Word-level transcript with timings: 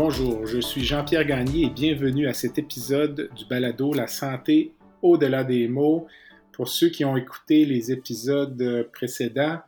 Bonjour, 0.00 0.46
je 0.46 0.60
suis 0.60 0.84
Jean-Pierre 0.84 1.24
Gagné 1.24 1.66
et 1.66 1.70
bienvenue 1.70 2.28
à 2.28 2.32
cet 2.32 2.56
épisode 2.56 3.30
du 3.34 3.44
balado 3.46 3.92
La 3.92 4.06
santé 4.06 4.72
au-delà 5.02 5.42
des 5.42 5.66
mots. 5.66 6.06
Pour 6.52 6.68
ceux 6.68 6.88
qui 6.88 7.04
ont 7.04 7.16
écouté 7.16 7.64
les 7.64 7.90
épisodes 7.90 8.88
précédents, 8.92 9.58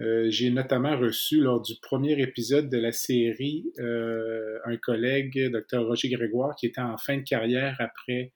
euh, 0.00 0.26
j'ai 0.28 0.50
notamment 0.50 0.98
reçu 0.98 1.40
lors 1.40 1.62
du 1.62 1.76
premier 1.80 2.20
épisode 2.20 2.68
de 2.68 2.76
la 2.76 2.92
série 2.92 3.72
euh, 3.78 4.58
un 4.66 4.76
collègue, 4.76 5.50
Dr 5.50 5.86
Roger 5.86 6.10
Grégoire, 6.10 6.54
qui 6.56 6.66
était 6.66 6.82
en 6.82 6.98
fin 6.98 7.16
de 7.16 7.22
carrière 7.22 7.74
après 7.78 8.34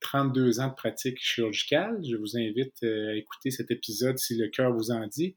32 0.00 0.60
ans 0.60 0.68
de 0.68 0.74
pratique 0.74 1.16
chirurgicale. 1.18 1.98
Je 2.06 2.16
vous 2.16 2.36
invite 2.36 2.82
euh, 2.82 3.12
à 3.12 3.14
écouter 3.14 3.50
cet 3.50 3.70
épisode 3.70 4.18
si 4.18 4.36
le 4.36 4.48
cœur 4.48 4.74
vous 4.74 4.90
en 4.90 5.06
dit. 5.06 5.34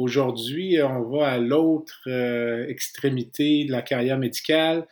Aujourd'hui, 0.00 0.82
on 0.82 1.02
va 1.10 1.28
à 1.28 1.38
l'autre 1.38 2.08
extrémité 2.68 3.66
de 3.66 3.72
la 3.72 3.82
carrière 3.82 4.18
médicale. 4.18 4.86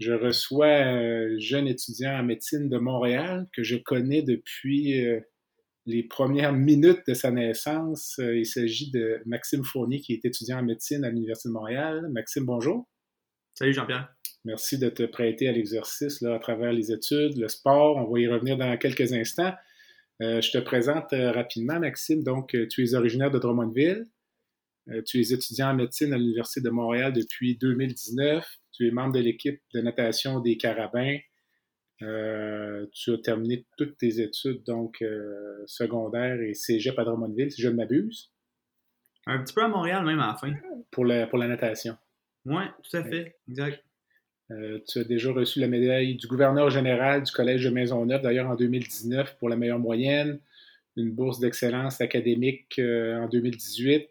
Je 0.00 0.12
reçois 0.12 0.74
un 0.74 1.38
jeune 1.38 1.68
étudiant 1.68 2.18
en 2.18 2.24
médecine 2.24 2.68
de 2.68 2.78
Montréal 2.78 3.46
que 3.52 3.62
je 3.62 3.76
connais 3.76 4.22
depuis 4.22 4.94
les 5.88 6.02
premières 6.02 6.52
minutes 6.52 7.00
de 7.08 7.14
sa 7.14 7.30
naissance. 7.30 8.18
Euh, 8.18 8.36
il 8.36 8.44
s'agit 8.44 8.90
de 8.90 9.22
Maxime 9.24 9.64
Fournier, 9.64 10.00
qui 10.00 10.12
est 10.12 10.24
étudiant 10.24 10.58
en 10.58 10.62
médecine 10.62 11.02
à 11.02 11.08
l'Université 11.08 11.48
de 11.48 11.54
Montréal. 11.54 12.08
Maxime, 12.12 12.44
bonjour. 12.44 12.86
Salut 13.54 13.72
Jean-Pierre. 13.72 14.12
Merci 14.44 14.78
de 14.78 14.90
te 14.90 15.04
prêter 15.04 15.48
à 15.48 15.52
l'exercice 15.52 16.22
à 16.22 16.38
travers 16.38 16.72
les 16.72 16.92
études, 16.92 17.38
le 17.38 17.48
sport. 17.48 17.96
On 17.96 18.12
va 18.12 18.20
y 18.20 18.28
revenir 18.28 18.58
dans 18.58 18.76
quelques 18.76 19.14
instants. 19.14 19.54
Euh, 20.20 20.42
je 20.42 20.50
te 20.50 20.58
présente 20.58 21.12
euh, 21.14 21.32
rapidement, 21.32 21.80
Maxime. 21.80 22.22
Donc, 22.22 22.54
tu 22.68 22.84
es 22.84 22.94
originaire 22.94 23.30
de 23.30 23.38
Drummondville. 23.38 24.06
Tu 25.04 25.20
es 25.20 25.32
étudiant 25.32 25.70
en 25.70 25.74
médecine 25.74 26.12
à 26.12 26.18
l'Université 26.18 26.60
de 26.60 26.70
Montréal 26.70 27.12
depuis 27.12 27.56
2019. 27.56 28.46
Tu 28.72 28.88
es 28.88 28.90
membre 28.90 29.14
de 29.14 29.20
l'équipe 29.20 29.60
de 29.74 29.80
natation 29.80 30.40
des 30.40 30.56
Carabins. 30.56 31.18
Euh, 32.02 32.86
tu 32.92 33.12
as 33.12 33.18
terminé 33.18 33.66
toutes 33.76 33.96
tes 33.96 34.20
études, 34.20 34.62
donc 34.64 35.02
euh, 35.02 35.64
secondaires 35.66 36.40
et 36.40 36.54
cégep 36.54 36.96
à 36.98 37.04
Drummondville, 37.04 37.50
si 37.50 37.60
je 37.60 37.68
ne 37.68 37.74
m'abuse. 37.74 38.30
Un 39.26 39.42
petit 39.42 39.52
peu 39.52 39.62
à 39.62 39.68
Montréal, 39.68 40.04
même 40.04 40.20
à 40.20 40.28
la 40.28 40.34
fin. 40.36 40.52
Pour 40.90 41.04
la, 41.04 41.26
pour 41.26 41.38
la 41.38 41.48
natation. 41.48 41.96
Oui, 42.44 42.62
tout 42.88 42.96
à 42.96 43.02
fait, 43.02 43.36
exact. 43.48 43.82
Euh, 44.50 44.78
tu 44.88 45.00
as 45.00 45.04
déjà 45.04 45.32
reçu 45.32 45.58
la 45.60 45.68
médaille 45.68 46.14
du 46.14 46.26
gouverneur 46.26 46.70
général 46.70 47.22
du 47.22 47.32
Collège 47.32 47.64
de 47.64 47.70
Maisonneuve, 47.70 48.22
d'ailleurs 48.22 48.48
en 48.48 48.54
2019 48.54 49.36
pour 49.38 49.48
la 49.48 49.56
meilleure 49.56 49.78
moyenne, 49.78 50.40
une 50.96 51.10
bourse 51.10 51.40
d'excellence 51.40 52.00
académique 52.00 52.78
en 52.78 53.28
2018, 53.28 54.08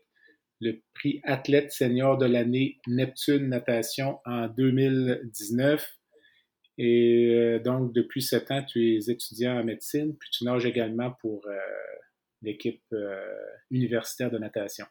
le 0.60 0.82
prix 0.94 1.22
athlète 1.24 1.72
senior 1.72 2.18
de 2.18 2.26
l'année 2.26 2.80
Neptune 2.88 3.50
Natation 3.50 4.20
en 4.26 4.48
2019 4.48 5.98
et 6.78 7.34
euh, 7.34 7.60
donc, 7.60 7.94
depuis 7.94 8.22
sept 8.22 8.52
ans, 8.52 8.64
tu 8.64 8.96
es 8.96 9.10
étudiant 9.10 9.60
en 9.60 9.64
médecine, 9.64 10.16
puis 10.18 10.30
tu 10.32 10.44
nages 10.44 10.66
également 10.66 11.12
pour 11.22 11.46
euh, 11.48 11.58
l'équipe 12.42 12.84
euh, 12.94 13.20
universitaire 13.72 14.30
de 14.30 14.38
natation. 14.38 14.86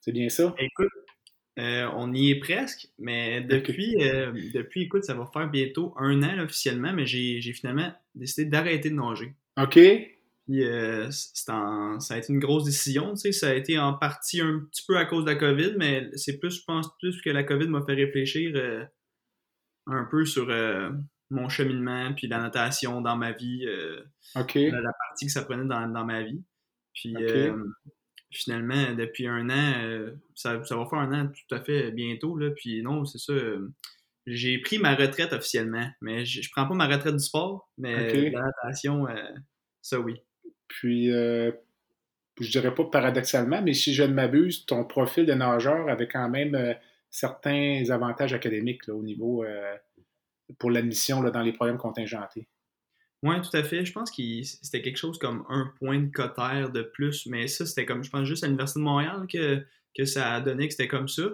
C'est 0.00 0.12
bien 0.12 0.28
ça? 0.28 0.54
Écoute, 0.58 0.92
on 1.56 2.14
y 2.14 2.30
est 2.30 2.38
presque, 2.38 2.88
mais 2.98 3.40
depuis, 3.40 3.96
depuis, 4.54 4.82
écoute, 4.82 5.02
ça 5.02 5.14
va 5.14 5.28
faire 5.32 5.50
bientôt 5.50 5.92
un 5.96 6.22
an 6.22 6.38
officiellement, 6.38 6.92
mais 6.92 7.04
j'ai 7.04 7.52
finalement 7.52 7.92
décidé 8.14 8.48
d'arrêter 8.48 8.90
de 8.90 8.94
nager. 8.94 9.34
OK. 9.60 9.76
Puis 10.48 10.64
ça 11.10 11.54
a 12.14 12.16
été 12.16 12.32
une 12.32 12.38
grosse 12.38 12.64
décision, 12.64 13.12
tu 13.12 13.20
sais, 13.20 13.32
ça 13.32 13.50
a 13.50 13.54
été 13.54 13.78
en 13.78 13.92
partie 13.92 14.40
un 14.40 14.60
petit 14.70 14.82
peu 14.88 14.96
à 14.96 15.04
cause 15.04 15.26
de 15.26 15.30
la 15.30 15.36
COVID, 15.36 15.74
mais 15.76 16.08
c'est 16.14 16.38
plus, 16.38 16.60
je 16.60 16.62
pense, 16.66 16.88
plus 16.98 17.20
que 17.20 17.28
la 17.28 17.44
COVID 17.44 17.68
m'a 17.68 17.82
fait 17.84 17.94
réfléchir 17.94 18.88
un 19.88 20.04
peu 20.04 20.24
sur 20.24 20.48
euh, 20.50 20.90
mon 21.30 21.48
cheminement, 21.48 22.12
puis 22.14 22.28
la 22.28 22.38
natation 22.38 23.00
dans 23.00 23.16
ma 23.16 23.32
vie, 23.32 23.66
euh, 23.66 24.02
la, 24.34 24.42
partie 24.44 25.26
que 25.26 25.32
ça 25.32 25.44
prenait 25.44 25.66
dans, 25.66 26.04
ma 26.04 26.22
vie. 26.22 26.42
Puis 26.94 27.14
euh, 27.16 27.56
finalement, 28.30 28.92
depuis 28.94 29.26
un 29.26 29.48
an, 29.50 30.12
ça, 30.34 30.56
va 30.56 30.64
faire 30.64 30.98
un 30.98 31.12
an 31.12 31.28
tout 31.28 31.54
à 31.54 31.60
fait 31.60 31.90
bientôt, 31.92 32.36
là, 32.36 32.50
puis 32.50 32.82
non, 32.82 33.04
c'est 33.04 33.18
ça. 33.18 33.34
j'ai 34.26 34.58
pris 34.58 34.78
ma 34.78 34.94
retraite 34.94 35.32
officiellement, 35.32 35.88
mais 36.00 36.24
je, 36.24 36.42
je 36.42 36.50
prends 36.50 36.66
pas 36.66 36.74
ma 36.74 36.86
retraite 36.86 37.16
du 37.16 37.24
sport, 37.24 37.70
mais 37.78 38.30
la 38.30 38.42
natation, 38.42 39.06
ça 39.82 40.00
oui. 40.00 40.20
Puis, 40.68 41.08
je 41.10 42.50
dirais 42.50 42.74
pas 42.74 42.84
paradoxalement, 42.84 43.62
mais 43.62 43.74
si 43.74 43.94
je 43.94 44.04
ne 44.04 44.12
m'abuse, 44.12 44.66
ton 44.66 44.84
profil 44.84 45.26
de 45.26 45.34
nageur 45.34 45.88
avait 45.88 46.08
quand 46.08 46.28
même 46.28 46.76
certains 47.10 47.84
avantages 47.90 48.32
académiques 48.32 48.88
au 48.88 49.02
niveau 49.02 49.44
euh, 49.44 49.76
pour 50.58 50.70
l'admission 50.70 51.22
dans 51.22 51.42
les 51.42 51.52
programmes 51.52 51.78
contingentés. 51.78 52.48
Oui, 53.22 53.34
tout 53.40 53.56
à 53.56 53.64
fait. 53.64 53.84
Je 53.84 53.92
pense 53.92 54.10
que 54.10 54.22
c'était 54.42 54.82
quelque 54.82 54.96
chose 54.96 55.18
comme 55.18 55.44
un 55.48 55.72
point 55.78 55.98
de 55.98 56.10
cotère 56.10 56.70
de 56.70 56.82
plus, 56.82 57.26
mais 57.26 57.48
ça, 57.48 57.66
c'était 57.66 57.84
comme, 57.84 58.04
je 58.04 58.10
pense, 58.10 58.26
juste 58.26 58.44
à 58.44 58.46
l'Université 58.46 58.78
de 58.78 58.84
Montréal 58.84 59.26
que, 59.30 59.64
que 59.96 60.04
ça 60.04 60.34
a 60.34 60.40
donné 60.40 60.68
que 60.68 60.74
c'était 60.74 60.88
comme 60.88 61.08
ça. 61.08 61.24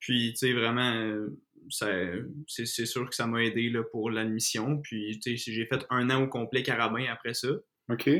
Puis, 0.00 0.32
tu 0.32 0.38
sais, 0.38 0.52
vraiment, 0.52 0.92
euh, 0.92 2.28
c'est 2.48 2.66
sûr 2.86 3.08
que 3.08 3.14
ça 3.14 3.26
m'a 3.26 3.44
aidé 3.44 3.70
là, 3.70 3.84
pour 3.84 4.10
l'admission. 4.10 4.78
Puis, 4.78 5.20
tu 5.20 5.36
sais, 5.36 5.52
j'ai 5.52 5.66
fait 5.66 5.86
un 5.90 6.10
an 6.10 6.22
au 6.22 6.28
complet 6.28 6.64
carabin 6.64 7.04
après 7.08 7.34
ça. 7.34 7.48
OK. 7.88 8.10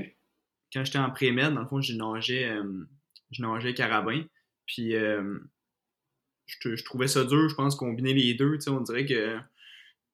Quand 0.72 0.84
j'étais 0.84 0.98
en 0.98 1.10
pré-med, 1.10 1.54
dans 1.54 1.62
le 1.62 1.66
fond, 1.66 1.80
je 1.80 1.94
nageais, 1.94 2.48
euh, 2.48 2.84
je 3.30 3.42
nageais 3.42 3.74
carabin. 3.74 4.24
Puis, 4.66 4.92
je, 4.92 6.84
trouvais 6.84 7.08
ça 7.08 7.24
dur, 7.24 7.48
je 7.48 7.54
pense, 7.54 7.74
combiner 7.74 8.12
les 8.12 8.34
deux. 8.34 8.58
On 8.68 8.80
dirait 8.80 9.06
que 9.06 9.38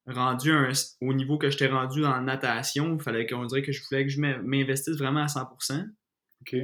rendu 0.06 0.52
au 1.00 1.14
niveau 1.14 1.38
que 1.38 1.50
j'étais 1.50 1.66
rendu 1.66 2.02
dans 2.02 2.10
la 2.10 2.20
natation, 2.20 2.96
il 2.96 3.02
fallait 3.02 3.26
qu'on 3.26 3.46
dirait 3.46 3.62
que 3.62 3.72
je 3.72 3.82
voulais 3.84 4.04
que 4.04 4.10
je 4.10 4.20
m'investisse 4.20 4.96
vraiment 4.96 5.22
à 5.22 5.26
100%. 5.26 5.88
OK. 6.42 6.56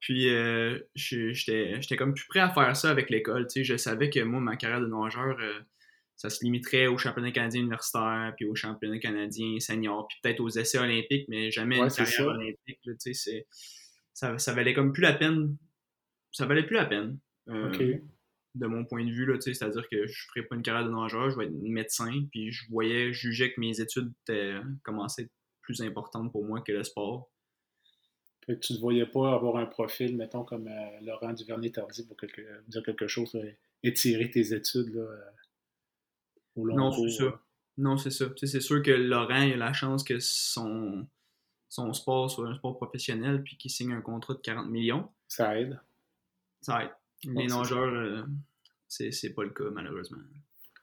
Puis 0.00 0.28
euh, 0.30 0.78
j'étais 0.94 1.96
comme 1.96 2.14
plus 2.14 2.26
prêt 2.28 2.40
à 2.40 2.50
faire 2.50 2.76
ça 2.76 2.90
avec 2.90 3.10
l'école. 3.10 3.46
Je 3.54 3.76
savais 3.76 4.10
que 4.10 4.20
moi, 4.20 4.40
ma 4.40 4.56
carrière 4.56 4.80
de 4.80 4.86
nageur, 4.86 5.36
euh, 5.40 5.60
ça 6.18 6.30
se 6.30 6.44
limiterait 6.44 6.88
au 6.88 6.98
championnat 6.98 7.30
canadien 7.30 7.60
universitaire, 7.60 8.34
puis 8.36 8.44
au 8.44 8.54
championnat 8.56 8.98
canadien 8.98 9.60
senior, 9.60 10.08
puis 10.08 10.18
peut-être 10.20 10.40
aux 10.40 10.48
essais 10.48 10.78
olympiques, 10.78 11.26
mais 11.28 11.52
jamais 11.52 11.78
une 11.78 11.88
carrière 11.88 12.26
olympique. 12.26 12.80
ça, 14.12 14.36
ça 14.36 14.52
valait 14.52 14.74
comme 14.74 14.92
plus 14.92 15.02
la 15.02 15.12
peine. 15.12 15.56
Ça 16.32 16.44
valait 16.44 16.66
plus 16.66 16.74
la 16.74 16.86
peine. 16.86 17.18
Euh, 17.48 17.98
de 18.56 18.66
mon 18.66 18.84
point 18.84 19.04
de 19.04 19.12
vue, 19.12 19.32
c'est-à-dire 19.40 19.88
que 19.88 20.06
je 20.06 20.12
ne 20.12 20.32
ferais 20.32 20.42
pas 20.42 20.56
une 20.56 20.62
carrière 20.62 20.84
de 20.84 20.92
nageur, 20.92 21.30
je 21.30 21.36
vais 21.36 21.44
être 21.44 21.54
médecin, 21.62 22.10
puis 22.32 22.50
je 22.50 22.68
voyais, 22.68 23.12
je 23.12 23.28
jugeais 23.28 23.52
que 23.52 23.60
mes 23.60 23.80
études 23.80 24.12
commençaient 24.82 25.22
à 25.22 25.24
être 25.26 25.32
plus 25.62 25.80
importantes 25.82 26.32
pour 26.32 26.44
moi 26.44 26.60
que 26.62 26.72
le 26.72 26.82
sport. 26.82 27.30
tu 28.60 28.72
ne 28.72 28.78
voyais 28.78 29.06
pas 29.06 29.34
avoir 29.34 29.56
un 29.56 29.66
profil, 29.66 30.16
mettons, 30.16 30.42
comme 30.42 30.66
euh, 30.66 31.00
Laurent 31.02 31.32
Duvernay-Tardy 31.32 32.08
pour 32.08 32.16
dire 32.66 32.82
quelque 32.82 33.06
chose, 33.06 33.38
étirer 33.84 34.28
tes 34.32 34.52
études 34.52 34.92
là, 34.92 35.02
euh, 35.02 35.20
Non, 36.64 36.92
c'est 36.92 37.10
ça. 37.10 37.40
Non, 37.76 37.96
c'est 37.96 38.10
ça. 38.10 38.26
c'est 38.36 38.60
sûr 38.60 38.82
que 38.82 38.90
Laurent 38.90 39.52
a 39.52 39.56
la 39.56 39.72
chance 39.72 40.02
que 40.02 40.18
son, 40.18 41.06
son 41.68 41.92
sport 41.92 42.30
soit 42.30 42.48
un 42.48 42.54
sport 42.54 42.76
professionnel 42.76 43.42
puis 43.42 43.56
qu'il 43.56 43.70
signe 43.70 43.92
un 43.92 44.00
contrat 44.00 44.34
de 44.34 44.40
40 44.40 44.68
millions. 44.68 45.08
Ça 45.28 45.58
aide. 45.58 45.80
Ça 46.60 46.82
aide. 46.82 46.90
Les 47.24 47.46
nageurs, 47.46 47.94
euh, 47.94 48.22
c'est 48.88 49.34
pas 49.34 49.44
le 49.44 49.50
cas, 49.50 49.70
malheureusement. 49.72 50.18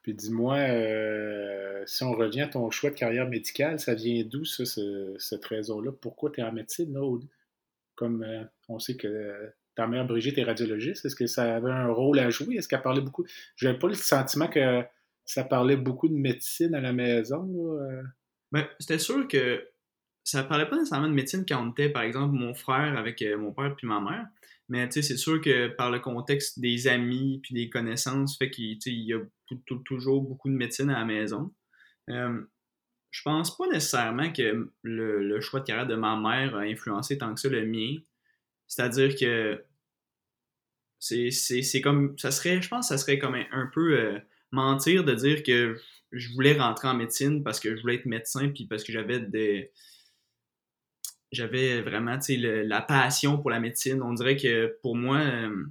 Puis 0.02 0.14
dis-moi, 0.14 0.56
euh, 0.56 1.82
si 1.86 2.04
on 2.04 2.12
revient 2.12 2.42
à 2.42 2.48
ton 2.48 2.70
choix 2.70 2.90
de 2.90 2.94
carrière 2.94 3.28
médicale, 3.28 3.80
ça 3.80 3.94
vient 3.94 4.22
d'où, 4.24 4.44
ça, 4.44 4.64
ce, 4.64 5.16
ce 5.18 5.34
trésor-là? 5.34 5.92
Pourquoi 5.92 6.30
tu 6.30 6.40
es 6.40 6.44
en 6.44 6.52
médecine, 6.52 6.92
là? 6.92 7.18
Comme 7.94 8.22
euh, 8.22 8.44
on 8.68 8.78
sait 8.78 8.96
que 8.96 9.52
ta 9.74 9.86
mère 9.86 10.06
Brigitte 10.06 10.38
est 10.38 10.44
radiologiste, 10.44 11.04
est-ce 11.04 11.16
que 11.16 11.26
ça 11.26 11.56
avait 11.56 11.70
un 11.70 11.88
rôle 11.88 12.18
à 12.18 12.30
jouer? 12.30 12.56
Est-ce 12.56 12.68
qu'elle 12.68 12.82
parlait 12.82 13.00
beaucoup? 13.00 13.26
Je 13.56 13.66
n'avais 13.66 13.78
pas 13.78 13.88
le 13.88 13.94
sentiment 13.94 14.48
que 14.48 14.82
ça 15.26 15.44
parlait 15.44 15.76
beaucoup 15.76 16.08
de 16.08 16.14
médecine 16.14 16.74
à 16.74 16.80
la 16.80 16.92
maison. 16.92 17.78
Ben, 18.52 18.66
c'était 18.80 18.98
sûr 18.98 19.28
que 19.28 19.62
ça 20.24 20.42
parlait 20.42 20.68
pas 20.68 20.76
nécessairement 20.76 21.08
de 21.08 21.14
médecine 21.14 21.44
quand 21.46 21.64
on 21.64 21.70
était, 21.72 21.90
par 21.90 22.02
exemple, 22.02 22.34
mon 22.34 22.54
frère 22.54 22.96
avec 22.96 23.22
mon 23.38 23.52
père 23.52 23.74
puis 23.76 23.86
ma 23.86 24.00
mère. 24.00 24.26
Mais 24.68 24.88
tu 24.88 24.94
sais, 24.94 25.02
c'est 25.02 25.16
sûr 25.16 25.40
que 25.40 25.68
par 25.68 25.90
le 25.90 26.00
contexte 26.00 26.58
des 26.58 26.88
amis 26.88 27.40
puis 27.42 27.54
des 27.54 27.68
connaissances, 27.70 28.36
fait 28.36 28.50
qu'il 28.50 28.78
y 28.84 29.12
a 29.12 29.20
toujours 29.84 30.22
beaucoup 30.22 30.48
de 30.48 30.54
médecine 30.54 30.90
à 30.90 30.98
la 30.98 31.04
maison. 31.04 31.52
Euh, 32.10 32.42
je 33.10 33.22
pense 33.22 33.56
pas 33.56 33.66
nécessairement 33.68 34.32
que 34.32 34.70
le, 34.82 35.40
choix 35.40 35.60
de 35.60 35.64
carrière 35.64 35.86
de 35.86 35.94
ma 35.94 36.16
mère 36.16 36.56
a 36.56 36.60
influencé 36.60 37.16
tant 37.16 37.32
que 37.32 37.40
ça 37.40 37.48
le 37.48 37.64
mien. 37.64 37.96
C'est-à-dire 38.66 39.14
que 39.16 39.64
c'est 40.98 41.80
comme. 41.82 42.18
Ça 42.18 42.32
serait, 42.32 42.60
je 42.60 42.68
pense 42.68 42.88
que 42.88 42.94
ça 42.96 42.98
serait 42.98 43.18
comme 43.18 43.36
un, 43.36 43.70
peu 43.72 43.98
euh, 43.98 44.18
mentir 44.56 45.04
de 45.04 45.14
dire 45.14 45.42
que 45.42 45.78
je 46.12 46.32
voulais 46.32 46.58
rentrer 46.58 46.88
en 46.88 46.94
médecine 46.94 47.44
parce 47.44 47.60
que 47.60 47.76
je 47.76 47.80
voulais 47.80 47.96
être 47.96 48.06
médecin 48.06 48.48
puis 48.48 48.66
parce 48.66 48.82
que 48.82 48.92
j'avais 48.92 49.20
des. 49.20 49.70
J'avais 51.32 51.82
vraiment 51.82 52.18
la 52.28 52.80
passion 52.82 53.38
pour 53.38 53.50
la 53.50 53.60
médecine. 53.60 54.00
On 54.02 54.14
dirait 54.14 54.36
que 54.36 54.78
pour 54.80 54.96
moi, 54.96 55.18
euh, 55.18 55.64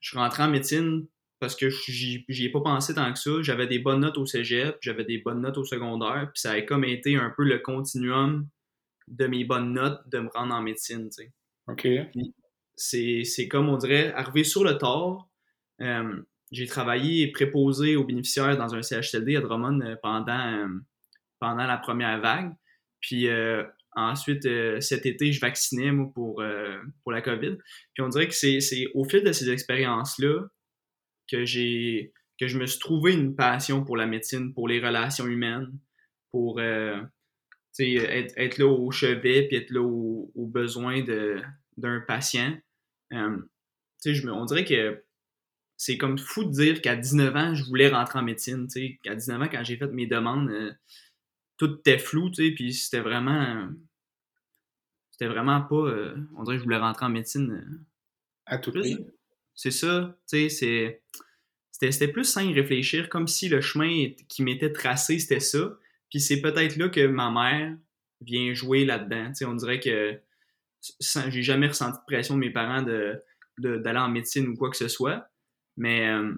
je 0.00 0.10
suis 0.10 0.18
rentré 0.18 0.42
en 0.42 0.48
médecine 0.48 1.06
parce 1.40 1.56
que 1.56 1.70
j'y 1.70 2.44
ai 2.44 2.50
pas 2.50 2.60
pensé 2.60 2.94
tant 2.94 3.12
que 3.12 3.18
ça. 3.18 3.30
J'avais 3.40 3.66
des 3.66 3.78
bonnes 3.78 4.00
notes 4.00 4.18
au 4.18 4.26
cégep, 4.26 4.76
j'avais 4.80 5.04
des 5.04 5.18
bonnes 5.18 5.40
notes 5.40 5.56
au 5.56 5.64
secondaire, 5.64 6.30
puis 6.32 6.40
ça 6.40 6.52
a 6.52 6.60
comme 6.62 6.84
été 6.84 7.16
un 7.16 7.30
peu 7.30 7.44
le 7.44 7.58
continuum 7.58 8.48
de 9.08 9.26
mes 9.26 9.44
bonnes 9.44 9.72
notes 9.72 10.00
de 10.08 10.18
me 10.18 10.28
rendre 10.28 10.54
en 10.54 10.62
médecine, 10.62 11.08
tu 11.08 11.24
sais. 11.24 11.32
OK. 11.68 11.88
C'est 12.76 13.48
comme, 13.48 13.68
on 13.68 13.76
dirait, 13.76 14.12
arrivé 14.12 14.44
sur 14.44 14.62
le 14.62 14.76
tort. 14.76 15.28
Euh, 15.80 16.22
j'ai 16.50 16.66
travaillé 16.66 17.30
préposé 17.30 17.96
aux 17.96 18.04
bénéficiaires 18.04 18.56
dans 18.56 18.74
un 18.74 18.82
CHSLD 18.82 19.36
à 19.36 19.40
Drummond 19.40 19.80
euh, 19.80 19.96
pendant, 20.02 20.52
euh, 20.52 20.68
pendant 21.40 21.66
la 21.66 21.76
première 21.76 22.20
vague. 22.20 22.52
Puis 23.00 23.28
ensuite, 23.94 24.48
cet 24.80 25.06
été, 25.06 25.32
je 25.32 25.40
vaccinais 25.40 25.92
pour, 26.12 26.42
pour 27.04 27.12
la 27.12 27.22
COVID. 27.22 27.56
Puis 27.94 28.02
on 28.02 28.08
dirait 28.08 28.26
que 28.26 28.34
c'est 28.34 28.86
au 28.92 29.04
fil 29.04 29.22
de 29.22 29.30
ces 29.30 29.50
expériences-là 29.50 30.48
que 31.30 31.44
j'ai 31.44 32.12
que 32.38 32.46
je 32.46 32.58
me 32.58 32.66
suis 32.66 32.78
trouvé 32.78 33.12
une 33.12 33.34
passion 33.34 33.84
pour 33.84 33.96
la 33.96 34.06
médecine, 34.06 34.54
pour 34.54 34.68
les 34.68 34.80
relations 34.80 35.26
humaines, 35.26 35.78
pour 36.30 36.60
euh, 36.60 37.00
être, 37.78 38.34
être, 38.36 38.58
là 38.58 38.66
au 38.66 38.90
chevet, 38.90 39.48
puis 39.48 39.56
être 39.56 39.70
là 39.70 39.82
aux 39.82 40.30
au 40.34 40.46
besoins 40.46 41.02
d'un 41.76 42.00
patient. 42.06 42.56
Euh, 43.12 43.38
on 44.06 44.44
dirait 44.44 44.64
que 44.64 45.02
c'est 45.78 45.96
comme 45.96 46.18
fou 46.18 46.44
de 46.44 46.50
dire 46.50 46.82
qu'à 46.82 46.96
19 46.96 47.36
ans, 47.36 47.54
je 47.54 47.64
voulais 47.64 47.88
rentrer 47.88 48.18
en 48.18 48.22
médecine. 48.22 48.66
Qu'à 49.02 49.14
19 49.14 49.42
ans, 49.42 49.48
quand 49.50 49.62
j'ai 49.62 49.76
fait 49.76 49.86
mes 49.86 50.06
demandes, 50.06 50.50
euh, 50.50 50.72
tout 51.56 51.78
était 51.78 51.98
flou, 51.98 52.30
puis 52.32 52.74
c'était 52.74 53.00
vraiment. 53.00 53.70
C'était 55.12 55.28
vraiment 55.28 55.62
pas. 55.62 56.14
on 56.36 56.42
dirait 56.42 56.56
que 56.56 56.58
je 56.58 56.64
voulais 56.64 56.78
rentrer 56.78 57.06
en 57.06 57.10
médecine. 57.10 57.86
à 58.44 58.58
tout 58.58 58.72
prix. 58.72 58.98
C'est 59.54 59.70
ça, 59.70 60.16
tu 60.28 60.50
sais, 60.50 61.00
C'était 61.72 62.08
plus 62.08 62.24
sans 62.24 62.42
y 62.42 62.52
réfléchir, 62.52 63.08
comme 63.08 63.26
si 63.26 63.48
le 63.48 63.60
chemin 63.60 64.10
qui 64.28 64.42
m'était 64.42 64.72
tracé, 64.72 65.18
c'était 65.18 65.40
ça. 65.40 65.76
Puis 66.10 66.20
c'est 66.20 66.40
peut-être 66.40 66.76
là 66.76 66.88
que 66.88 67.06
ma 67.06 67.30
mère 67.30 67.76
vient 68.20 68.52
jouer 68.54 68.84
là-dedans. 68.84 69.32
On 69.42 69.54
dirait 69.54 69.80
que 69.80 70.20
j'ai 71.28 71.42
jamais 71.42 71.68
ressenti 71.68 71.98
de 71.98 72.04
pression 72.04 72.34
de 72.34 72.40
mes 72.40 72.50
parents 72.50 72.82
de, 72.82 73.20
d'aller 73.58 73.98
en 73.98 74.08
médecine 74.08 74.48
ou 74.48 74.56
quoi 74.56 74.70
que 74.70 74.76
ce 74.76 74.88
soit. 74.88 75.28
Mais 75.78 76.08
euh, 76.08 76.34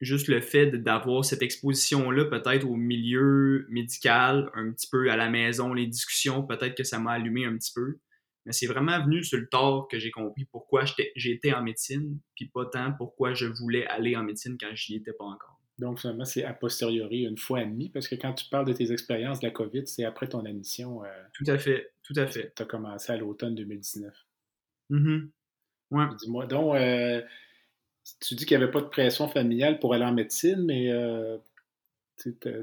juste 0.00 0.28
le 0.28 0.40
fait 0.40 0.66
d'avoir 0.66 1.24
cette 1.24 1.42
exposition-là, 1.42 2.26
peut-être 2.26 2.66
au 2.68 2.76
milieu 2.76 3.66
médical, 3.70 4.50
un 4.54 4.70
petit 4.70 4.88
peu 4.88 5.10
à 5.10 5.16
la 5.16 5.28
maison, 5.28 5.72
les 5.72 5.86
discussions, 5.86 6.46
peut-être 6.46 6.76
que 6.76 6.84
ça 6.84 6.98
m'a 6.98 7.12
allumé 7.12 7.46
un 7.46 7.56
petit 7.56 7.72
peu. 7.74 7.98
Mais 8.46 8.52
c'est 8.52 8.66
vraiment 8.66 9.02
venu 9.02 9.24
sur 9.24 9.38
le 9.38 9.48
tort 9.48 9.88
que 9.88 9.98
j'ai 9.98 10.10
compris 10.10 10.44
pourquoi 10.44 10.84
j'étais 11.16 11.52
en 11.52 11.62
médecine, 11.62 12.20
puis 12.34 12.48
pas 12.48 12.66
tant 12.66 12.92
pourquoi 12.92 13.34
je 13.34 13.46
voulais 13.46 13.86
aller 13.86 14.16
en 14.16 14.22
médecine 14.22 14.56
quand 14.60 14.70
je 14.74 14.92
n'y 14.92 14.98
étais 14.98 15.12
pas 15.12 15.24
encore. 15.24 15.60
Donc, 15.78 15.98
finalement, 15.98 16.26
c'est 16.26 16.44
a 16.44 16.52
posteriori, 16.52 17.22
une 17.22 17.38
fois 17.38 17.60
admis, 17.60 17.88
parce 17.88 18.06
que 18.06 18.14
quand 18.14 18.34
tu 18.34 18.46
parles 18.50 18.66
de 18.66 18.74
tes 18.74 18.92
expériences 18.92 19.40
de 19.40 19.46
la 19.46 19.50
COVID, 19.50 19.86
c'est 19.86 20.04
après 20.04 20.28
ton 20.28 20.44
admission. 20.44 21.02
Euh, 21.04 21.08
tout 21.32 21.44
à 21.46 21.56
fait, 21.56 21.94
tout 22.02 22.12
à 22.16 22.26
fait. 22.26 22.52
Tu 22.54 22.62
as 22.62 22.66
commencé 22.66 23.10
à 23.12 23.16
l'automne 23.16 23.54
2019. 23.54 24.14
Mm 24.90 25.28
Ouais. 25.90 26.04
Dis-moi, 26.18 26.46
donc, 26.46 26.76
euh, 26.76 27.20
tu 28.20 28.34
dis 28.34 28.46
qu'il 28.46 28.56
n'y 28.56 28.62
avait 28.62 28.72
pas 28.72 28.80
de 28.80 28.86
pression 28.86 29.28
familiale 29.28 29.78
pour 29.78 29.94
aller 29.94 30.04
en 30.04 30.12
médecine, 30.12 30.64
mais 30.64 30.90
euh, 30.90 31.38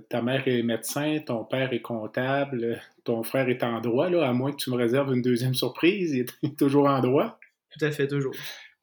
ta 0.10 0.22
mère 0.22 0.48
est 0.48 0.64
médecin, 0.64 1.20
ton 1.26 1.44
père 1.44 1.74
est 1.74 1.82
comptable, 1.82 2.82
ton 3.04 3.24
frère 3.24 3.50
est 3.50 3.64
en 3.64 3.82
droit, 3.82 4.10
là, 4.10 4.28
à 4.28 4.34
moins 4.34 4.52
que 4.52 4.58
tu 4.58 4.70
me 4.70 4.76
réserves 4.76 5.14
une 5.14 5.22
deuxième 5.22 5.54
surprise, 5.54 6.14
il 6.14 6.26
est 6.44 6.56
toujours 6.58 6.88
en 6.88 7.00
droit. 7.00 7.40
Tout 7.70 7.86
à 7.86 7.92
fait, 7.92 8.08
toujours. 8.08 8.34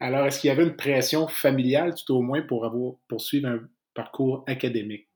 Alors, 0.01 0.27
est-ce 0.27 0.41
qu'il 0.41 0.49
y 0.49 0.51
avait 0.51 0.65
une 0.65 0.77
pression 0.77 1.29
familiale, 1.29 1.95
tout 1.95 2.15
au 2.15 2.21
moins, 2.21 2.43
pour 2.43 2.65
avoir 2.65 2.95
poursuivre 3.09 3.49
un 3.49 3.61
parcours 3.95 4.45
académique, 4.47 5.09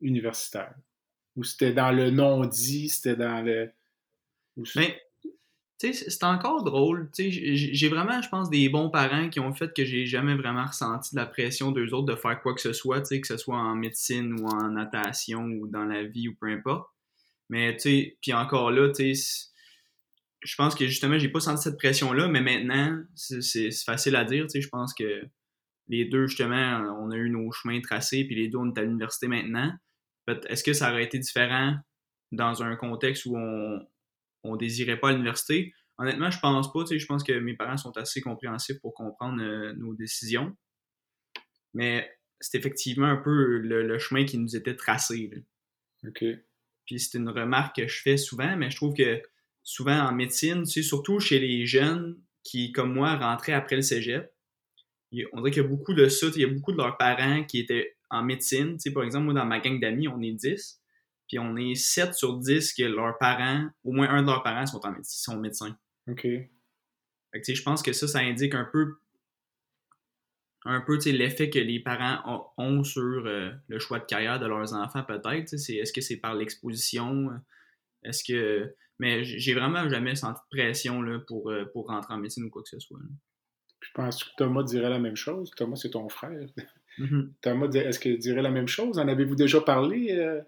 universitaire? 0.00 0.74
Ou 1.36 1.44
c'était 1.44 1.72
dans 1.72 1.90
le 1.90 2.10
non-dit, 2.10 2.88
c'était 2.88 3.16
dans 3.16 3.40
le... 3.42 3.70
Mais 4.76 5.00
c'est 5.78 6.24
encore 6.24 6.64
drôle. 6.64 7.10
J'ai 7.18 7.88
vraiment, 7.88 8.22
je 8.22 8.28
pense, 8.28 8.48
des 8.50 8.68
bons 8.68 8.90
parents 8.90 9.28
qui 9.28 9.40
ont 9.40 9.52
fait 9.52 9.74
que 9.74 9.84
j'ai 9.84 10.06
jamais 10.06 10.34
vraiment 10.34 10.66
ressenti 10.66 11.14
de 11.14 11.20
la 11.20 11.26
pression 11.26 11.72
d'eux 11.72 11.92
autres 11.92 12.06
de 12.06 12.16
faire 12.16 12.40
quoi 12.40 12.54
que 12.54 12.60
ce 12.60 12.72
soit, 12.72 13.02
que 13.02 13.26
ce 13.26 13.36
soit 13.36 13.56
en 13.56 13.74
médecine 13.74 14.40
ou 14.40 14.46
en 14.46 14.70
natation 14.70 15.42
ou 15.44 15.66
dans 15.66 15.84
la 15.84 16.04
vie 16.04 16.28
ou 16.28 16.34
peu 16.34 16.46
importe. 16.48 16.88
Mais, 17.50 17.76
tu 17.76 18.16
puis 18.22 18.32
encore 18.32 18.70
là, 18.70 18.90
je 18.98 20.54
pense 20.56 20.74
que 20.74 20.86
justement, 20.86 21.18
j'ai 21.18 21.28
pas 21.28 21.40
senti 21.40 21.62
cette 21.64 21.78
pression-là, 21.78 22.28
mais 22.28 22.40
maintenant, 22.40 23.02
c'est 23.14 23.70
facile 23.84 24.16
à 24.16 24.24
dire, 24.24 24.46
je 24.54 24.68
pense 24.68 24.94
que 24.94 25.22
les 25.88 26.06
deux, 26.06 26.26
justement, 26.26 26.80
on 27.00 27.10
a 27.10 27.16
eu 27.16 27.30
nos 27.30 27.50
chemins 27.52 27.80
tracés, 27.80 28.24
puis 28.24 28.36
les 28.36 28.48
deux, 28.48 28.58
on 28.58 28.72
est 28.72 28.78
à 28.78 28.82
l'université 28.82 29.28
maintenant. 29.28 29.72
Est-ce 30.48 30.64
que 30.64 30.72
ça 30.72 30.90
aurait 30.90 31.04
été 31.04 31.18
différent 31.18 31.76
dans 32.32 32.62
un 32.62 32.76
contexte 32.76 33.26
où 33.26 33.36
on, 33.36 33.80
on 34.44 34.56
désirait 34.56 34.98
pas 34.98 35.08
à 35.08 35.12
l'université. 35.12 35.74
Honnêtement, 35.98 36.30
je 36.30 36.38
pense 36.38 36.72
pas. 36.72 36.84
Je 36.90 37.06
pense 37.06 37.24
que 37.24 37.32
mes 37.32 37.54
parents 37.54 37.76
sont 37.76 37.96
assez 37.96 38.20
compréhensifs 38.20 38.80
pour 38.80 38.94
comprendre 38.94 39.42
euh, 39.42 39.72
nos 39.74 39.94
décisions. 39.94 40.56
Mais 41.72 42.10
c'est 42.40 42.58
effectivement 42.58 43.06
un 43.06 43.16
peu 43.16 43.58
le, 43.58 43.98
chemin 43.98 44.24
qui 44.24 44.38
nous 44.38 44.56
était 44.56 44.76
tracé. 44.76 45.30
OK. 46.06 46.24
Puis 46.86 47.00
c'est 47.00 47.18
une 47.18 47.28
remarque 47.28 47.76
que 47.76 47.88
je 47.88 48.02
fais 48.02 48.16
souvent, 48.16 48.56
mais 48.56 48.70
je 48.70 48.76
trouve 48.76 48.94
que 48.94 49.22
souvent 49.62 49.98
en 49.98 50.12
médecine, 50.12 50.66
surtout 50.66 51.18
chez 51.18 51.38
les 51.38 51.64
jeunes 51.64 52.20
qui, 52.42 52.72
comme 52.72 52.92
moi, 52.92 53.16
rentraient 53.16 53.54
après 53.54 53.76
le 53.76 53.82
cégep, 53.82 54.30
on 55.32 55.38
dirait 55.38 55.50
qu'il 55.52 55.62
y 55.62 55.64
a 55.64 55.68
beaucoup 55.68 55.94
de 55.94 56.08
ça. 56.08 56.26
Il 56.34 56.42
y 56.42 56.44
a 56.44 56.48
beaucoup 56.48 56.72
de 56.72 56.76
leurs 56.76 56.96
parents 56.96 57.44
qui 57.44 57.60
étaient 57.60 57.96
en 58.10 58.22
médecine. 58.22 58.76
Tu 58.76 58.92
par 58.92 59.04
exemple, 59.04 59.24
moi, 59.26 59.34
dans 59.34 59.46
ma 59.46 59.60
gang 59.60 59.80
d'amis, 59.80 60.08
on 60.08 60.20
est 60.20 60.32
10. 60.32 60.80
Puis 61.34 61.40
on 61.40 61.56
est 61.56 61.74
7 61.74 62.14
sur 62.14 62.38
10 62.38 62.74
que 62.74 62.84
leurs 62.84 63.18
parents, 63.18 63.68
au 63.82 63.90
moins 63.90 64.08
un 64.08 64.22
de 64.22 64.28
leurs 64.28 64.44
parents 64.44 64.66
sont, 64.66 64.80
en, 64.86 64.94
sont 65.02 65.36
médecins. 65.36 65.76
OK. 66.08 66.22
Fait 66.22 67.40
que, 67.40 67.52
je 67.52 67.62
pense 67.64 67.82
que 67.82 67.92
ça, 67.92 68.06
ça 68.06 68.20
indique 68.20 68.54
un 68.54 68.68
peu 68.70 68.94
un 70.64 70.80
peu 70.80 70.96
l'effet 71.06 71.50
que 71.50 71.58
les 71.58 71.80
parents 71.80 72.52
ont, 72.56 72.84
sur 72.84 73.26
euh, 73.26 73.50
le 73.66 73.78
choix 73.80 73.98
de 73.98 74.04
carrière 74.04 74.38
de 74.38 74.46
leurs 74.46 74.74
enfants, 74.74 75.02
peut-être. 75.02 75.52
Est-ce 75.52 75.92
que 75.92 76.00
c'est 76.00 76.18
par 76.18 76.36
l'exposition? 76.36 77.30
Est-ce 78.04 78.22
que. 78.22 78.72
Mais 79.00 79.24
j'ai 79.24 79.54
vraiment 79.54 79.88
jamais 79.88 80.14
senti 80.14 80.40
de 80.40 80.56
pression 80.56 81.02
là, 81.02 81.18
pour, 81.18 81.50
euh, 81.50 81.64
pour 81.72 81.88
rentrer 81.88 82.14
en 82.14 82.18
médecine 82.18 82.44
ou 82.44 82.50
quoi 82.50 82.62
que 82.62 82.68
ce 82.68 82.78
soit. 82.78 83.00
Je 83.80 83.90
pense 83.92 84.22
que 84.22 84.30
Thomas 84.38 84.62
dirait 84.62 84.88
la 84.88 85.00
même 85.00 85.16
chose? 85.16 85.50
Thomas, 85.56 85.74
c'est 85.74 85.90
ton 85.90 86.08
frère. 86.08 86.46
Mm-hmm. 87.00 87.28
Thomas, 87.42 87.66
est-ce 87.70 87.98
qu'il 87.98 88.18
dirait 88.18 88.40
la 88.40 88.52
même 88.52 88.68
chose? 88.68 89.00
En 89.00 89.08
avez-vous 89.08 89.34
déjà 89.34 89.60
parlé? 89.60 90.42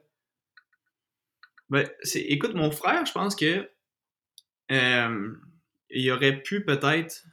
Ben, 1.71 1.89
écoute, 2.15 2.55
mon 2.55 2.71
frère, 2.71 3.05
je 3.07 3.13
pense 3.13 3.35
que 3.35 3.69
euh, 4.73 5.33
il 5.91 6.11
aurait 6.11 6.43
pu 6.43 6.65
peut-être. 6.65 7.25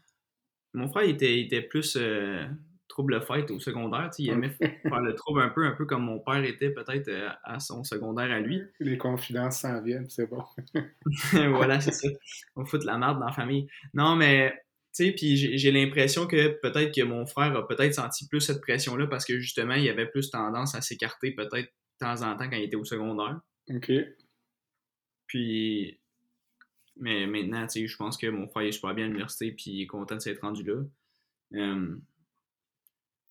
Mon 0.74 0.88
frère, 0.88 1.04
il 1.04 1.12
était, 1.12 1.40
était 1.40 1.62
plus 1.62 1.96
euh, 2.00 2.46
trouble 2.94 3.22
fête 3.22 3.52
au 3.52 3.60
secondaire. 3.60 4.10
Il 4.18 4.30
aimait 4.30 4.50
faire 4.50 5.02
le 5.02 5.16
trouble 5.16 5.42
un 5.42 5.50
peu, 5.50 5.66
un 5.66 5.72
peu 5.72 5.86
comme 5.86 6.04
mon 6.04 6.20
père 6.20 6.44
était 6.44 6.70
peut-être 6.70 7.08
euh, 7.08 7.30
à 7.44 7.60
son 7.60 7.84
secondaire 7.84 8.32
à 8.32 8.40
lui. 8.40 8.62
Les 8.80 8.98
confidences 8.98 9.62
s'en 9.62 9.82
viennent, 9.82 10.10
c'est 10.10 10.28
bon. 10.28 10.44
voilà, 11.32 11.80
c'est 11.80 11.92
ça. 11.92 12.08
On 12.56 12.66
fout 12.66 12.82
de 12.82 12.86
la 12.86 12.98
merde 12.98 13.20
dans 13.20 13.26
la 13.28 13.32
famille. 13.32 13.68
Non, 13.94 14.16
mais 14.16 14.52
tu 14.96 15.06
sais, 15.06 15.12
puis 15.12 15.58
j'ai 15.58 15.72
l'impression 15.72 16.28
que 16.28 16.60
peut-être 16.62 16.94
que 16.94 17.02
mon 17.02 17.26
frère 17.26 17.56
a 17.56 17.68
peut-être 17.68 17.96
senti 17.96 18.28
plus 18.28 18.42
cette 18.42 18.62
pression-là 18.62 19.08
parce 19.08 19.26
que 19.26 19.40
justement, 19.40 19.74
il 19.74 19.90
avait 19.90 20.06
plus 20.06 20.30
tendance 20.30 20.76
à 20.76 20.82
s'écarter 20.82 21.32
peut-être 21.32 21.66
de 21.66 21.70
temps 22.00 22.22
en 22.22 22.36
temps 22.38 22.48
quand 22.48 22.58
il 22.58 22.64
était 22.64 22.76
au 22.76 22.86
secondaire. 22.86 23.40
OK. 23.70 23.92
Puis, 25.28 26.00
mais 26.98 27.26
maintenant, 27.28 27.66
tu 27.68 27.82
sais, 27.82 27.88
je 27.88 27.98
pense 27.98 28.18
que 28.18 28.28
mon 28.28 28.48
frère 28.48 28.68
est 28.68 28.72
super 28.72 28.94
bien 28.94 29.06
à 29.06 29.08
l'université, 29.08 29.52
puis 29.52 29.72
il 29.72 29.82
est 29.84 29.88
content 29.88 30.16
de 30.16 30.22
s'être 30.22 30.42
rendu 30.42 30.64
là. 30.64 30.84
Euh, 31.56 31.96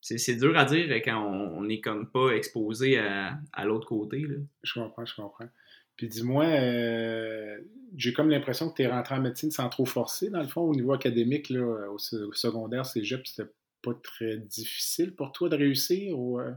c'est 0.01 0.35
dur 0.35 0.57
à 0.57 0.65
dire 0.65 0.93
quand 1.03 1.25
on 1.25 1.63
n'est 1.63 1.79
comme 1.79 2.11
pas 2.11 2.31
exposé 2.31 2.97
à, 2.97 3.39
l'autre 3.63 3.87
côté. 3.87 4.19
Là. 4.19 4.35
Je 4.61 4.73
comprends, 4.73 5.05
je 5.05 5.15
comprends. 5.15 5.47
Puis 5.95 6.07
dis-moi, 6.07 6.45
euh, 6.45 7.57
j'ai 7.95 8.11
comme 8.11 8.29
l'impression 8.29 8.69
que 8.69 8.75
tu 8.75 8.81
es 8.81 8.87
rentré 8.87 9.15
en 9.15 9.21
médecine 9.21 9.51
sans 9.51 9.69
trop 9.69 9.85
forcer, 9.85 10.29
dans 10.29 10.41
le 10.41 10.47
fond, 10.47 10.61
au 10.61 10.75
niveau 10.75 10.91
académique, 10.91 11.49
là, 11.49 11.89
au, 11.89 11.97
secondaire, 11.97 12.85
cégep, 12.85 13.25
c'était 13.25 13.49
pas 13.81 13.93
très 13.93 14.37
difficile 14.37 15.13
pour 15.15 15.31
toi 15.31 15.49
de 15.49 15.55
réussir 15.55 16.17
ou, 16.17 16.39
euh? 16.39 16.51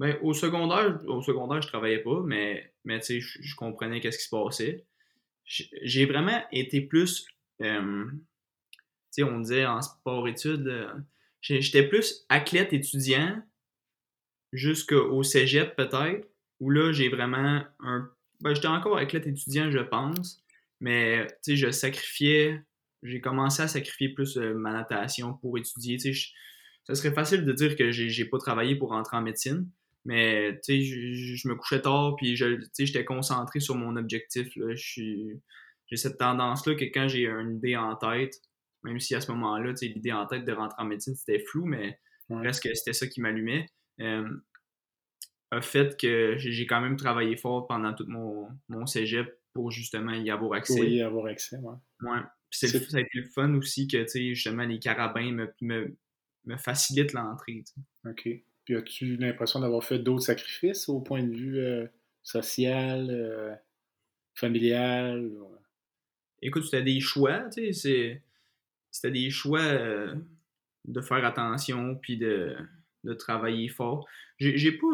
Ben, 0.00 0.16
au 0.22 0.32
secondaire, 0.32 0.98
au 1.08 1.20
secondaire, 1.20 1.60
je 1.60 1.68
travaillais 1.68 1.98
pas, 1.98 2.22
mais, 2.24 2.72
mais 2.84 3.02
je, 3.02 3.18
je 3.20 3.54
comprenais 3.54 4.00
qu'est-ce 4.00 4.16
qui 4.16 4.24
se 4.24 4.30
passait. 4.30 4.86
J'ai 5.44 6.06
vraiment 6.06 6.42
été 6.52 6.80
plus, 6.80 7.26
euh, 7.60 8.06
on 9.18 9.40
disait 9.40 9.66
en 9.66 9.82
sport-études, 9.82 10.88
j'ai- 11.42 11.60
j'étais 11.60 11.86
plus 11.86 12.24
athlète 12.30 12.72
étudiant 12.72 13.42
jusqu'au 14.54 15.22
cégep 15.22 15.76
peut-être, 15.76 16.26
où 16.60 16.70
là, 16.70 16.92
j'ai 16.92 17.10
vraiment 17.10 17.62
un... 17.80 18.10
Ben, 18.40 18.54
j'étais 18.54 18.68
encore 18.68 18.96
athlète 18.96 19.26
étudiant, 19.26 19.70
je 19.70 19.80
pense, 19.80 20.42
mais, 20.80 21.26
je 21.46 21.70
sacrifiais, 21.70 22.58
j'ai 23.02 23.20
commencé 23.20 23.62
à 23.62 23.68
sacrifier 23.68 24.08
plus 24.08 24.38
euh, 24.38 24.54
ma 24.54 24.72
natation 24.72 25.34
pour 25.34 25.58
étudier, 25.58 25.98
tu 25.98 26.14
sais, 26.14 26.30
ça 26.84 26.94
serait 26.94 27.12
facile 27.12 27.44
de 27.44 27.52
dire 27.52 27.76
que 27.76 27.90
j'ai 27.92 28.24
pas 28.24 28.38
travaillé 28.38 28.76
pour 28.76 28.88
rentrer 28.88 29.18
en 29.18 29.20
médecine, 29.20 29.68
mais 30.04 30.54
tu 30.64 30.74
sais, 30.74 30.82
je, 30.82 31.34
je 31.36 31.48
me 31.48 31.54
couchais 31.56 31.82
tard, 31.82 32.16
puis 32.16 32.36
je, 32.36 32.56
tu 32.56 32.64
sais, 32.72 32.86
j'étais 32.86 33.04
concentré 33.04 33.60
sur 33.60 33.74
mon 33.76 33.96
objectif. 33.96 34.54
Là. 34.56 34.74
J'ai 34.74 35.96
cette 35.96 36.18
tendance-là 36.18 36.74
que 36.76 36.84
quand 36.84 37.08
j'ai 37.08 37.26
une 37.26 37.56
idée 37.56 37.76
en 37.76 37.96
tête, 37.96 38.34
même 38.84 39.00
si 39.00 39.14
à 39.14 39.20
ce 39.20 39.30
moment-là, 39.32 39.72
l'idée 39.82 40.12
en 40.12 40.26
tête 40.26 40.44
de 40.44 40.52
rentrer 40.52 40.80
en 40.82 40.86
médecine, 40.86 41.14
c'était 41.14 41.40
flou, 41.40 41.64
mais 41.66 41.98
Ouais. 42.28 42.40
presque 42.42 42.68
c'était 42.74 42.92
ça 42.92 43.08
qui 43.08 43.20
m'allumait, 43.20 43.66
euh, 44.00 44.28
a 45.50 45.60
fait 45.60 45.98
que 46.00 46.34
j'ai 46.38 46.66
quand 46.66 46.80
même 46.80 46.96
travaillé 46.96 47.36
fort 47.36 47.66
pendant 47.66 47.92
tout 47.92 48.04
mon, 48.06 48.48
mon 48.68 48.86
cégep 48.86 49.36
pour 49.52 49.70
justement 49.72 50.12
y 50.12 50.30
avoir 50.30 50.52
accès. 50.54 50.76
Pour 50.76 50.84
y 50.84 51.02
avoir 51.02 51.26
accès, 51.26 51.56
ouais. 51.58 51.74
Ouais. 52.02 52.20
Puis 52.50 52.68
ça 52.68 52.96
a 52.96 53.00
été 53.00 53.10
le 53.18 53.24
fun 53.24 53.54
aussi 53.54 53.88
que, 53.88 54.00
tu 54.02 54.08
sais, 54.08 54.34
justement, 54.34 54.64
les 54.64 54.78
carabins 54.78 55.32
me, 55.32 55.52
me, 55.60 55.96
me 56.44 56.56
facilitent 56.56 57.12
l'entrée. 57.12 57.64
OK. 58.06 58.28
Puis 58.64 58.76
as-tu 58.76 59.16
l'impression 59.16 59.60
d'avoir 59.60 59.84
fait 59.84 59.98
d'autres 59.98 60.24
sacrifices 60.24 60.88
au 60.88 61.00
point 61.00 61.22
de 61.22 61.34
vue 61.34 61.58
euh, 61.60 61.86
social, 62.22 63.08
euh, 63.10 63.54
familial? 64.34 65.26
ou- 65.26 65.48
Écoute, 66.42 66.64
c'était 66.64 66.82
des 66.82 67.00
choix, 67.00 67.48
tu 67.50 67.72
sais, 67.72 68.22
c'était 68.90 69.10
des 69.12 69.30
choix 69.30 69.60
euh, 69.62 70.14
de 70.86 71.00
faire 71.00 71.24
attention 71.24 71.96
puis 71.96 72.18
de, 72.18 72.56
de 73.04 73.14
travailler 73.14 73.68
fort. 73.68 74.06
J'ai 74.38 74.72
pas, 74.72 74.86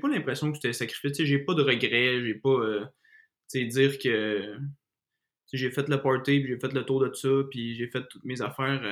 pas 0.00 0.08
l'impression 0.08 0.50
que 0.52 0.58
c'était 0.58 0.72
sacrifice, 0.74 1.12
tu 1.12 1.16
sais, 1.24 1.26
j'ai 1.26 1.38
pas 1.40 1.54
de 1.54 1.62
regrets, 1.62 2.22
j'ai 2.24 2.34
pas, 2.34 2.50
euh, 2.50 2.84
tu 3.50 3.60
sais, 3.60 3.64
dire 3.66 3.98
que 3.98 4.58
j'ai 5.52 5.70
fait 5.70 5.88
le 5.88 6.00
party 6.02 6.40
puis 6.40 6.48
j'ai 6.48 6.58
fait 6.58 6.72
le 6.72 6.84
tour 6.84 7.00
de 7.00 7.12
ça 7.14 7.28
puis 7.50 7.74
j'ai 7.76 7.88
fait 7.88 8.06
toutes 8.08 8.24
mes 8.24 8.40
affaires. 8.42 8.82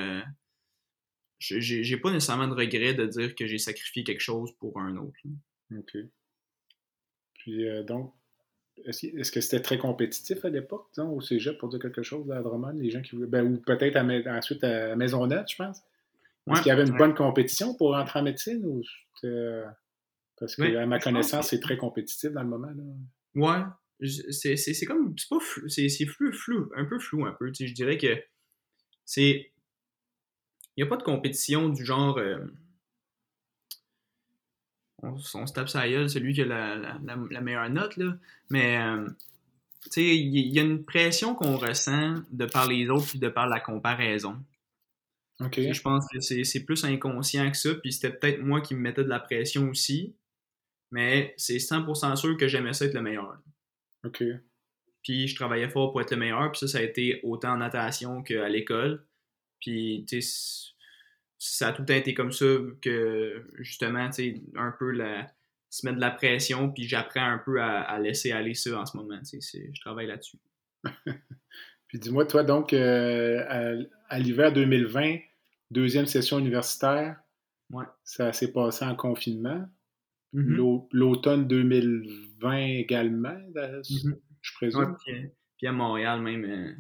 J'ai 1.41 1.97
pas 1.97 2.13
nécessairement 2.13 2.49
de 2.49 2.55
regret 2.55 2.95
de 2.95 3.07
dire 3.07 3.35
que 3.35 3.47
j'ai 3.47 3.59
sacrifié 3.59 4.05
quelque 4.05 4.21
chose 4.21 4.53
pour 4.59 4.79
un 4.79 4.97
autre. 4.97 5.19
OK. 5.77 5.97
Puis 7.35 7.67
euh, 7.69 7.83
donc, 7.83 8.13
est-ce 8.85 9.31
que 9.33 9.41
c'était 9.41 9.61
très 9.61 9.79
compétitif 9.79 10.45
à 10.45 10.49
l'époque, 10.51 10.89
disons, 10.95 11.11
au 11.11 11.21
cégep, 11.21 11.59
pour 11.59 11.69
dire 11.71 11.81
quelque 11.81 12.03
chose, 12.03 12.31
à 12.31 12.41
Drummond, 12.43 12.79
les 12.79 12.91
gens 12.91 13.03
qui 13.03 13.15
voulaient... 13.17 13.27
Ben, 13.29 13.45
ou 13.55 13.59
peut-être 13.61 13.97
ensuite 14.29 14.63
à 14.65 14.95
Maisonneuve, 14.97 15.45
je 15.51 15.57
pense? 15.57 15.79
Est-ce 15.79 15.85
Ouais, 16.47 16.59
qu'il 16.63 16.69
y 16.69 16.71
avait 16.71 16.85
une 16.85 16.93
ouais. 16.93 16.99
bonne 16.99 17.15
compétition 17.15 17.75
pour 17.75 17.91
rentrer 17.93 18.21
en 18.21 18.23
médecine? 18.23 18.65
Ou 18.65 18.83
euh, 19.25 19.65
Parce 20.39 20.57
que, 20.57 20.63
Ouais, 20.63 20.77
à 20.77 20.87
ma 20.87 20.99
connaissance, 20.99 21.47
que- 21.47 21.57
c'est 21.57 21.61
très 21.61 21.77
compétitif 21.77 22.31
dans 22.33 22.43
le 22.43 22.49
moment. 22.49 22.71
Là? 22.71 22.83
Ouais, 23.35 24.09
c'est 24.31 24.87
comme. 24.87 25.15
C'est 25.19 25.29
pas 25.29 25.41
flou, 25.41 25.69
c'est 25.69 25.89
c'est 25.91 26.07
flou, 26.07 26.33
flou, 26.33 26.71
un 26.75 26.87
peu 26.87 26.99
flou, 26.99 27.27
un 27.27 27.33
peu. 27.33 27.53
tu 27.53 27.65
sais, 27.65 27.67
Je 27.69 27.75
dirais 27.75 27.99
que 27.99 28.17
c'est. 29.05 29.53
Il 30.81 30.85
n'y 30.85 30.87
a 30.87 30.89
pas 30.89 30.97
de 30.97 31.03
compétition 31.03 31.69
du 31.69 31.85
genre. 31.85 32.17
euh, 32.17 32.39
on, 35.03 35.19
se 35.19 35.53
tape 35.53 35.69
sa 35.69 35.87
gueule, 35.87 36.09
celui 36.09 36.33
qui 36.33 36.41
a 36.41 36.47
la, 36.47 36.75
la, 36.75 36.99
la- 37.05 37.19
la 37.31 37.41
meilleure 37.43 37.69
note, 37.69 37.99
là. 37.99 38.17
Mais. 38.49 38.79
euh, 38.79 39.07
tu 39.85 39.91
sais, 39.93 40.17
il 40.17 40.55
y, 40.55 40.59
a 40.59 40.63
une 40.63 40.85
pression 40.85 41.35
qu'on 41.35 41.57
ressent 41.57 42.17
de 42.31 42.47
par 42.47 42.67
les 42.69 42.89
autres 42.89 43.09
puis 43.09 43.19
de 43.19 43.29
par 43.29 43.47
la 43.47 43.61
comparaison. 43.61 44.43
OK. 45.41 45.51
Tu 45.53 45.63
sais, 45.65 45.73
Je 45.75 45.83
pense 45.83 46.07
que 46.13 46.21
c'est 46.21 46.65
plus 46.65 46.85
inconscient 46.85 47.51
que 47.51 47.57
ça, 47.57 47.75
puis 47.75 47.93
c'était 47.93 48.13
peut-être 48.13 48.41
moi 48.43 48.61
qui 48.63 48.75
me 48.75 48.81
mettais 48.81 49.05
de 49.05 49.09
la 49.09 49.21
pression 49.21 49.69
aussi. 49.71 50.15
Mais 50.93 51.35
c'est 51.37 51.57
100% 51.59 52.17
sûr 52.17 52.37
que 52.37 52.47
j'aimais 52.49 52.73
ça 52.75 52.87
être 52.87 52.95
le 52.95 53.03
meilleur. 53.03 53.39
OK. 54.05 54.23
Puis 55.03 55.29
je 55.29 55.35
travaillais 55.35 55.69
fort 55.71 55.93
pour 55.93 56.01
être 56.01 56.11
le 56.11 56.17
meilleur. 56.19 56.51
Puis 56.53 56.59
ça, 56.61 56.69
ça 56.69 56.79
a 56.79 56.83
été 56.83 57.21
autant 57.23 57.53
en 57.53 57.59
natation 57.59 58.23
qu'à 58.23 58.49
l'école. 58.49 59.07
Puis, 59.61 60.05
tu 60.09 60.21
sais, 60.23 60.70
ça 61.43 61.69
a 61.69 61.73
tout 61.73 61.83
le 61.83 61.87
temps 61.87 61.95
été 61.95 62.13
comme 62.15 62.33
ça 62.33 62.45
que, 62.83 63.47
justement, 63.59 64.09
tu 64.11 64.15
sais, 64.15 64.43
un 64.57 64.73
peu 64.79 64.91
la, 64.91 65.27
se 65.71 65.87
mettre 65.87 65.97
de 65.97 66.01
la 66.03 66.11
pression. 66.11 66.71
Puis 66.71 66.85
j'apprends 66.85 67.25
un 67.25 67.39
peu 67.39 67.61
à, 67.63 67.81
à 67.81 67.99
laisser 67.99 68.31
aller 68.33 68.53
ça 68.55 68.79
en 68.79 68.85
ce 68.87 68.97
moment. 68.97 69.19
Tu 69.21 69.25
sais, 69.25 69.41
c'est- 69.41 69.71
je 69.73 69.81
travaille 69.81 70.07
là-dessus. 70.07 70.39
Puis 71.89 71.99
dis-moi, 71.99 72.27
toi, 72.27 72.45
donc, 72.45 72.73
euh, 72.73 73.43
à, 73.49 73.75
à 74.15 74.19
l'hiver 74.19 74.53
2020, 74.53 75.17
deuxième 75.71 76.07
session 76.07 76.39
universitaire, 76.39 77.21
Ouais. 77.71 77.85
ça 78.05 78.33
s'est 78.33 78.53
passé 78.53 78.85
en 78.85 78.95
confinement. 78.97 79.67
Mhm. 80.33 80.55
L'au- 80.57 80.89
L'automne 80.93 81.47
2020 81.49 82.57
également, 82.79 83.39
là, 83.55 83.79
Mhm. 83.79 83.83
je 83.89 84.09
Ouais, 84.11 84.19
présume, 84.55 84.97
puis, 85.05 85.15
euh, 85.15 85.27
puis 85.57 85.67
à 85.67 85.73
Montréal, 85.73 86.21
même 86.21 86.45
euh, 86.45 86.73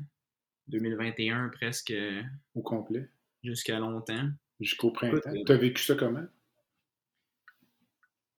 2021, 0.68 1.48
presque 1.48 1.90
euh, 1.92 2.22
au 2.54 2.62
complet, 2.62 3.08
jusqu'à 3.42 3.78
longtemps. 3.78 4.28
Jusqu'au 4.60 4.90
printemps. 4.90 5.32
Tu 5.46 5.52
as 5.52 5.56
vécu 5.56 5.82
ça 5.82 5.94
comment? 5.94 6.26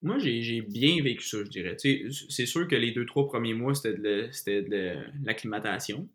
Moi, 0.01 0.17
j'ai 0.17 0.61
bien 0.61 1.01
vécu 1.01 1.25
ça, 1.25 1.37
je 1.43 1.49
dirais. 1.49 1.77
Tu 1.77 2.11
sais, 2.11 2.25
c'est 2.29 2.45
sûr 2.45 2.67
que 2.67 2.75
les 2.75 2.91
deux, 2.91 3.05
trois 3.05 3.25
premiers 3.25 3.53
mois, 3.53 3.73
c'était 3.73 3.93
de 3.93 4.95
l'acclimatation. 5.23 6.09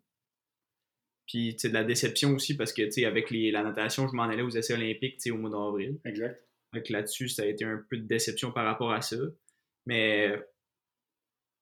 Puis, 1.27 1.55
tu 1.55 1.59
sais, 1.59 1.69
de 1.69 1.73
la 1.73 1.83
déception 1.83 2.33
aussi, 2.33 2.55
parce 2.55 2.73
que, 2.73 2.83
tu 2.83 2.91
sais, 2.91 3.05
avec 3.05 3.29
les, 3.29 3.51
la 3.51 3.63
natation, 3.63 4.07
je 4.07 4.15
m'en 4.15 4.23
allais 4.23 4.41
aux 4.41 4.49
essais 4.49 4.73
olympiques, 4.73 5.17
tu 5.17 5.21
sais, 5.21 5.31
au 5.31 5.37
mois 5.37 5.49
d'avril. 5.49 5.99
Exact. 6.05 6.43
Donc 6.73 6.89
là-dessus, 6.89 7.29
ça 7.29 7.43
a 7.43 7.45
été 7.45 7.65
un 7.65 7.83
peu 7.89 7.97
de 7.97 8.05
déception 8.05 8.51
par 8.51 8.65
rapport 8.65 8.91
à 8.91 9.01
ça. 9.01 9.17
Mais 9.85 10.39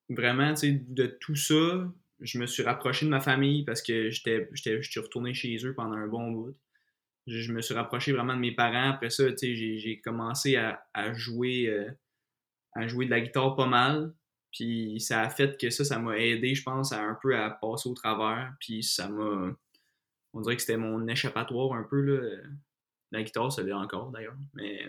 vraiment, 0.10 0.54
tu 0.54 0.60
sais, 0.60 0.72
de 0.72 1.06
tout 1.06 1.36
ça, 1.36 1.94
je 2.20 2.40
me 2.40 2.46
suis 2.46 2.64
rapproché 2.64 3.06
de 3.06 3.12
ma 3.12 3.22
famille 3.22 3.64
parce 3.64 3.82
que 3.82 4.10
j'étais 4.10 4.50
retourné 4.98 5.34
chez 5.34 5.58
eux 5.66 5.74
pendant 5.74 5.96
un 5.96 6.08
bon 6.08 6.32
bout. 6.32 6.56
Je, 7.28 7.52
me 7.52 7.62
suis 7.62 7.74
rapproché 7.74 8.12
vraiment 8.14 8.34
de 8.36 8.40
mes 8.40 8.54
parents. 8.54 8.92
Après 8.92 9.10
ça, 9.10 9.24
j'ai 9.42 10.02
commencé 10.04 10.56
à, 10.56 10.84
à 10.94 11.14
jouer 11.14 11.68
euh, 11.68 11.90
à 12.74 12.88
jouer 12.88 13.06
de 13.06 13.12
la 13.12 13.22
guitare 13.22 13.56
pas 13.56 13.68
mal. 13.68 14.14
Puis 14.52 15.00
ça 15.02 15.22
a 15.22 15.30
fait 15.30 15.60
que 15.60 15.70
ça, 15.70 15.84
ça 15.84 16.00
m'a 16.00 16.18
aidé, 16.18 16.56
je 16.56 16.64
pense, 16.64 16.92
à 16.94 17.02
un 17.02 17.18
peu 17.22 17.36
à 17.38 17.50
passer 17.50 17.90
au 17.90 17.94
travers. 17.94 18.54
Puis 18.60 18.82
ça 18.84 19.10
m'a. 19.10 19.54
On 20.34 20.42
dirait 20.42 20.56
que 20.56 20.62
c'était 20.62 20.78
mon 20.78 21.08
échappatoire 21.08 21.74
un 21.74 21.84
peu, 21.84 22.02
là. 22.02 22.38
La 23.12 23.24
guitare, 23.24 23.52
ça 23.52 23.64
l'est 23.64 23.72
encore 23.74 24.12
d'ailleurs. 24.12 24.36
Mais 24.54 24.88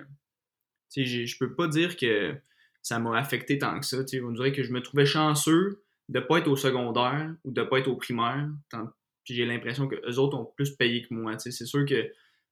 je 0.96 1.38
peux 1.38 1.54
pas 1.54 1.68
dire 1.68 1.96
que 1.96 2.34
ça 2.82 2.98
m'a 2.98 3.16
affecté 3.18 3.58
tant 3.58 3.78
que 3.78 3.86
ça. 3.86 3.98
On 4.22 4.32
dirait 4.32 4.52
que 4.52 4.62
je 4.62 4.72
me 4.72 4.80
trouvais 4.82 5.06
chanceux 5.06 5.82
de 6.08 6.20
pas 6.20 6.38
être 6.38 6.48
au 6.48 6.56
secondaire 6.56 7.34
ou 7.44 7.50
de 7.52 7.62
pas 7.62 7.78
être 7.78 7.88
au 7.88 7.96
primaire. 7.96 8.48
tant- 8.70 8.90
Puis 9.24 9.34
j'ai 9.34 9.44
l'impression 9.44 9.86
que 9.88 9.96
eux 10.08 10.18
autres 10.18 10.36
ont 10.38 10.46
plus 10.56 10.74
payé 10.74 11.06
que 11.06 11.12
moi. 11.14 11.38
C'est 11.38 11.52
sûr 11.52 11.84
que 11.84 12.10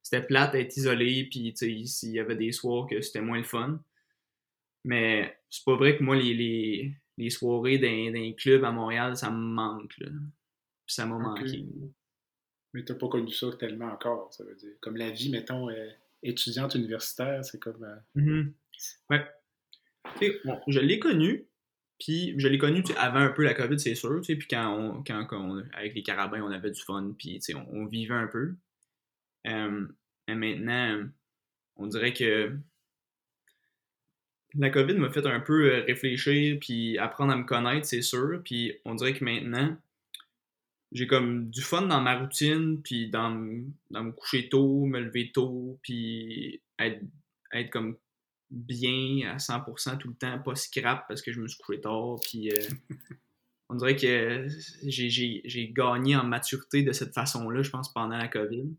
c'était 0.09 0.25
plate 0.25 0.53
d'être 0.53 0.75
isolé, 0.77 1.25
puis 1.29 1.53
tu 1.53 1.57
sais, 1.57 1.85
s'il 1.85 2.11
y 2.11 2.19
avait 2.19 2.35
des 2.35 2.51
soirs 2.51 2.87
que 2.87 3.01
c'était 3.01 3.21
moins 3.21 3.37
le 3.37 3.43
fun. 3.43 3.79
Mais 4.83 5.37
c'est 5.49 5.65
pas 5.65 5.75
vrai 5.75 5.97
que 5.97 6.03
moi, 6.03 6.15
les, 6.15 6.33
les, 6.33 6.93
les 7.17 7.29
soirées 7.29 7.77
d'un 7.77 8.11
d'un 8.11 8.31
club 8.33 8.63
à 8.63 8.71
Montréal, 8.71 9.17
ça 9.17 9.29
me 9.29 9.37
manque. 9.37 9.97
Là. 9.99 10.07
Puis 10.85 10.95
ça 10.95 11.05
m'a 11.05 11.17
manqué. 11.17 11.65
Mais 12.73 12.85
tu 12.85 12.91
n'as 12.91 12.97
pas 12.97 13.07
connu 13.09 13.31
ça 13.33 13.47
tellement 13.59 13.87
encore, 13.91 14.33
ça 14.33 14.43
veut 14.45 14.55
dire. 14.55 14.71
Comme 14.81 14.97
la 14.97 15.09
vie, 15.09 15.29
mettons, 15.29 15.69
euh, 15.69 15.89
étudiante 16.23 16.75
universitaire, 16.75 17.43
c'est 17.43 17.59
comme. 17.59 17.83
euh, 17.83 17.95
Mhm. 18.15 18.53
Ouais. 19.09 19.25
Bon, 20.45 20.59
je 20.67 20.79
l'ai 20.79 20.99
connu, 20.99 21.45
puis 21.99 22.33
je 22.37 22.47
l'ai 22.47 22.57
connu 22.57 22.81
avant 22.97 23.19
un 23.19 23.31
peu 23.31 23.43
la 23.43 23.53
COVID, 23.53 23.77
c'est 23.79 23.95
sûr, 23.95 24.21
puis 24.21 24.37
quand, 24.49 24.73
on, 24.77 25.03
quand, 25.03 25.25
quand 25.25 25.41
on- 25.41 25.63
avec 25.73 25.95
les 25.95 26.03
carabins, 26.03 26.41
on 26.41 26.51
avait 26.51 26.71
du 26.71 26.81
fun, 26.81 27.13
puis 27.17 27.39
on 27.55 27.85
vivait 27.87 28.13
un 28.13 28.27
peu. 28.27 28.55
Euh, 29.47 29.87
mais 30.27 30.35
maintenant, 30.35 31.07
on 31.77 31.87
dirait 31.87 32.13
que 32.13 32.57
la 34.55 34.69
COVID 34.69 34.95
m'a 34.95 35.09
fait 35.09 35.25
un 35.25 35.39
peu 35.39 35.71
euh, 35.71 35.83
réfléchir, 35.83 36.57
puis 36.59 36.97
apprendre 36.97 37.33
à 37.33 37.35
me 37.35 37.43
connaître, 37.43 37.85
c'est 37.85 38.01
sûr, 38.01 38.41
puis 38.43 38.73
on 38.85 38.95
dirait 38.95 39.13
que 39.13 39.23
maintenant, 39.23 39.77
j'ai 40.91 41.07
comme 41.07 41.49
du 41.49 41.61
fun 41.61 41.83
dans 41.83 42.01
ma 42.01 42.17
routine, 42.17 42.81
puis 42.81 43.09
dans, 43.09 43.29
me 43.29 44.11
coucher 44.11 44.49
tôt, 44.49 44.85
me 44.85 44.99
lever 44.99 45.31
tôt, 45.31 45.77
puis 45.83 46.61
être, 46.79 47.01
être 47.53 47.69
comme 47.69 47.97
bien 48.49 49.29
à 49.29 49.37
100% 49.37 49.97
tout 49.97 50.07
le 50.07 50.15
temps, 50.15 50.39
pas 50.39 50.55
scrap 50.55 51.05
parce 51.07 51.21
que 51.21 51.33
je 51.33 51.41
me 51.41 51.47
suis 51.47 51.61
couché 51.61 51.81
tard, 51.81 52.15
puis 52.21 52.49
euh, 52.51 52.55
on 53.69 53.75
dirait 53.75 53.97
que 53.97 54.47
j'ai 54.83 55.73
gagné 55.75 56.15
en 56.15 56.23
maturité 56.23 56.83
de 56.83 56.93
cette 56.93 57.13
façon-là, 57.13 57.61
je 57.61 57.69
pense, 57.69 57.91
pendant 57.91 58.17
la 58.17 58.29
COVID. 58.29 58.73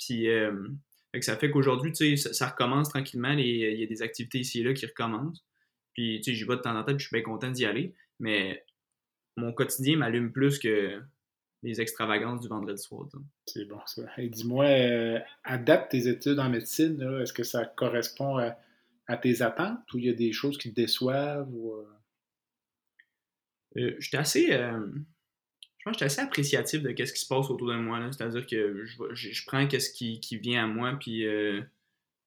Puis, 0.00 0.28
euh, 0.28 0.68
Fait 1.12 1.20
que 1.20 1.24
ça 1.26 1.36
fait 1.36 1.50
qu'aujourd'hui, 1.50 1.92
tu 1.92 2.16
sais, 2.16 2.16
ça, 2.16 2.32
ça 2.32 2.48
recommence 2.48 2.88
tranquillement. 2.88 3.32
Il 3.32 3.78
y 3.78 3.82
a 3.82 3.86
des 3.86 4.02
activités 4.02 4.38
ici 4.40 4.60
et 4.60 4.64
là 4.64 4.72
qui 4.72 4.86
recommencent. 4.86 5.44
Puis, 5.92 6.20
tu 6.20 6.30
sais, 6.30 6.36
j'y 6.36 6.44
vais 6.44 6.56
de 6.56 6.60
temps 6.62 6.76
en 6.76 6.84
temps, 6.84 6.94
puis 6.94 7.00
je 7.04 7.08
suis 7.08 7.14
bien 7.14 7.22
content 7.24 7.50
d'y 7.50 7.64
aller. 7.66 7.94
Mais 8.20 8.64
mon 9.36 9.52
quotidien 9.52 9.96
m'allume 9.96 10.32
plus 10.32 10.58
que 10.58 11.00
les 11.62 11.80
extravagances 11.80 12.40
du 12.40 12.48
vendredi 12.48 12.80
soir. 12.80 13.06
C'est 13.46 13.64
bon, 13.66 13.80
ça. 13.86 14.02
Et 14.16 14.28
dis-moi, 14.28 14.64
euh, 14.66 15.18
à 15.44 15.58
date, 15.58 15.90
tes 15.90 16.08
études 16.08 16.38
en 16.38 16.48
médecine, 16.48 17.02
est-ce 17.20 17.32
que 17.32 17.42
ça 17.44 17.64
correspond 17.66 18.38
à, 18.38 18.56
à 19.08 19.16
tes 19.16 19.42
attentes 19.42 19.92
ou 19.92 19.98
il 19.98 20.06
y 20.06 20.08
a 20.10 20.14
des 20.14 20.32
choses 20.32 20.56
qui 20.58 20.70
te 20.70 20.80
déçoivent? 20.80 21.48
Ou, 21.52 21.74
euh, 21.74 21.84
Euh, 23.76 23.94
j'étais 23.98 24.16
assez. 24.16 24.52
euh, 24.52 24.86
je 25.80 25.84
pense 25.84 25.94
que 25.94 26.00
j'étais 26.00 26.12
assez 26.12 26.20
appréciatif 26.20 26.82
de 26.82 26.90
ce 26.90 27.12
qui 27.12 27.20
se 27.20 27.26
passe 27.26 27.48
autour 27.48 27.68
de 27.68 27.76
moi. 27.76 28.06
C'est-à-dire 28.12 28.46
que 28.46 28.84
je, 28.84 28.96
je, 29.14 29.32
je 29.32 29.46
prends 29.46 29.66
ce 29.70 29.90
qui, 29.90 30.20
qui 30.20 30.36
vient 30.36 30.64
à 30.64 30.66
moi, 30.66 30.94
puis 31.00 31.26
euh, 31.26 31.62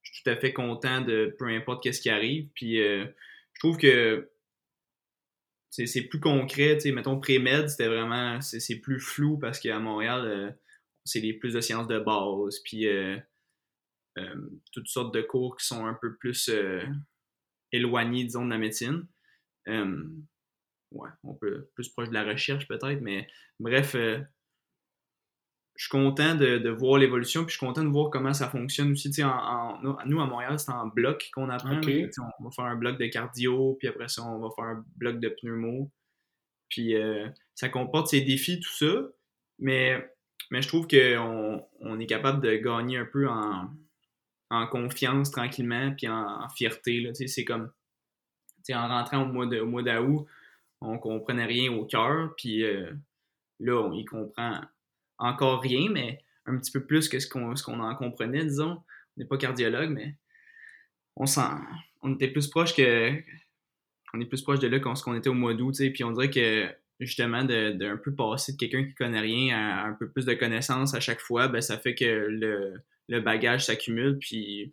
je 0.02 0.12
suis 0.12 0.24
tout 0.24 0.30
à 0.30 0.36
fait 0.36 0.52
content 0.52 1.02
de 1.02 1.32
peu 1.38 1.46
importe 1.46 1.80
qu'est-ce 1.84 2.00
qui 2.00 2.10
arrive. 2.10 2.48
Puis 2.56 2.82
euh, 2.82 3.06
je 3.52 3.60
trouve 3.60 3.76
que 3.76 4.28
c'est 5.70 6.02
plus 6.02 6.18
concret. 6.18 6.78
Mettons, 6.86 7.20
pré-med, 7.20 7.68
c'était 7.68 7.86
vraiment. 7.86 8.40
C'est 8.40 8.80
plus 8.80 8.98
flou 8.98 9.38
parce 9.38 9.60
qu'à 9.60 9.78
Montréal, 9.78 10.24
euh, 10.26 10.50
c'est 11.04 11.20
plus 11.34 11.54
de 11.54 11.60
sciences 11.60 11.86
de 11.86 12.00
base, 12.00 12.58
puis 12.64 12.88
toutes 14.72 14.88
sortes 14.88 15.14
de 15.14 15.22
cours 15.22 15.56
qui 15.56 15.66
sont 15.66 15.86
un 15.86 15.94
peu 15.94 16.16
plus 16.16 16.50
éloignés, 17.70 18.24
disons, 18.24 18.44
de 18.44 18.50
la 18.50 18.58
médecine. 18.58 19.06
Ouais, 20.94 21.10
on 21.22 21.34
peut 21.34 21.68
plus 21.74 21.88
proche 21.90 22.08
de 22.08 22.14
la 22.14 22.24
recherche 22.24 22.66
peut-être, 22.68 23.00
mais 23.00 23.26
bref, 23.60 23.94
euh, 23.94 24.20
je 25.76 25.84
suis 25.84 25.90
content 25.90 26.36
de, 26.36 26.58
de 26.58 26.70
voir 26.70 26.98
l'évolution, 26.98 27.44
puis 27.44 27.52
je 27.52 27.58
suis 27.58 27.66
content 27.66 27.82
de 27.82 27.88
voir 27.88 28.08
comment 28.10 28.32
ça 28.32 28.48
fonctionne 28.48 28.92
aussi. 28.92 29.10
tu 29.10 29.16
sais, 29.16 29.24
En, 29.24 29.30
en- 29.30 30.06
nous, 30.06 30.20
à 30.20 30.26
Montréal, 30.26 30.58
c'est 30.58 30.70
en 30.70 30.86
bloc 30.86 31.28
qu'on 31.34 31.48
apprend. 31.50 31.80
Tu 32.06 32.12
sais, 32.12 32.20
on 32.38 32.44
va 32.44 32.50
faire 32.52 32.64
un 32.66 32.76
bloc 32.76 32.96
de 32.98 33.06
cardio, 33.06 33.74
puis 33.80 33.88
après 33.88 34.08
ça, 34.08 34.22
on 34.22 34.38
va 34.38 34.50
faire 34.54 34.66
un 34.66 34.84
bloc 34.96 35.18
de 35.18 35.28
pneumo. 35.30 35.90
Puis 36.68 36.94
euh, 36.94 37.28
ça 37.56 37.68
comporte 37.68 38.06
ses 38.08 38.20
défis, 38.20 38.60
tout 38.60 38.72
ça, 38.72 39.02
mais, 39.58 40.08
mais 40.52 40.62
je 40.62 40.68
trouve 40.68 40.86
qu'on 40.86 41.66
on 41.80 41.98
est 42.00 42.06
capable 42.06 42.40
de 42.40 42.54
gagner 42.56 42.98
un 42.98 43.04
peu 43.04 43.28
en, 43.28 43.68
en 44.50 44.66
confiance 44.68 45.32
tranquillement, 45.32 45.92
puis 45.96 46.06
en, 46.08 46.42
en 46.44 46.48
fierté. 46.50 47.00
là. 47.00 47.10
Tu 47.10 47.16
sais, 47.16 47.26
C'est 47.26 47.44
comme, 47.44 47.72
en 48.72 48.88
rentrant 48.88 49.22
au 49.22 49.26
mois 49.26 49.82
d'août, 49.82 50.26
on 50.84 50.98
comprenait 50.98 51.46
rien 51.46 51.72
au 51.72 51.84
cœur, 51.84 52.34
puis 52.36 52.64
euh, 52.64 52.92
là, 53.60 53.80
on 53.82 53.92
y 53.92 54.04
comprend 54.04 54.60
encore 55.18 55.62
rien, 55.62 55.88
mais 55.90 56.20
un 56.46 56.58
petit 56.58 56.72
peu 56.72 56.84
plus 56.84 57.08
que 57.08 57.18
ce 57.18 57.28
qu'on 57.28 57.80
en 57.80 57.94
comprenait, 57.96 58.44
disons. 58.44 58.82
On 59.16 59.20
n'est 59.20 59.26
pas 59.26 59.38
cardiologue, 59.38 59.90
mais 59.90 60.16
on 61.16 61.26
s'en 61.26 61.60
on 62.02 62.14
était 62.14 62.28
plus 62.28 62.48
proche 62.48 62.74
que 62.74 63.12
on 64.12 64.20
est 64.20 64.26
plus 64.26 64.42
proche 64.42 64.60
de 64.60 64.68
là 64.68 64.78
qu'on 64.78 65.14
était 65.14 65.28
au 65.28 65.34
mois 65.34 65.54
d'août, 65.54 65.74
puis 65.92 66.04
on 66.04 66.12
dirait 66.12 66.30
que 66.30 66.68
justement 67.00 67.44
de, 67.44 67.72
de 67.72 67.96
peu 67.96 68.14
passer 68.14 68.52
de 68.52 68.58
quelqu'un 68.58 68.84
qui 68.84 68.94
connaît 68.94 69.20
rien 69.20 69.56
à 69.56 69.86
un 69.86 69.94
peu 69.94 70.08
plus 70.08 70.26
de 70.26 70.34
connaissances 70.34 70.94
à 70.94 71.00
chaque 71.00 71.20
fois, 71.20 71.48
ben 71.48 71.60
ça 71.60 71.78
fait 71.78 71.94
que 71.94 72.04
le, 72.04 72.74
le 73.08 73.20
bagage 73.20 73.66
s'accumule, 73.66 74.18
puis 74.18 74.72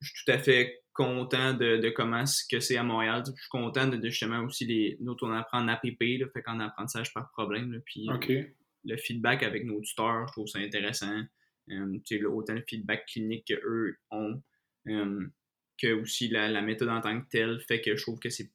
je 0.00 0.08
suis 0.08 0.24
tout 0.24 0.32
à 0.32 0.38
fait 0.38 0.82
content 0.96 1.54
de, 1.54 1.76
de 1.76 1.90
comment 1.90 2.26
ce 2.26 2.42
que 2.48 2.60
c'est 2.60 2.76
à 2.76 2.82
Montréal. 2.82 3.22
Je 3.26 3.40
suis 3.40 3.48
content 3.50 3.86
de, 3.86 3.96
de 3.96 4.08
justement 4.08 4.40
aussi 4.40 4.64
les. 4.64 4.96
Nous, 5.00 5.14
on 5.22 5.30
apprend 5.32 5.60
en 5.62 5.68
APP, 5.68 6.00
là, 6.18 6.26
fait 6.32 6.42
qu'en 6.42 6.58
apprentissage 6.60 7.12
par 7.12 7.30
problème. 7.30 7.72
là, 7.72 7.78
puis 7.84 8.08
euh, 8.08 8.42
le 8.84 8.96
feedback 8.96 9.42
avec 9.42 9.64
nos 9.64 9.80
tuteurs, 9.80 10.26
je 10.26 10.32
trouve 10.32 10.46
ça 10.46 10.58
intéressant. 10.58 11.22
Euh, 11.70 11.98
autant 12.28 12.54
le 12.54 12.64
feedback 12.66 13.06
clinique 13.06 13.46
qu'eux 13.48 13.96
ont, 14.10 14.40
euh, 14.88 15.26
que 15.78 15.92
aussi 15.92 16.28
la, 16.28 16.48
la 16.48 16.62
méthode 16.62 16.88
en 16.88 17.00
tant 17.00 17.20
que 17.20 17.28
telle 17.28 17.60
fait 17.60 17.80
que 17.80 17.96
je 17.96 18.02
trouve 18.02 18.18
que 18.18 18.30
c'est 18.30 18.50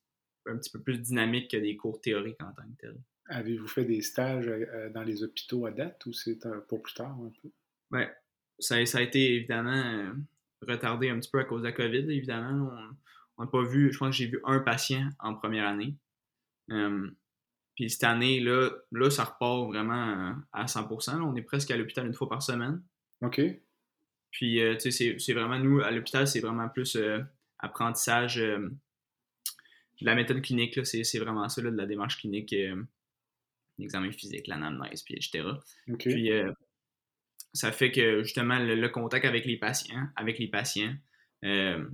un 0.48 0.57
petit 0.57 0.71
peu 0.71 0.81
plus 0.81 0.98
dynamique 1.00 1.51
que 1.51 1.57
des 1.57 1.75
cours 1.75 2.01
théoriques 2.01 2.41
en 2.41 2.51
tant 2.53 2.63
que 2.63 2.77
tel. 2.79 2.95
Avez-vous 3.27 3.67
fait 3.67 3.86
des 3.86 4.01
stages 4.01 4.50
dans 4.93 5.03
les 5.03 5.24
hôpitaux 5.24 5.65
à 5.65 5.71
date 5.71 6.05
ou 6.05 6.13
c'est 6.13 6.39
pour 6.67 6.81
plus 6.81 6.94
tard 6.94 7.11
un 7.11 7.31
peu? 7.42 7.50
Ouais, 7.92 8.09
ça, 8.57 8.83
ça 8.85 8.98
a 8.98 9.01
été 9.01 9.35
évidemment 9.35 10.13
retardé 10.67 11.09
un 11.09 11.19
petit 11.19 11.29
peu 11.31 11.39
à 11.39 11.43
cause 11.43 11.61
de 11.61 11.67
la 11.67 11.71
COVID, 11.74 12.09
évidemment. 12.11 12.71
On 13.37 13.43
n'a 13.43 13.50
pas 13.50 13.63
vu, 13.63 13.91
je 13.91 13.97
pense 13.97 14.09
que 14.09 14.15
j'ai 14.15 14.27
vu 14.27 14.39
un 14.43 14.59
patient 14.59 15.09
en 15.19 15.33
première 15.33 15.67
année. 15.67 15.95
Euh, 16.69 17.09
puis 17.75 17.89
cette 17.89 18.03
année, 18.03 18.39
là, 18.39 18.69
là, 18.91 19.09
ça 19.09 19.24
repart 19.24 19.67
vraiment 19.67 20.29
euh, 20.29 20.33
à 20.53 20.65
100%. 20.65 21.17
là. 21.17 21.24
on 21.24 21.35
est 21.35 21.41
presque 21.41 21.71
à 21.71 21.77
l'hôpital 21.77 22.05
une 22.05 22.13
fois 22.13 22.29
par 22.29 22.43
semaine. 22.43 22.81
OK. 23.21 23.41
Puis, 24.31 24.61
euh, 24.61 24.75
tu 24.75 24.91
sais, 24.91 25.17
c'est- 25.17 25.33
vraiment, 25.33 25.57
nous, 25.59 25.81
à 25.81 25.91
l'hôpital, 25.91 26.27
c'est 26.27 26.39
vraiment 26.39 26.69
plus 26.69 26.95
euh, 26.95 27.19
apprentissage 27.59 28.37
de 28.37 28.69
la 30.01 30.15
méthode 30.15 30.41
clinique. 30.41 30.75
là. 30.75 30.85
C'est 30.85 31.19
vraiment 31.19 31.47
ça, 31.50 31.61
là, 31.61 31.71
de 31.71 31.77
la 31.77 31.85
démarche 31.85 32.17
clinique, 32.19 32.55
l'examen 33.77 34.11
physique, 34.11 34.47
l'anamnèse, 34.47 35.03
puis 35.03 35.15
etc. 35.15 35.43
Puis, 36.00 36.31
ça 37.53 37.72
fait 37.72 37.92
que, 37.92 38.24
justement, 38.24 38.59
le, 38.59 38.75
le 38.75 38.90
contact 38.90 39.25
avec 39.25 39.46
les 39.46 39.57
patients, 39.57 40.07
avec 40.16 40.40
les 40.40 40.48
patients, 40.48 40.94
euh, 41.44 41.85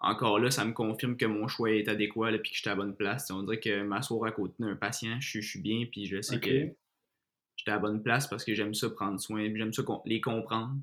encore 0.00 0.38
là, 0.38 0.50
ça 0.50 0.64
me 0.64 0.72
confirme 0.72 1.16
que 1.16 1.26
mon 1.26 1.46
choix 1.46 1.70
est 1.72 1.88
adéquat, 1.88 2.30
puis 2.38 2.50
que 2.52 2.56
j'étais 2.56 2.70
à 2.70 2.72
la 2.72 2.76
bonne 2.76 2.96
place. 2.96 3.30
On 3.30 3.42
dirait 3.42 3.60
que 3.60 3.82
m'asseoir 3.82 4.24
à 4.28 4.32
côté 4.32 4.54
d'un 4.58 4.74
patient, 4.76 5.20
je, 5.20 5.28
suis- 5.28 5.42
je 5.42 5.48
suis 5.50 5.60
bien, 5.60 5.84
puis 5.90 6.06
je 6.06 6.22
sais 6.22 6.36
que 6.40 6.48
j'étais 7.56 7.70
à 7.70 7.74
la 7.74 7.80
bonne 7.80 8.02
place 8.02 8.26
parce 8.26 8.44
que 8.44 8.54
j'aime 8.54 8.72
ça 8.74 8.88
prendre 8.90 9.20
soin, 9.20 9.52
j'aime 9.54 9.72
ça 9.74 9.82
les 10.06 10.20
comprendre. 10.20 10.76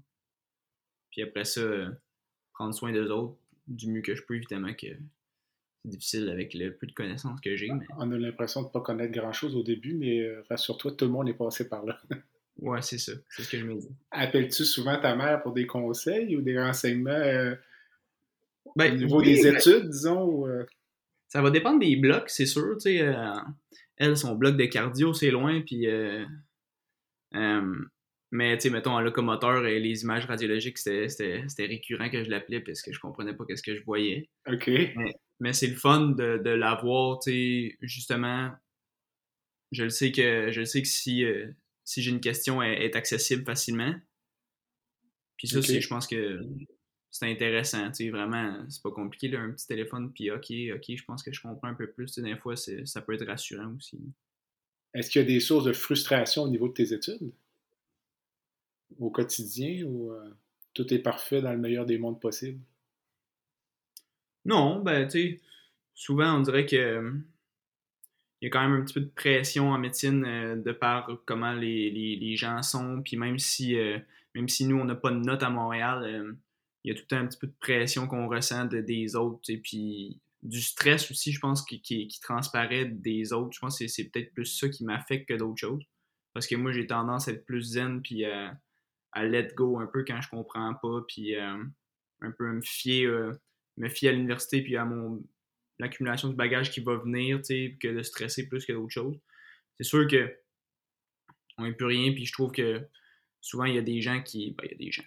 Puis 1.12 1.24
après 1.24 1.46
ça, 1.46 1.62
euh, 1.62 1.90
prendre 2.54 2.74
soin 2.76 2.92
des 2.92 3.10
autres 3.10 3.38
du 3.66 3.90
mieux 3.92 4.02
que 4.02 4.14
je 4.16 4.22
peux, 4.24 4.36
évidemment 4.36 4.74
que 4.74 4.88
c'est 4.88 5.90
difficile 5.90 6.30
avec 6.30 6.54
le 6.54 6.76
peu 6.76 6.86
de 6.86 6.94
connaissances 6.94 7.42
que 7.42 7.56
j'ai, 7.56 7.70
mais 7.72 7.86
On 7.98 8.12
a 8.12 8.18
l'impression 8.18 8.62
de 8.62 8.68
ne 8.68 8.72
pas 8.72 8.82
connaître 8.82 9.14
grand-chose 9.14 9.56
au 9.56 9.64
début, 9.64 9.96
mais 9.96 10.20
euh, 10.20 10.44
rassure-toi, 10.50 10.92
tout 10.92 11.06
le 11.06 11.12
monde 11.12 11.28
est 11.28 11.34
passé 11.34 11.68
par 11.68 11.84
là. 11.86 12.00
ouais, 12.60 12.82
c'est 12.82 12.98
ça, 12.98 13.14
c'est 13.30 13.44
ce 13.44 13.52
que 13.52 13.58
je 13.60 13.66
me 13.66 13.76
dis. 13.76 13.88
Appelles-tu 14.12 14.66
souvent 14.66 15.00
ta 15.00 15.16
mère 15.16 15.42
pour 15.42 15.54
des 15.54 15.66
conseils 15.68 16.36
ou 16.36 16.42
des 16.42 16.60
renseignements 16.60 17.10
euh, 17.12 17.56
Ben, 18.76 18.94
au 18.94 18.98
niveau 18.98 19.20
oui, 19.20 19.36
des 19.36 19.44
ben, 19.44 19.56
études, 19.58 19.90
disons? 19.90 20.24
ou, 20.24 20.48
euh, 20.48 20.66
Ça 21.28 21.42
va 21.42 21.50
dépendre 21.52 21.80
des 21.80 21.96
blocs, 21.96 22.30
c'est 22.30 22.46
sûr. 22.46 22.76
Tu 22.78 22.82
sais, 22.82 23.02
euh, 23.02 23.34
elle, 23.98 24.18
son 24.18 24.36
bloc 24.36 24.58
de 24.58 24.66
cardio, 24.66 25.14
c'est 25.14 25.32
loin, 25.32 25.62
puis. 25.62 25.88
euh, 25.88 26.26
mais, 28.32 28.58
tu 28.58 28.64
sais, 28.64 28.70
mettons, 28.70 28.92
en 28.92 29.00
locomoteur, 29.00 29.66
et 29.66 29.80
les 29.80 30.04
images 30.04 30.26
radiologiques, 30.26 30.78
c'était- 30.78 31.46
récurrent 31.60 32.10
que 32.10 32.24
je 32.24 32.30
l'appelais 32.30 32.60
parce 32.60 32.82
que 32.82 32.92
je 32.92 33.00
comprenais 33.00 33.34
pas 33.34 33.46
qu'est-ce 33.46 33.64
que 33.64 33.76
je 33.76 33.84
voyais. 33.84 34.30
OK. 34.50 34.70
Mais 35.40 35.54
c'est 35.54 35.68
le 35.68 35.76
fun 35.76 36.10
de, 36.10 36.38
de 36.44 36.50
l'avoir, 36.50 37.20
tu 37.20 37.32
sais, 37.32 37.78
justement. 37.82 38.52
Je 39.72 39.84
le 39.84 39.90
sais 39.90 40.12
que, 40.12 40.52
je 40.52 40.62
le 40.62 40.66
sais 40.66 40.82
que 40.82 40.88
si, 40.88 41.26
si 41.88 42.02
j'ai 42.02 42.12
une 42.12 42.20
question, 42.20 42.62
elle 42.62 42.82
est 42.82 42.98
accessible 42.98 43.46
facilement. 43.46 43.96
Puis 45.38 45.48
ça, 45.48 45.62
je 45.62 45.88
pense 45.88 46.06
que 46.06 46.46
c'est 47.10 47.32
intéressant, 47.32 47.88
tu 47.92 48.04
sais, 48.04 48.10
vraiment, 48.10 48.66
c'est 48.68 48.84
pas 48.84 48.92
compliqué, 48.92 49.30
là, 49.30 49.40
un 49.40 49.52
petit 49.52 49.68
téléphone, 49.68 50.12
puis 50.12 50.30
ok, 50.30 50.52
ok, 50.76 50.84
je 50.98 51.04
pense 51.06 51.24
que 51.24 51.32
je 51.32 51.42
comprends 51.42 51.70
un 51.70 51.76
peu 51.76 51.90
plus, 51.90 52.08
tu 52.08 52.14
sais, 52.16 52.22
des 52.22 52.36
fois, 52.36 52.58
ça 52.58 53.02
peut 53.02 53.14
être 53.14 53.26
rassurant 53.26 53.74
aussi. 53.78 53.98
Est-ce 54.94 55.10
qu'il 55.10 55.22
y 55.22 55.24
a 55.24 55.28
des 55.28 55.40
sources 55.40 55.64
de 55.64 55.72
frustration 55.72 56.44
au 56.44 56.50
niveau 56.50 56.68
de 56.68 56.74
tes 56.74 56.92
études? 56.92 57.32
Au 59.00 59.10
quotidien 59.10 59.86
ou 59.86 60.12
euh, 60.12 60.30
tout 60.74 60.94
est 60.94 61.00
parfait 61.00 61.42
dans 61.42 61.54
le 61.54 61.58
meilleur 61.58 61.86
des 61.86 61.98
mondes 61.98 62.20
possibles? 62.20 62.60
Non, 64.44 64.82
ben, 64.82 65.08
tu 65.08 65.12
sais, 65.12 65.42
souvent, 65.94 66.38
on 66.38 66.42
dirait 66.42 66.66
que 66.66 67.14
il 68.42 68.46
y 68.46 68.48
a 68.48 68.50
quand 68.52 68.62
même 68.62 68.80
un 68.80 68.84
petit 68.84 68.94
peu 68.94 69.02
de 69.02 69.12
pression 69.16 69.72
en 69.72 69.80
médecine 69.80 70.24
euh, 70.26 70.56
de 70.56 70.72
par 70.72 71.10
comment 71.26 71.54
les, 71.54 71.90
les, 71.90 72.36
gens 72.36 72.62
sont, 72.62 73.02
puis 73.02 73.18
même 73.18 73.40
si, 73.40 73.78
euh, 73.78 73.98
même 74.36 74.48
si 74.48 74.66
nous, 74.66 74.78
on 74.78 74.86
n'a 74.86 74.96
pas 74.96 75.12
de 75.12 75.18
notes 75.18 75.44
à 75.44 75.50
Montréal, 75.50 76.04
euh, 76.04 76.34
il 76.84 76.90
y 76.90 76.92
a 76.92 76.96
tout 76.96 77.04
le 77.04 77.08
temps 77.08 77.18
un 77.18 77.28
petit 77.28 77.40
peu 77.40 77.48
de 77.48 77.56
pression 77.60 78.08
qu'on 78.08 78.28
ressent 78.28 78.66
de, 78.66 78.80
des 78.82 79.16
autres, 79.16 79.40
sais, 79.44 79.58
puis 79.58 80.20
du 80.44 80.62
stress 80.62 81.10
aussi, 81.10 81.32
je 81.32 81.40
pense, 81.40 81.64
qui, 81.64 81.82
qui, 81.82 82.08
transparaît 82.22 82.86
des 82.86 83.34
autres. 83.34 83.54
Je 83.54 83.60
pense 83.60 83.80
que 83.80 83.88
c'est- 83.88 84.06
peut-être 84.06 84.34
plus 84.34 84.46
ça 84.46 84.70
qui 84.70 84.86
m'affecte 84.86 85.28
que 85.28 85.34
d'autres 85.34 85.60
choses. 85.60 85.84
Parce 86.34 86.48
que 86.48 86.56
moi, 86.56 86.72
j'ai 86.72 86.86
tendance 86.86 87.28
à 87.28 87.32
être 87.32 87.46
plus 87.46 87.62
zen, 87.62 88.02
puis 88.02 88.24
à, 88.26 88.58
let 89.16 89.50
go 89.56 89.80
un 89.80 89.88
peu 89.88 90.04
quand 90.06 90.22
je 90.22 90.30
comprends 90.30 90.76
pas, 90.76 91.02
puis 91.08 91.36
euh, 91.36 91.58
un 92.22 92.32
peu 92.32 92.52
me 92.52 92.62
fier, 92.62 93.06
euh, 93.06 93.34
me 93.78 93.90
fier 93.90 94.10
à 94.10 94.12
l'université, 94.12 94.62
puis 94.62 94.78
à 94.78 94.86
mon 94.86 95.24
l'accumulation 95.80 96.30
du 96.30 96.36
bagage 96.36 96.72
qui 96.72 96.80
va 96.80 96.96
venir, 96.96 97.42
que 97.42 97.88
de 97.88 98.04
stresser 98.04 98.48
plus 98.48 98.66
que 98.66 98.74
d'autres 98.74 98.94
choses. 98.94 99.20
C'est 99.78 99.84
sûr 99.84 100.08
que 100.08 100.36
on 101.58 101.64
n'est 101.64 101.74
plus 101.74 101.86
rien, 101.86 102.14
puis 102.14 102.26
je 102.26 102.34
trouve 102.34 102.52
que 102.52 102.88
souvent, 103.42 103.66
il 103.66 103.76
y 103.76 103.80
a 103.80 103.82
des 103.82 104.02
gens 104.02 104.22
qui... 104.22 104.52
Ben, 104.52 104.66
il 104.66 104.72
y 104.72 104.76
a 104.76 104.78
des 104.78 104.92
gens. 104.92 105.04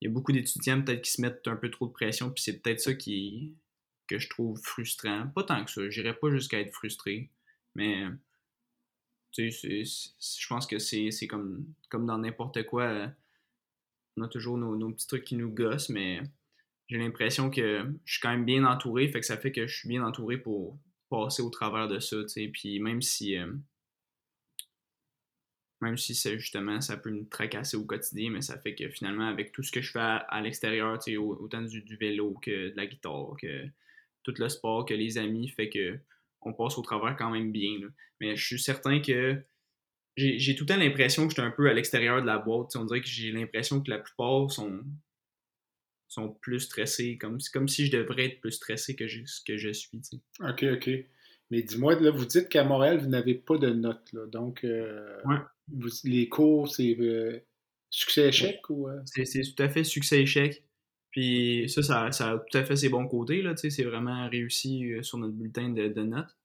Il 0.00 0.08
y 0.08 0.10
a 0.10 0.14
beaucoup 0.14 0.32
d'étudiants 0.32 0.82
peut-être 0.82 1.02
qui 1.02 1.10
se 1.10 1.20
mettent 1.20 1.48
un 1.48 1.56
peu 1.56 1.70
trop 1.70 1.86
de 1.86 1.92
pression, 1.92 2.30
puis 2.30 2.42
c'est 2.42 2.60
peut-être 2.60 2.80
ça 2.80 2.94
qui 2.94 3.56
que 4.06 4.18
je 4.18 4.28
trouve 4.28 4.58
frustrant. 4.62 5.28
Pas 5.28 5.44
tant 5.44 5.64
que 5.64 5.70
ça, 5.70 5.88
j'irais 5.90 6.14
pas 6.14 6.30
jusqu'à 6.30 6.60
être 6.60 6.72
frustré, 6.72 7.30
mais 7.74 8.06
je 9.36 10.46
pense 10.48 10.66
que 10.66 10.78
c'est 10.78 11.26
comme, 11.28 11.66
comme 11.90 12.06
dans 12.06 12.18
n'importe 12.18 12.64
quoi. 12.64 12.84
euh, 12.84 13.08
on 14.16 14.22
a 14.22 14.28
toujours 14.28 14.58
nos, 14.58 14.90
petits 14.90 15.06
trucs 15.06 15.24
qui 15.24 15.36
nous 15.36 15.50
gossent, 15.50 15.90
mais 15.90 16.22
j'ai 16.88 16.98
l'impression 16.98 17.50
que 17.50 17.84
je 18.04 18.12
suis 18.12 18.20
quand 18.20 18.30
même 18.30 18.44
bien 18.44 18.64
entouré, 18.64 19.08
fait 19.08 19.20
que 19.20 19.26
ça 19.26 19.36
fait 19.36 19.52
que 19.52 19.66
je 19.66 19.76
suis 19.76 19.88
bien 19.88 20.04
entouré 20.04 20.38
pour 20.38 20.78
passer 21.10 21.42
au 21.42 21.50
travers 21.50 21.88
de 21.88 22.00
ça, 22.00 22.16
tu 22.22 22.28
sais. 22.28 22.48
Puis 22.48 22.80
même 22.80 23.02
si, 23.02 23.36
euh, 23.36 23.52
même 25.80 25.98
si 25.98 26.14
c'est 26.14 26.38
justement, 26.38 26.80
ça 26.80 26.96
peut 26.96 27.10
me 27.10 27.28
tracasser 27.28 27.76
au 27.76 27.84
quotidien, 27.84 28.30
mais 28.30 28.42
ça 28.42 28.58
fait 28.58 28.74
que 28.74 28.88
finalement, 28.88 29.28
avec 29.28 29.52
tout 29.52 29.62
ce 29.62 29.70
que 29.70 29.82
je 29.82 29.92
fais 29.92 30.00
à, 30.00 30.40
l'extérieur, 30.40 30.98
tu 30.98 31.12
sais, 31.12 31.16
autant 31.16 31.62
du, 31.62 31.96
vélo 31.96 32.34
que 32.42 32.70
de 32.70 32.76
la 32.76 32.86
guitare, 32.86 33.36
que 33.40 33.66
tout 34.24 34.34
le 34.38 34.48
sport, 34.48 34.86
que 34.86 34.94
les 34.94 35.18
amis, 35.18 35.48
fait 35.48 35.68
que 35.68 35.98
on 36.42 36.52
passe 36.54 36.78
au 36.78 36.82
travers 36.82 37.16
quand 37.16 37.30
même 37.30 37.52
bien. 37.52 37.78
Mais 38.20 38.36
je 38.36 38.46
suis 38.46 38.60
certain 38.60 39.00
que 39.00 39.42
j'ai 40.16 40.54
tout 40.56 40.64
le 40.64 40.68
temps 40.68 40.76
l'impression 40.76 41.24
que 41.24 41.30
je 41.30 41.40
suis 41.40 41.42
un 41.46 41.50
peu 41.50 41.68
à 41.68 41.74
l'extérieur 41.74 42.20
de 42.22 42.26
la 42.26 42.38
boîte. 42.38 42.74
on 42.76 42.84
dirait 42.84 43.00
que 43.00 43.08
j'ai 43.08 43.30
l'impression 43.30 43.80
que 43.82 43.90
la 43.90 43.98
plupart 43.98 44.50
sont, 44.50 44.82
sont 46.08 46.30
plus 46.30 46.60
stressés, 46.60 47.18
comme, 47.18 47.38
comme 47.52 47.68
si 47.68 47.86
je 47.86 47.96
devrais 47.96 48.26
être 48.26 48.40
plus 48.40 48.52
stressé 48.52 48.96
que 48.96 49.06
je, 49.06 49.20
que 49.46 49.56
je 49.56 49.70
suis. 49.70 50.00
OK, 50.40 50.64
OK. 50.74 50.90
Mais 51.50 51.62
dis-moi, 51.62 51.98
là, 52.00 52.10
vous 52.10 52.26
dites 52.26 52.48
qu'à 52.48 52.64
Montréal, 52.64 52.98
vous 52.98 53.08
n'avez 53.08 53.34
pas 53.34 53.56
de 53.58 53.70
notes. 53.70 54.12
Là. 54.12 54.26
Donc, 54.26 54.64
euh, 54.64 55.18
les 56.04 56.28
cours, 56.28 56.68
c'est 56.68 56.96
euh, 57.00 57.38
succès-échec 57.90 58.60
ou. 58.68 58.88
Euh? 58.88 59.00
C'est 59.06 59.42
tout 59.42 59.62
à 59.62 59.68
fait 59.68 59.84
succès-échec. 59.84 60.62
Puis 61.10 61.68
ça, 61.68 62.12
ça, 62.12 62.30
a 62.30 62.38
tout 62.38 62.58
à 62.58 62.64
fait 62.64 62.76
ses 62.76 62.90
bons 62.90 63.08
côtés. 63.08 63.42
C'est 63.56 63.84
vraiment 63.84 64.28
réussi 64.28 64.92
sur 65.02 65.18
notre 65.18 65.34
bulletin 65.34 65.70
de, 65.70 65.88
de 65.88 66.02
notes. 66.02 66.36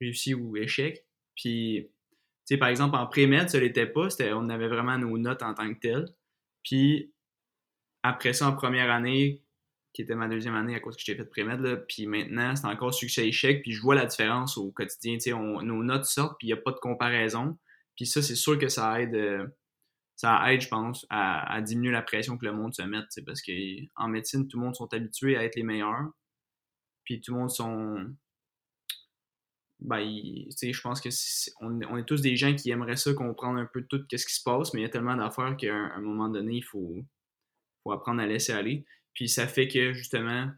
Réussi 0.00 0.34
ou 0.34 0.56
échec. 0.56 1.04
Puis 1.36 1.88
sais, 2.44 2.56
par 2.56 2.68
exemple, 2.68 2.96
en 2.96 3.06
pré-med, 3.06 3.48
ça 3.48 3.60
l'était 3.60 3.86
pas. 3.86 4.08
On 4.34 4.48
avait 4.48 4.68
vraiment 4.68 4.98
nos 4.98 5.16
notes 5.18 5.42
en 5.42 5.54
tant 5.54 5.72
que 5.72 5.80
telles. 5.80 6.08
Puis 6.62 7.11
après 8.02 8.32
ça, 8.32 8.48
en 8.48 8.54
première 8.54 8.90
année, 8.90 9.42
qui 9.92 10.02
était 10.02 10.14
ma 10.14 10.28
deuxième 10.28 10.54
année 10.54 10.74
à 10.74 10.80
cause 10.80 10.96
que 10.96 11.02
j'ai 11.04 11.14
fait 11.14 11.24
pré-med, 11.24 11.84
puis 11.88 12.06
maintenant, 12.06 12.56
c'est 12.56 12.66
encore 12.66 12.94
succès-échec. 12.94 13.62
Puis 13.62 13.72
je 13.72 13.82
vois 13.82 13.94
la 13.94 14.06
différence 14.06 14.56
au 14.56 14.70
quotidien. 14.70 15.18
Sais, 15.18 15.32
nos 15.32 15.82
notes 15.82 16.06
sortent, 16.06 16.38
puis 16.38 16.48
il 16.48 16.52
n'y 16.52 16.58
a 16.58 16.62
pas 16.62 16.72
de 16.72 16.78
comparaison. 16.78 17.58
Puis 17.96 18.06
ça, 18.06 18.22
c'est 18.22 18.34
sûr 18.34 18.58
que 18.58 18.68
ça 18.68 19.00
aide. 19.00 19.14
Euh, 19.14 19.46
ça 20.16 20.40
aide, 20.52 20.60
je 20.60 20.68
pense, 20.68 21.06
à, 21.10 21.60
diminuer 21.62 21.90
la 21.90 22.02
pression 22.02 22.38
que 22.38 22.44
le 22.44 22.52
monde 22.52 22.74
se 22.74 22.82
mette, 22.82 23.06
parce 23.26 23.42
qu'en 23.42 24.08
médecine, 24.08 24.46
tout 24.46 24.58
le 24.58 24.64
monde 24.64 24.76
sont 24.76 24.92
habitués 24.94 25.36
à 25.36 25.44
être 25.44 25.56
les 25.56 25.64
meilleurs. 25.64 26.10
Puis 27.04 27.20
tout 27.20 27.32
le 27.32 27.40
monde 27.40 27.50
sont, 27.50 28.14
ben, 29.84 30.00
je 30.00 30.80
pense 30.80 31.00
que 31.00 31.08
on, 31.60 31.96
est 31.96 32.04
tous 32.04 32.20
des 32.20 32.36
gens 32.36 32.54
qui 32.54 32.70
aimeraient 32.70 32.96
ça, 32.96 33.12
comprendre 33.14 33.58
un 33.58 33.66
peu 33.66 33.82
tout 33.82 34.04
ce 34.10 34.26
qui 34.26 34.34
se 34.34 34.42
passe, 34.42 34.72
mais 34.74 34.80
il 34.80 34.82
y 34.84 34.86
a 34.86 34.90
tellement 34.90 35.16
d'affaires 35.16 35.56
qu'à 35.56 35.74
un, 35.74 36.00
moment 36.00 36.28
donné, 36.28 36.56
il 36.56 36.64
faut, 36.64 37.04
faut 37.82 37.92
apprendre 37.92 38.20
à 38.20 38.26
laisser 38.26 38.52
aller. 38.52 38.84
Puis 39.14 39.28
ça 39.28 39.46
fait 39.46 39.68
que 39.68 39.92
justement, 39.92 40.50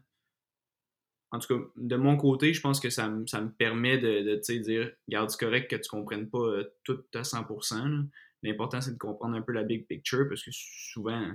en 1.31 1.39
tout 1.39 1.57
cas, 1.57 1.65
de 1.75 1.95
mon 1.95 2.17
côté, 2.17 2.53
je 2.53 2.61
pense 2.61 2.79
que 2.79 2.89
ça, 2.89 3.09
me 3.09 3.49
permet 3.49 3.97
de, 3.97 4.21
de 4.21 4.57
dire, 4.59 4.91
garde, 5.09 5.29
c'est 5.29 5.39
correct 5.39 5.69
que 5.69 5.75
tu 5.75 5.89
ne 5.93 5.99
comprennes 5.99 6.29
pas 6.29 6.39
euh, 6.39 6.73
tout 6.83 7.03
à 7.13 7.21
100%. 7.21 8.07
L'important, 8.43 8.81
c'est 8.81 8.93
de 8.93 8.97
comprendre 8.97 9.35
un 9.35 9.41
peu 9.41 9.51
la 9.51 9.63
big 9.63 9.85
picture 9.87 10.27
parce 10.29 10.43
que 10.43 10.51
souvent, 10.51 11.31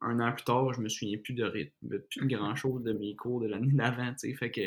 un 0.00 0.20
an 0.20 0.32
plus 0.32 0.44
tard, 0.44 0.72
je 0.74 0.80
me 0.80 0.88
souviens 0.88 1.18
plus 1.18 1.32
de, 1.32 1.70
de 1.82 1.98
plus 1.98 2.26
grand 2.26 2.54
chose 2.56 2.82
de 2.82 2.92
mes 2.92 3.14
cours 3.14 3.40
de 3.40 3.46
l'année 3.46 3.70
d'avant. 3.72 4.14
Fait 4.18 4.50
que 4.50 4.60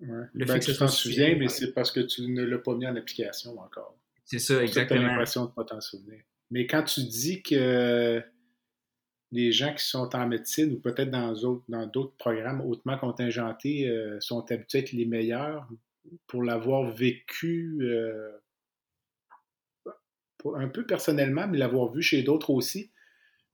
le 0.00 0.28
ben, 0.34 0.46
fait 0.46 0.60
que 0.60 0.64
tu 0.72 0.76
t'en 0.76 0.88
souviens, 0.88 1.36
mais 1.36 1.48
c'est 1.48 1.72
parce 1.72 1.90
que 1.90 2.00
tu 2.00 2.22
ne 2.22 2.44
l'as 2.44 2.58
pas 2.58 2.74
mis 2.74 2.86
en 2.86 2.94
application 2.94 3.58
encore. 3.58 3.96
C'est 4.24 4.38
ça, 4.38 4.62
exactement. 4.62 5.00
Tu 5.00 5.06
as 5.06 5.08
l'impression 5.08 5.44
de 5.44 5.50
ne 5.50 5.54
pas 5.54 5.64
t'en 5.64 5.80
souvenir. 5.80 6.20
Mais 6.50 6.66
quand 6.66 6.82
tu 6.84 7.02
dis 7.02 7.42
que 7.42 8.22
les 9.30 9.52
gens 9.52 9.74
qui 9.74 9.84
sont 9.84 10.14
en 10.14 10.26
médecine 10.26 10.72
ou 10.72 10.80
peut-être 10.80 11.10
dans 11.10 11.86
d'autres 11.86 12.16
programmes 12.16 12.60
hautement 12.62 12.96
contingentés 12.98 13.88
euh, 13.88 14.18
sont 14.20 14.50
habitués 14.50 14.78
à 14.78 14.80
être 14.82 14.92
les 14.92 15.04
meilleurs 15.04 15.68
pour 16.26 16.42
l'avoir 16.42 16.90
vécu 16.90 17.78
euh, 17.82 18.30
un 20.54 20.68
peu 20.68 20.86
personnellement, 20.86 21.46
mais 21.46 21.58
l'avoir 21.58 21.92
vu 21.92 22.00
chez 22.00 22.22
d'autres 22.22 22.50
aussi. 22.50 22.90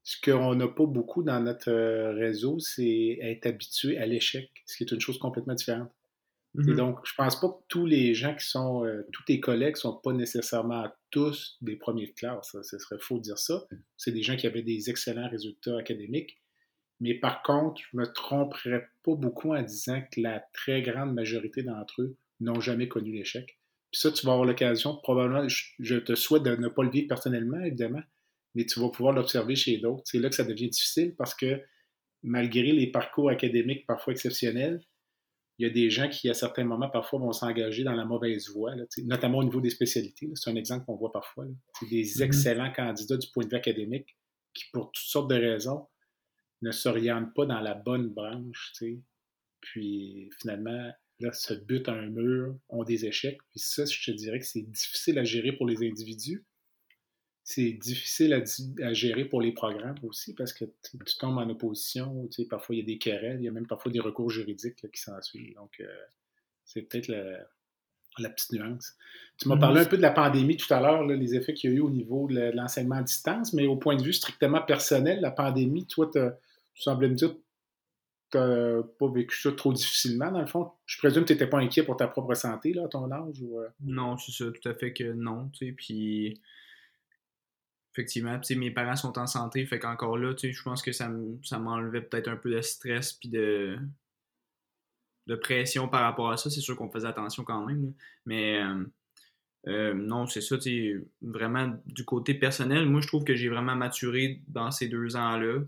Ce 0.05 0.21
qu'on 0.21 0.55
n'a 0.55 0.69
pas 0.69 0.85
beaucoup 0.85 1.23
dans 1.23 1.41
notre 1.41 1.71
euh, 1.71 2.13
réseau, 2.13 2.59
c'est 2.59 3.19
être 3.23 3.47
habitué 3.47 3.97
à 3.99 4.07
l'échec, 4.07 4.51
ce 4.67 4.77
qui 4.77 4.85
est 4.85 4.93
une 4.93 5.01
chose 5.01 5.19
complètement 5.19 5.55
différente. 5.55 5.91
Et 6.57 6.59
mm-hmm. 6.59 6.77
donc, 6.77 7.01
je 7.05 7.13
pense 7.17 7.41
pas 7.41 7.49
que 7.49 7.65
tous 7.69 7.85
les 7.85 8.15
gens 8.15 8.35
qui 8.35 8.47
sont, 8.47 8.85
euh, 8.85 9.03
tous 9.13 9.25
tes 9.25 9.41
collègues 9.41 9.77
sont 9.77 9.97
pas 9.97 10.13
nécessairement 10.13 10.87
tous 11.11 11.57
des 11.63 11.75
premiers 11.75 12.07
de 12.07 12.13
classe. 12.13 12.57
Ce 12.63 12.79
serait 12.79 12.99
faux 13.01 13.19
de 13.19 13.23
dire 13.23 13.39
ça. 13.39 13.65
C'est 13.97 14.13
des 14.13 14.23
gens 14.23 14.37
qui 14.37 14.47
avaient 14.47 14.63
des 14.63 14.89
excellents 14.89 15.29
résultats 15.29 15.77
académiques. 15.77 16.39
Mais 17.01 17.15
par 17.15 17.43
contre, 17.43 17.83
je 17.91 17.97
me 17.97 18.07
tromperais 18.07 18.89
pas 19.03 19.15
beaucoup 19.17 19.53
en 19.53 19.63
disant 19.63 20.01
que 20.13 20.21
la 20.21 20.45
très 20.53 20.81
grande 20.83 21.13
majorité 21.13 21.63
d'entre 21.63 22.03
eux 22.03 22.17
n'ont 22.41 22.61
jamais 22.61 22.89
connu 22.89 23.13
l'échec. 23.13 23.59
Puis 23.91 24.01
ça, 24.01 24.13
tu 24.13 24.25
vas 24.25 24.33
avoir 24.33 24.47
l'occasion, 24.47 24.97
probablement, 25.03 25.47
je, 25.49 25.97
te 25.97 26.15
souhaite 26.15 26.45
de 26.45 26.55
ne 26.55 26.69
pas 26.69 26.85
le 26.85 26.91
vivre 26.91 27.09
personnellement, 27.09 27.61
évidemment, 27.61 28.03
mais 28.55 28.65
tu 28.65 28.79
vas 28.81 28.91
pouvoir 28.91 29.13
l'observer 29.13 29.57
chez 29.57 29.79
d'autres. 29.79 30.03
C'est 30.05 30.19
là 30.19 30.29
que 30.29 30.35
ça 30.35 30.45
devient 30.45 30.69
difficile 30.69 31.15
parce 31.17 31.35
que 31.35 31.61
malgré 32.23 32.73
les 32.73 32.91
parcours 32.91 33.29
académiques 33.29 33.87
parfois 33.87 34.13
exceptionnels, 34.13 34.81
il 35.59 35.67
y 35.67 35.71
a 35.71 35.73
des 35.73 35.89
gens 35.89 36.09
qui, 36.09 36.29
à 36.29 36.35
certains 36.35 36.65
moments, 36.65 36.91
parfois, 36.91 37.21
vont 37.21 37.33
s'engager 37.33 37.85
dans 37.85 37.93
la 37.93 38.05
mauvaise 38.05 38.49
voie, 38.51 38.75
notamment 39.05 39.39
au 39.39 39.45
niveau 39.45 39.61
des 39.61 39.71
spécialités. 39.71 40.29
C'est 40.35 40.51
un 40.51 40.57
exemple 40.57 40.85
qu'on 40.85 40.97
voit 40.97 41.13
parfois. 41.13 41.47
C'est 41.79 41.89
des 41.89 42.03
mm-hmm. 42.03 42.23
excellents 42.23 42.73
candidats 42.73 43.17
du 43.17 43.29
point 43.33 43.45
de 43.45 43.51
vue 43.51 43.57
académique 43.57 44.17
qui, 44.53 44.65
pour 44.73 44.91
toutes 44.93 45.07
sortes 45.07 45.31
de 45.31 45.37
raisons, 45.37 45.87
ne 46.63 46.73
s'orientent 46.73 47.35
pas 47.35 47.47
dans 47.47 47.61
la 47.61 47.75
bonne 47.75 48.09
branche. 48.09 48.73
Puis, 49.61 50.29
finalement, 50.41 50.91
là, 51.21 51.33
se 51.33 51.55
butent 51.55 51.89
à 51.89 51.93
un 51.93 52.11
mur, 52.11 52.57
ont 52.69 52.85
des 52.85 53.07
échecs. 53.07 53.39
Puis 53.51 53.61
ça, 53.61 53.85
je 53.85 54.11
te 54.11 54.17
dirais 54.17 54.41
que 54.41 54.47
c'est 54.47 54.63
difficile 54.63 55.19
à 55.19 55.25
gérer 55.25 55.53
pour 55.53 55.67
les 55.67 55.89
individus 55.89 56.45
c'est 57.47 57.73
difficile 57.73 58.33
à, 58.33 58.93
gérer 58.95 59.27
pour 59.27 59.43
les 59.43 59.53
programmes 59.53 59.99
aussi 60.03 60.35
parce 60.35 60.55
que 60.55 60.65
tu 60.65 61.19
tombes 61.19 61.37
en 61.37 61.49
opposition, 61.51 62.27
tu 62.29 62.43
sais, 62.43 62.49
parfois 62.49 62.75
il 62.75 62.79
y 62.79 62.83
a 62.83 62.87
des 62.87 62.97
querelles, 62.97 63.37
il 63.39 63.45
y 63.45 63.49
a 63.49 63.53
même 63.53 63.67
parfois 63.67 63.93
des 63.93 64.01
recours 64.01 64.31
juridiques 64.31 64.91
qui 64.91 65.01
s'ensuivent. 65.01 65.55
Donc, 65.55 65.79
euh, 65.81 65.87
c'est 66.65 66.81
peut-être 66.81 67.09
la, 67.09 68.31
petite 68.31 68.53
nuance. 68.53 68.95
Tu 69.37 69.47
m'as 69.47 69.59
parlé 69.59 69.83
un 69.83 69.85
peu 69.85 69.99
de 69.99 70.03
la 70.03 70.11
pandémie 70.11 70.57
tout 70.57 70.73
à 70.73 70.81
l'heure, 70.81 71.05
les 71.05 71.35
effets 71.35 71.53
qu'il 71.53 71.71
y 71.71 71.75
a 71.75 71.77
eu 71.77 71.81
au 71.81 71.91
niveau 71.91 72.27
de 72.29 72.51
l'enseignement 72.55 72.97
à 72.97 73.03
distance, 73.03 73.53
mais 73.53 73.67
au 73.67 73.77
point 73.77 73.97
de 73.97 74.03
vue 74.03 74.15
strictement 74.15 74.63
personnel, 74.63 75.21
la 75.21 75.31
pandémie, 75.31 75.85
toi, 75.85 76.11
tu 76.11 76.21
semblais 76.83 77.11
me 77.11 77.15
dire 77.15 77.35
que 77.35 77.39
tu 78.31 78.39
n'as 78.39 78.83
pas 78.99 79.13
vécu 79.13 79.39
ça 79.39 79.53
trop 79.53 79.75
difficilement, 79.75 80.33
dans 80.33 80.41
le 80.41 80.47
fond. 80.47 80.71
Je 80.87 80.97
présume 80.97 81.25
que 81.25 81.29
tu 81.29 81.33
n'étais 81.35 81.47
pas 81.47 81.59
inquiet 81.59 81.83
pour 81.83 81.99
ta 81.99 82.09
propre 82.09 82.33
santé, 82.33 82.73
là, 82.73 82.85
à 82.87 82.89
ton 82.89 83.13
âge? 83.13 83.43
Ou... 83.43 83.59
Euh? 83.59 83.69
Non, 83.83 84.17
c'est 84.17 84.33
ça, 84.33 84.51
tout 84.51 84.67
à 84.67 84.73
fait 84.73 84.95
que 84.95 85.13
non, 85.13 85.51
tu 85.53 85.67
sais, 85.67 85.73
puis 85.73 86.41
effectivement, 87.95 88.41
mes 88.57 88.71
parents 88.73 88.97
sont 88.97 89.19
en 89.19 89.27
santé, 89.27 89.65
fait 89.67 89.79
qu'encore 89.79 90.19
là, 90.19 90.35
je 90.37 90.63
pense 90.63 90.83
que 90.83 90.91
ça 90.93 91.09
m'enlevait 91.59 92.03
peut-être 92.03 92.29
un 92.29 92.37
peu 92.37 92.51
de 92.51 92.61
stress 92.61 93.13
puis 93.13 93.29
de, 93.29 93.79
de 95.29 95.37
pression 95.37 95.89
par 95.89 96.03
rapport 96.03 96.31
à 96.31 96.37
ça. 96.37 96.51
C'est 96.51 96.61
sûr 96.61 96.77
qu'on 96.77 96.91
faisait 96.91 97.07
attention 97.07 97.45
quand 97.45 97.65
même. 97.65 97.95
Mais 98.27 98.61
euh, 98.61 98.85
euh, 99.69 99.95
non, 99.95 100.27
c'est 100.27 100.41
ça, 100.41 100.57
vraiment 101.23 101.81
du 101.87 102.05
côté 102.05 102.35
personnel, 102.35 102.87
moi 102.87 103.01
je 103.01 103.07
trouve 103.07 103.25
que 103.25 103.37
j'ai 103.37 103.49
vraiment 103.49 103.77
maturé 103.77 104.43
dans 104.49 104.73
ces 104.73 104.89
deux 104.89 105.15
ans-là. 105.15 105.63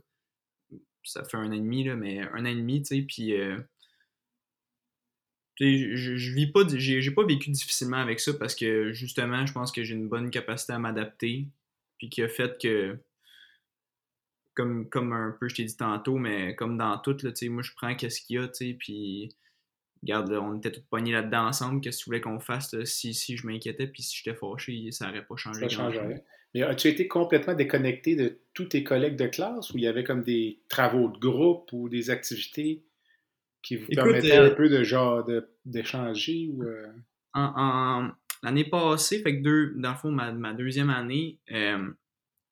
Ça 1.05 1.23
fait 1.23 1.37
un 1.37 1.49
an 1.49 1.53
et 1.53 1.61
demi, 1.61 1.85
là, 1.85 1.95
mais 1.95 2.23
un 2.33 2.43
an 2.43 2.47
et 2.47 2.57
demi, 2.57 2.83
tu 2.83 2.97
sais, 2.97 3.03
puis 3.03 3.35
euh, 3.41 3.57
je, 5.61 5.95
je 5.95 6.33
vis 6.33 6.49
pas, 6.49 6.63
j'ai 6.67 7.11
pas 7.13 7.25
vécu 7.25 7.51
difficilement 7.51 7.99
avec 7.99 8.19
ça 8.19 8.35
parce 8.35 8.57
que 8.57 8.93
justement, 8.93 9.47
je 9.47 9.53
pense 9.53 9.71
que 9.71 9.85
j'ai 9.85 9.95
une 9.95 10.09
bonne 10.09 10.31
capacité 10.31 10.73
à 10.73 10.81
m'adapter 10.81 11.47
puis 11.99 12.11
qui 12.11 12.23
a 12.23 12.29
fait 12.29 12.61
que, 12.61 12.99
comme, 14.55 14.89
comme 14.89 15.13
un 15.13 15.37
peu 15.39 15.49
je 15.49 15.57
t'ai 15.57 15.65
dit 15.65 15.77
tantôt, 15.77 16.17
mais 16.17 16.55
comme 16.55 16.79
dans 16.79 16.99
tout, 16.99 17.17
là, 17.23 17.31
moi 17.51 17.63
je 17.63 17.73
prends 17.77 17.95
qu'est-ce 17.95 18.23
qu'il 18.23 18.37
y 18.37 18.39
a, 18.39 18.49
puis 18.79 19.35
regarde, 20.03 20.33
on 20.33 20.57
était 20.57 20.73
tous 20.73 20.83
pognés 20.89 21.13
là-dedans 21.13 21.47
ensemble, 21.47 21.81
qu'est-ce 21.81 21.99
que 21.99 22.05
tu 22.05 22.11
voulais 22.11 22.21
qu'on 22.21 22.41
fasse 22.41 22.83
si, 22.85 23.15
si 23.15 23.37
je 23.37 23.47
m'inquiétais, 23.47 23.87
puis 23.87 24.03
si 24.03 24.17
j'étais 24.17 24.37
fâché, 24.37 24.91
ça 24.93 25.07
n'aurait 25.07 25.25
pas 25.25 25.37
changé. 25.37 25.61
Ça 25.61 25.69
changerait. 25.69 26.25
Mais 26.55 26.63
as-tu 26.63 26.89
été 26.89 27.07
complètement 27.07 27.55
déconnecté 27.55 28.17
de 28.17 28.39
tous 28.55 28.67
tes 28.67 28.83
collègues 28.83 29.17
de 29.17 29.27
classe 29.27 29.71
ou 29.71 29.79
il 29.79 29.85
y 29.85 29.87
avait 29.87 30.05
comme 30.05 30.23
des 30.23 30.61
travaux 30.69 31.09
de 31.09 31.19
groupe 31.19 31.71
ou 31.73 31.89
des 31.89 32.09
activités 32.09 32.83
qui 33.63 33.77
vous 33.77 33.87
permettaient 33.89 34.37
un 34.37 34.45
euh, 34.45 34.55
peu 34.55 34.69
de 34.69 34.83
genre 34.83 35.27
d'échanger 35.65 36.49
ou 36.53 36.63
euh? 36.63 36.87
en, 37.35 38.11
L'année 38.47 38.65
passée, 38.65 39.19
fait 39.23 39.39
que 39.39 39.43
deux, 39.43 39.73
dans 39.75 39.91
le 39.91 39.97
fond, 39.97 40.13
ma, 40.13 40.53
deuxième 40.53 40.89
année, 40.89 41.41
euh, 41.51 41.91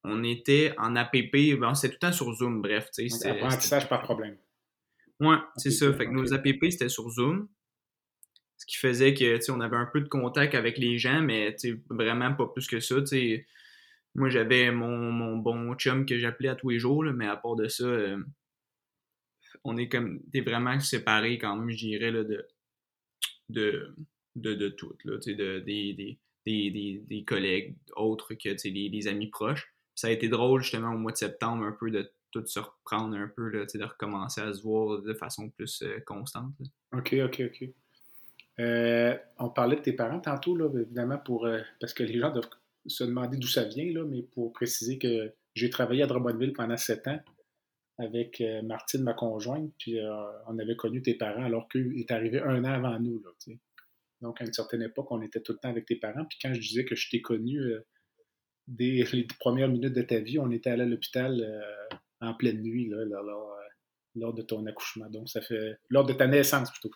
on 0.02 0.24
était 0.24 0.74
en 0.76 0.96
APP, 0.96 1.56
ben, 1.56 1.72
c'était 1.76 1.94
tout 1.94 1.98
le 2.02 2.08
temps 2.08 2.12
sur 2.12 2.32
Zoom, 2.32 2.62
bref. 2.62 2.88
C'était 2.90 3.28
apprentissage 3.28 3.88
par 3.88 4.02
problème. 4.02 4.36
Ouais, 5.20 5.36
c'est 5.56 5.70
ça. 5.70 5.92
Fait 5.92 6.06
que 6.06 6.10
nos 6.10 6.34
APP, 6.34 6.64
c'était 6.68 6.88
sur 6.88 7.08
Zoom. 7.10 7.48
Ce 8.56 8.66
qui 8.66 8.76
faisait 8.76 9.14
que, 9.14 9.52
on 9.52 9.60
avait 9.60 9.76
un 9.76 9.86
peu 9.86 10.00
de 10.00 10.08
contact 10.08 10.56
avec 10.56 10.78
les 10.78 10.98
gens, 10.98 11.22
mais 11.22 11.54
vraiment 11.88 12.34
pas 12.34 12.48
plus 12.48 12.66
que 12.66 12.80
ça. 12.80 12.96
moi, 14.16 14.28
j'avais 14.30 14.72
mon, 14.72 15.12
mon 15.12 15.36
bon 15.36 15.76
chum 15.76 16.06
que 16.06 16.18
j'appelais 16.18 16.48
à 16.48 16.56
tous 16.56 16.70
les 16.70 16.80
jours, 16.80 17.04
mais 17.04 17.28
à 17.28 17.36
part 17.36 17.54
de 17.54 17.68
ça, 17.68 17.84
euh, 17.84 18.18
on 19.62 19.76
est 19.76 19.88
comme. 19.88 20.20
T'es 20.32 20.40
vraiment 20.40 20.80
séparés 20.80 21.38
quand 21.38 21.54
même, 21.54 21.70
je 21.70 21.76
dirais, 21.76 22.10
là, 22.10 22.24
de, 22.24 22.44
de, 23.48 23.94
de, 24.36 24.54
de 24.54 24.68
tout, 24.68 24.92
là, 25.04 25.16
de, 25.18 25.32
de, 25.32 25.58
des, 25.60 26.14
des, 26.44 27.02
des, 27.08 27.24
collègues 27.24 27.76
autres 27.96 28.34
que 28.34 28.68
les 28.68 29.08
amis 29.08 29.28
proches. 29.28 29.74
Ça 29.94 30.08
a 30.08 30.10
été 30.10 30.28
drôle, 30.28 30.62
justement, 30.62 30.92
au 30.92 30.98
mois 30.98 31.12
de 31.12 31.16
septembre, 31.16 31.64
un 31.64 31.72
peu 31.72 31.90
de 31.90 32.10
tout 32.30 32.44
se 32.46 32.58
reprendre 32.58 33.16
un 33.16 33.28
peu, 33.28 33.48
là, 33.48 33.64
de 33.64 33.84
recommencer 33.84 34.40
à 34.40 34.52
se 34.52 34.62
voir 34.62 35.00
de 35.00 35.14
façon 35.14 35.50
plus 35.50 35.82
euh, 35.82 36.00
constante. 36.04 36.52
OK, 36.92 37.14
OK, 37.24 37.42
OK. 37.46 37.68
Euh, 38.60 39.16
on 39.38 39.50
parlait 39.50 39.76
de 39.76 39.82
tes 39.82 39.92
parents 39.92 40.20
tantôt, 40.20 40.56
là, 40.56 40.68
évidemment, 40.80 41.18
pour, 41.18 41.48
parce 41.80 41.94
que 41.94 42.02
les 42.02 42.18
gens 42.18 42.30
doivent 42.30 42.50
se 42.86 43.04
demander 43.04 43.36
d'où 43.36 43.48
ça 43.48 43.64
vient, 43.64 43.90
là, 43.92 44.04
mais 44.04 44.22
pour 44.22 44.52
préciser 44.52 44.98
que 44.98 45.32
j'ai 45.54 45.70
travaillé 45.70 46.02
à 46.02 46.06
Drummondville 46.06 46.52
pendant 46.52 46.76
sept 46.76 47.06
ans 47.06 47.20
avec 47.98 48.40
euh, 48.40 48.62
Martine, 48.62 49.02
ma 49.02 49.14
conjointe, 49.14 49.72
puis 49.78 50.00
euh, 50.00 50.12
on 50.48 50.58
avait 50.58 50.76
connu 50.76 51.00
tes 51.02 51.14
parents 51.14 51.44
alors 51.44 51.68
qu'eux 51.68 51.92
est 51.96 52.10
arrivé 52.10 52.40
un 52.40 52.64
an 52.64 52.72
avant 52.72 52.98
nous. 52.98 53.22
Là, 53.22 53.30
Donc, 54.24 54.40
à 54.40 54.44
une 54.44 54.52
certaine 54.52 54.82
époque, 54.82 55.10
on 55.12 55.22
était 55.22 55.40
tout 55.40 55.52
le 55.52 55.58
temps 55.58 55.68
avec 55.68 55.86
tes 55.86 55.96
parents. 55.96 56.24
Puis 56.24 56.38
quand 56.40 56.52
je 56.52 56.60
disais 56.60 56.84
que 56.84 56.96
je 56.96 57.10
t'ai 57.10 57.20
connu 57.20 57.58
euh, 57.58 57.86
dès 58.66 59.04
les 59.12 59.26
premières 59.38 59.68
minutes 59.68 59.92
de 59.92 60.02
ta 60.02 60.18
vie, 60.18 60.38
on 60.38 60.50
était 60.50 60.70
allé 60.70 60.82
à 60.82 60.86
l'hôpital 60.86 61.62
en 62.20 62.34
pleine 62.34 62.62
nuit 62.62 62.88
là, 62.88 63.04
lors, 64.14 64.34
de 64.34 64.42
ton 64.42 64.64
accouchement. 64.66 65.10
Donc, 65.10 65.28
ça 65.28 65.40
fait. 65.40 65.76
lors 65.90 66.06
de 66.06 66.14
ta 66.14 66.26
naissance 66.26 66.70
plutôt. 66.72 66.90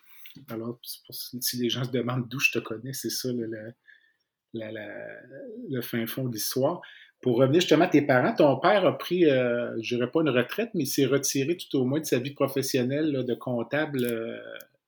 Alors, 0.49 0.79
si 0.81 1.57
les 1.57 1.69
gens 1.69 1.83
se 1.83 1.91
demandent 1.91 2.27
d'où 2.27 2.39
je 2.39 2.51
te 2.51 2.59
connais, 2.59 2.93
c'est 2.93 3.09
ça 3.09 3.29
le, 3.31 3.73
le 4.53 5.81
fin 5.81 6.05
fond 6.07 6.25
de 6.25 6.33
l'histoire. 6.33 6.81
Pour 7.21 7.37
revenir 7.37 7.59
justement 7.59 7.85
à 7.85 7.89
tes 7.89 8.01
parents, 8.01 8.33
ton 8.33 8.57
père 8.59 8.85
a 8.85 8.97
pris, 8.97 9.25
euh, 9.25 9.75
je 9.81 9.95
dirais 9.95 10.09
pas 10.09 10.21
une 10.21 10.29
retraite, 10.29 10.69
mais 10.73 10.83
il 10.83 10.87
s'est 10.87 11.05
retiré 11.05 11.57
tout 11.57 11.77
au 11.77 11.83
moins 11.83 11.99
de 11.99 12.05
sa 12.05 12.17
vie 12.17 12.33
professionnelle 12.33 13.25
de 13.25 13.33
comptable 13.35 14.05
euh, 14.05 14.39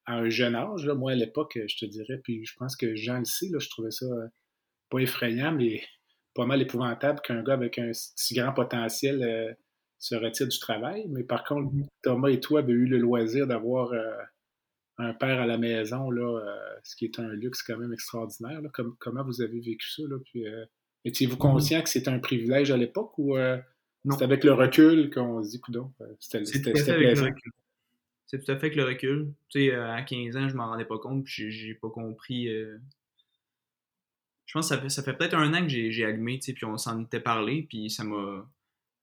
à 0.05 0.15
un 0.15 0.29
jeune 0.29 0.55
âge. 0.55 0.87
Moi, 0.87 1.11
à 1.11 1.15
l'époque, 1.15 1.57
je 1.67 1.77
te 1.77 1.85
dirais, 1.85 2.19
puis 2.23 2.43
je 2.45 2.53
pense 2.57 2.75
que 2.75 2.95
Jean 2.95 3.19
le 3.19 3.25
sait, 3.25 3.47
je 3.57 3.69
trouvais 3.69 3.91
ça 3.91 4.05
euh, 4.05 4.27
pas 4.89 4.99
effrayant, 4.99 5.51
mais 5.51 5.83
pas 6.33 6.45
mal 6.45 6.61
épouvantable 6.61 7.19
qu'un 7.21 7.43
gars 7.43 7.53
avec 7.53 7.77
un 7.77 7.91
si 7.93 8.35
grand 8.35 8.53
potentiel 8.53 9.55
se 9.99 10.15
retire 10.15 10.47
du 10.47 10.59
travail. 10.59 11.05
Mais 11.09 11.23
par 11.23 11.43
contre, 11.43 11.73
mm-hmm. 11.73 11.87
Thomas 12.03 12.29
et 12.29 12.39
toi 12.39 12.59
avez 12.59 12.73
eu 12.73 12.85
le 12.85 12.97
loisir 12.97 13.47
d'avoir 13.47 13.93
un 15.01 15.13
père 15.13 15.39
à 15.39 15.45
la 15.45 15.57
maison, 15.57 16.09
là, 16.11 16.39
euh, 16.39 16.55
ce 16.83 16.95
qui 16.95 17.05
est 17.05 17.19
un 17.19 17.29
luxe 17.29 17.63
quand 17.63 17.77
même 17.77 17.93
extraordinaire. 17.93 18.61
comment 18.99 19.23
vous 19.23 19.41
avez 19.41 19.59
vécu 19.59 19.89
ça? 19.89 20.03
Là, 20.07 20.17
puis, 20.23 20.47
euh, 20.47 20.65
étiez-vous 21.05 21.35
mm-hmm. 21.35 21.39
conscient 21.39 21.81
que 21.81 21.89
c'était 21.89 22.09
un 22.09 22.19
privilège 22.19 22.71
à 22.71 22.77
l'époque 22.77 23.17
ou 23.17 23.37
euh, 23.37 23.57
c'est 24.09 24.23
avec 24.23 24.43
le 24.43 24.53
recul 24.53 25.11
qu'on 25.11 25.43
se 25.43 25.51
dit, 25.51 25.59
coudon, 25.59 25.91
c'était 26.19 26.73
plaisant? 26.73 27.27
C'est 28.31 28.39
tout 28.39 28.49
à 28.49 28.55
fait 28.55 28.67
avec 28.67 28.77
le 28.77 28.85
recul. 28.85 29.33
Tu 29.49 29.67
sais, 29.67 29.75
à 29.75 30.01
15 30.01 30.37
ans, 30.37 30.47
je 30.47 30.55
m'en 30.55 30.67
rendais 30.67 30.85
pas 30.85 30.97
compte, 30.97 31.25
puis 31.25 31.51
j'ai 31.51 31.73
pas 31.73 31.89
compris. 31.89 32.47
Je 34.45 34.53
pense 34.53 34.69
que 34.69 34.75
ça 34.75 34.81
fait, 34.81 34.87
ça 34.87 35.03
fait 35.03 35.13
peut-être 35.13 35.33
un 35.33 35.53
an 35.53 35.61
que 35.63 35.67
j'ai 35.67 36.05
allumé, 36.05 36.39
tu 36.39 36.45
sais, 36.45 36.53
puis 36.53 36.63
on 36.63 36.77
s'en 36.77 37.03
était 37.03 37.19
parlé, 37.19 37.63
puis 37.63 37.89
ça 37.89 38.05
m'a 38.05 38.49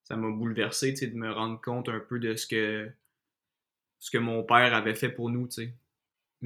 ça 0.05 0.17
m'a 0.17 0.31
bouleversé, 0.31 0.95
tu 0.95 1.01
sais, 1.01 1.07
de 1.09 1.15
me 1.15 1.31
rendre 1.31 1.61
compte 1.61 1.91
un 1.91 2.01
peu 2.01 2.19
de 2.19 2.37
ce 2.37 2.47
que 2.47 2.91
ce 3.99 4.11
que 4.11 4.17
mon 4.17 4.45
père 4.45 4.73
avait 4.75 4.95
fait 4.95 5.11
pour 5.11 5.29
nous, 5.29 5.47
tu 5.47 5.67
sais. 5.67 5.75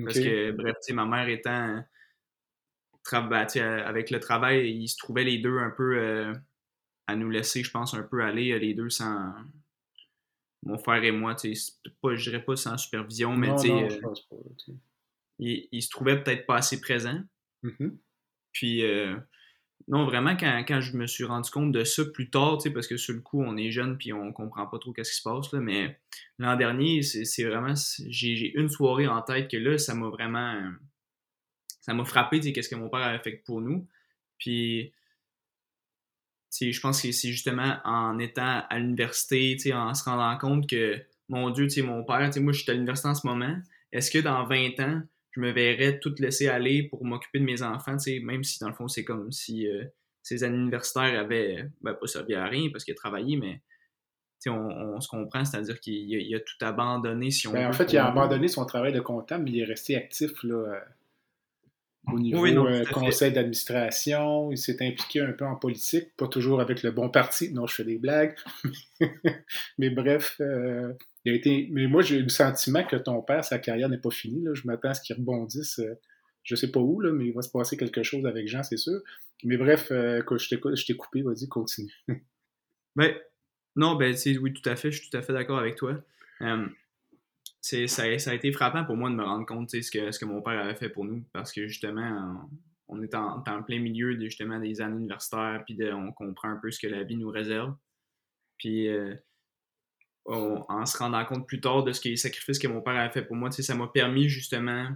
Parce 0.05 0.19
que, 0.19 0.51
bref, 0.51 0.75
ma 0.91 1.07
mère 1.07 1.29
étant 1.29 1.85
ben, 3.13 3.47
avec 3.87 4.11
le 4.11 4.19
travail, 4.19 4.71
ils 4.73 4.89
se 4.89 4.97
trouvaient 4.97 5.23
les 5.23 5.39
deux 5.39 5.59
un 5.59 5.71
peu 5.71 5.99
euh, 5.99 6.35
à 7.07 7.15
nous 7.15 7.31
laisser, 7.31 7.63
je 7.63 7.71
pense, 7.71 7.95
un 7.95 8.03
peu 8.03 8.25
aller, 8.25 8.59
les 8.59 8.75
deux 8.75 8.91
sans. 8.91 9.33
Mon 10.65 10.79
frère 10.79 11.03
et 11.03 11.11
moi, 11.11 11.35
tu 11.35 11.55
sais, 11.55 11.73
pas, 12.01 12.15
je 12.15 12.31
dirais 12.31 12.45
pas 12.45 12.57
sans 12.57 12.77
supervision, 12.77 13.37
mais 13.37 13.55
tu 13.57 13.69
sais. 13.69 13.73
Euh, 13.73 14.75
ils, 15.39 15.83
se 15.83 15.91
trouvaient 15.91 16.23
peut-être 16.23 16.47
pas 16.47 16.57
assez 16.57 16.81
présents. 16.81 17.21
Mm-hmm. 17.65 17.97
Puis, 18.53 18.85
euh, 18.85 19.17
non, 19.89 20.05
vraiment, 20.05 20.37
quand, 20.37 20.65
quand, 20.67 20.81
je 20.81 20.97
me 20.97 21.07
suis 21.07 21.25
rendu 21.25 21.51
compte 21.51 21.73
de 21.73 21.83
ça 21.83 22.05
plus 22.05 22.31
tard, 22.31 22.59
parce 22.73 22.87
que 22.87 22.97
sur 22.97 23.15
le 23.15 23.21
coup, 23.21 23.43
on 23.43 23.57
est 23.57 23.71
jeune 23.71 23.99
puis 23.99 24.13
on 24.13 24.33
comprend 24.33 24.67
pas 24.67 24.79
trop 24.79 24.93
qu'est-ce 24.93 25.11
qui 25.11 25.17
se 25.17 25.23
passe, 25.23 25.53
là, 25.53 25.61
mais 25.61 25.99
l'an 26.39 26.57
dernier, 26.57 27.03
c'est 27.03 27.45
vraiment. 27.45 27.75
J'ai 28.09 28.57
une 28.57 28.69
soirée 28.69 29.09
en 29.09 29.23
tête 29.23 29.51
que 29.51 29.57
là, 29.57 29.79
ça 29.79 29.95
m'a 29.95 30.09
vraiment. 30.09 30.63
Ça 31.81 31.95
m'a 31.95 32.05
frappé, 32.05 32.41
qu'est-ce 32.41 32.69
que 32.69 32.77
mon 32.77 32.89
père 32.89 33.01
avait 33.01 33.23
fait 33.23 33.43
pour 33.45 33.61
nous. 33.61 33.89
Puis, 34.39 34.93
je 36.61 36.81
pense 36.81 37.03
que 37.03 37.13
c'est 37.13 37.29
justement 37.29 37.79
en 37.85 38.19
étant 38.19 38.63
à 38.69 38.79
l'université, 38.79 39.57
en 39.73 39.95
se 39.95 40.05
rendant 40.05 40.37
compte 40.39 40.69
que, 40.69 41.01
mon 41.29 41.51
Dieu, 41.51 41.67
mon 41.83 42.05
père, 42.05 42.31
moi, 42.41 42.53
je 42.53 42.61
suis 42.61 42.71
à 42.71 42.75
l'université 42.75 43.09
en 43.09 43.15
ce 43.15 43.27
moment. 43.27 43.57
Est-ce 43.93 44.11
que 44.11 44.19
dans 44.19 44.45
20 44.45 44.81
ans, 44.81 45.03
je 45.33 45.41
me 45.41 45.51
verrais 45.51 45.99
tout 45.99 46.15
laisser 46.19 46.49
aller 46.49 46.85
pour 46.85 47.05
m'occuper 47.05 47.41
de 47.41 47.45
mes 47.45 47.63
enfants, 47.63 47.97
même 48.23 48.45
si 48.45 48.59
dans 48.61 48.69
le 48.69 48.75
fond 48.75 48.87
c'est 48.87 49.05
comme 49.05 49.33
si 49.33 49.67
euh, 49.67 49.85
ces 50.23 50.45
années 50.45 50.59
universitaires 50.59 51.19
avaient 51.19 51.69
ben, 51.81 51.95
pas 51.95 52.07
servi 52.07 52.35
à 52.35 52.45
rien 52.45 52.69
parce 52.71 52.85
qu'il 52.85 52.93
a 52.93 52.97
travaillé, 52.97 53.37
mais 53.37 53.63
on, 54.47 55.01
se 55.01 55.09
comprend, 55.09 55.45
c'est-à-dire 55.45 55.79
qu'il 55.81 56.35
a, 56.35 56.41
tout 56.41 56.65
abandonné 56.65 57.31
si 57.31 57.47
on 57.47 57.53
ben, 57.53 57.69
En 57.69 57.73
fait, 57.73 57.93
il 57.93 57.99
a 57.99 58.09
abandonné 58.09 58.49
son 58.49 58.67
travail 58.67 58.93
de 58.93 59.01
comptable, 59.01 59.45
mais 59.45 59.53
il 59.53 59.61
est 59.61 59.65
resté 59.65 59.97
actif 59.97 60.33
là, 60.43 60.55
euh, 60.55 60.81
au 62.11 62.19
niveau 62.19 62.47
euh, 62.47 62.85
conseil 62.87 63.33
d'administration. 63.33 64.51
Il 64.51 64.59
s'est 64.59 64.85
impliqué 64.85 65.21
un 65.21 65.33
peu 65.33 65.45
en 65.45 65.57
politique, 65.57 66.17
pas 66.17 66.29
toujours 66.29 66.61
avec 66.61 66.83
le 66.83 66.91
bon 66.91 67.09
parti. 67.09 67.53
Non, 67.53 67.67
je 67.67 67.75
fais 67.75 67.85
des 67.85 67.99
blagues. 67.99 68.35
mais 69.79 69.91
bref, 69.91 70.41
été, 71.31 71.69
mais 71.71 71.87
moi, 71.87 72.03
j'ai 72.03 72.17
eu 72.17 72.23
le 72.23 72.29
sentiment 72.29 72.85
que 72.85 72.97
ton 72.97 73.23
père, 73.23 73.45
sa 73.45 73.59
carrière 73.59 73.89
n'est 73.89 73.99
pas 73.99 74.11
finie. 74.11 74.43
Là. 74.43 74.55
Je 74.55 74.67
m'attends 74.67 74.91
à 74.91 74.95
ce 74.95 75.03
qu'il 75.03 75.17
rebondisse. 75.17 75.77
Je 75.79 75.85
euh, 75.85 75.95
je 76.43 76.57
sais 76.57 76.73
pas 76.73 76.81
où, 76.81 77.01
là, 77.01 77.13
mais 77.13 77.27
il 77.27 77.33
va 77.33 77.43
se 77.43 77.51
passer 77.51 77.77
quelque 77.77 78.03
chose 78.03 78.27
avec 78.27 78.49
Jean, 78.49 78.65
c'est 78.65 78.77
sûr. 78.77 79.01
Mais 79.45 79.57
bref, 79.57 79.93
euh, 79.93 80.23
je 80.39 80.85
t'ai 80.85 80.97
coupé, 80.97 81.23
vas-y, 81.23 81.49
continue. 81.49 81.93
ben, 82.97 83.15
non, 83.77 83.95
ben, 83.95 84.15
oui, 84.41 84.53
tout 84.53 84.69
à 84.69 84.75
fait, 84.75 84.91
je 84.91 85.01
suis 85.01 85.11
tout 85.11 85.17
à 85.17 85.23
fait 85.23 85.33
d'accord 85.33 85.59
avec 85.59 85.77
toi. 85.77 86.03
Euh, 87.73 87.87
ça, 87.87 88.19
ça, 88.19 88.31
a 88.31 88.35
été 88.35 88.53
frappant 88.53 88.85
pour 88.85 88.97
moi 88.97 89.09
de 89.11 89.15
me 89.15 89.25
rendre 89.25 89.47
compte 89.47 89.71
ce 89.71 89.91
que, 89.91 90.11
ce 90.11 90.19
que 90.19 90.25
mon 90.25 90.43
père 90.43 90.59
avait 90.61 90.75
fait 90.75 90.89
pour 90.89 91.05
nous, 91.05 91.25
parce 91.33 91.53
que 91.53 91.67
justement, 91.67 92.49
on, 92.89 93.03
est 93.03 93.15
en, 93.15 93.41
plein 93.63 93.79
milieu 93.79 94.17
de, 94.17 94.25
justement 94.25 94.59
des 94.59 94.81
années 94.81 94.97
universitaires, 94.97 95.63
puis 95.67 95.79
on 95.93 96.13
comprend 96.13 96.49
un 96.49 96.59
peu 96.61 96.71
ce 96.71 96.81
que 96.81 96.89
la 96.89 97.05
vie 97.05 97.17
nous 97.17 97.31
réserve. 97.31 97.75
Puis 98.59 98.89
en 100.27 100.87
se 100.87 100.99
rendant 100.99 101.25
compte 101.25 101.47
plus 101.47 101.61
tard 101.61 101.85
de 101.85 101.93
ce 101.93 102.01
que 102.01 102.09
les 102.09 102.17
sacrifices 102.17 102.59
que 102.59 102.69
mon 102.69 102.81
père 102.81 102.97
a 102.97 103.11
fait 103.11 103.23
pour 103.23 103.37
moi, 103.37 103.51
ça 103.51 103.75
m'a 103.75 103.89
permis 103.89 104.29
justement 104.29 104.89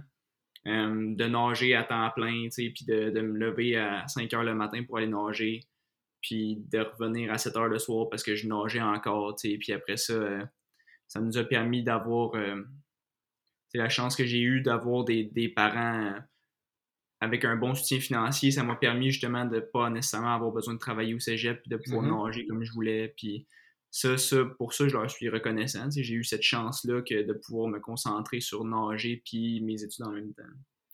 euh, 0.67 1.15
de 1.15 1.25
nager 1.25 1.75
à 1.75 1.83
temps 1.83 2.09
plein, 2.15 2.47
puis 2.49 2.85
de, 2.87 3.09
de, 3.09 3.21
me 3.21 3.37
lever 3.37 3.77
à 3.77 4.07
5 4.07 4.33
heures 4.33 4.43
le 4.43 4.53
matin 4.53 4.83
pour 4.83 4.97
aller 4.97 5.07
nager, 5.07 5.61
puis 6.21 6.57
de 6.71 6.79
revenir 6.79 7.31
à 7.31 7.37
7 7.37 7.55
heures 7.57 7.67
le 7.67 7.79
soir 7.79 8.09
parce 8.09 8.23
que 8.23 8.35
je 8.35 8.47
nageais 8.47 8.81
encore, 8.81 9.35
puis 9.35 9.71
après 9.73 9.97
ça, 9.97 10.13
euh, 10.13 10.43
ça 11.07 11.19
nous 11.19 11.37
a 11.37 11.43
permis 11.43 11.83
d'avoir 11.83 12.35
euh, 12.35 12.61
la 13.73 13.89
chance 13.89 14.15
que 14.15 14.25
j'ai 14.25 14.41
eue 14.41 14.61
d'avoir 14.61 15.03
des, 15.03 15.25
des, 15.25 15.49
parents 15.49 16.15
avec 17.19 17.45
un 17.45 17.55
bon 17.55 17.75
soutien 17.75 17.99
financier, 17.99 18.51
ça 18.51 18.63
m'a 18.63 18.75
permis 18.75 19.11
justement 19.11 19.45
de 19.45 19.59
pas 19.59 19.89
nécessairement 19.89 20.33
avoir 20.33 20.51
besoin 20.51 20.73
de 20.73 20.79
travailler 20.79 21.13
au 21.13 21.19
cégep, 21.19 21.61
puis 21.61 21.69
de 21.69 21.77
pouvoir 21.77 22.03
mm-hmm. 22.03 22.25
nager 22.25 22.47
comme 22.47 22.63
je 22.63 22.71
voulais, 22.71 23.13
puis 23.15 23.47
ça, 23.89 24.17
ça, 24.17 24.45
pour 24.57 24.73
ça, 24.73 24.87
je 24.87 24.93
leur 24.93 25.09
suis 25.09 25.29
reconnaissant. 25.29 25.89
J'ai 25.89 26.13
eu 26.13 26.23
cette 26.23 26.43
chance-là 26.43 27.01
que 27.01 27.23
de 27.23 27.33
pouvoir 27.33 27.67
me 27.67 27.79
concentrer 27.79 28.41
sur 28.41 28.63
nager 28.65 29.21
puis 29.25 29.61
mes 29.61 29.83
études 29.83 30.05
en 30.05 30.11
même 30.11 30.33
temps. 30.33 30.43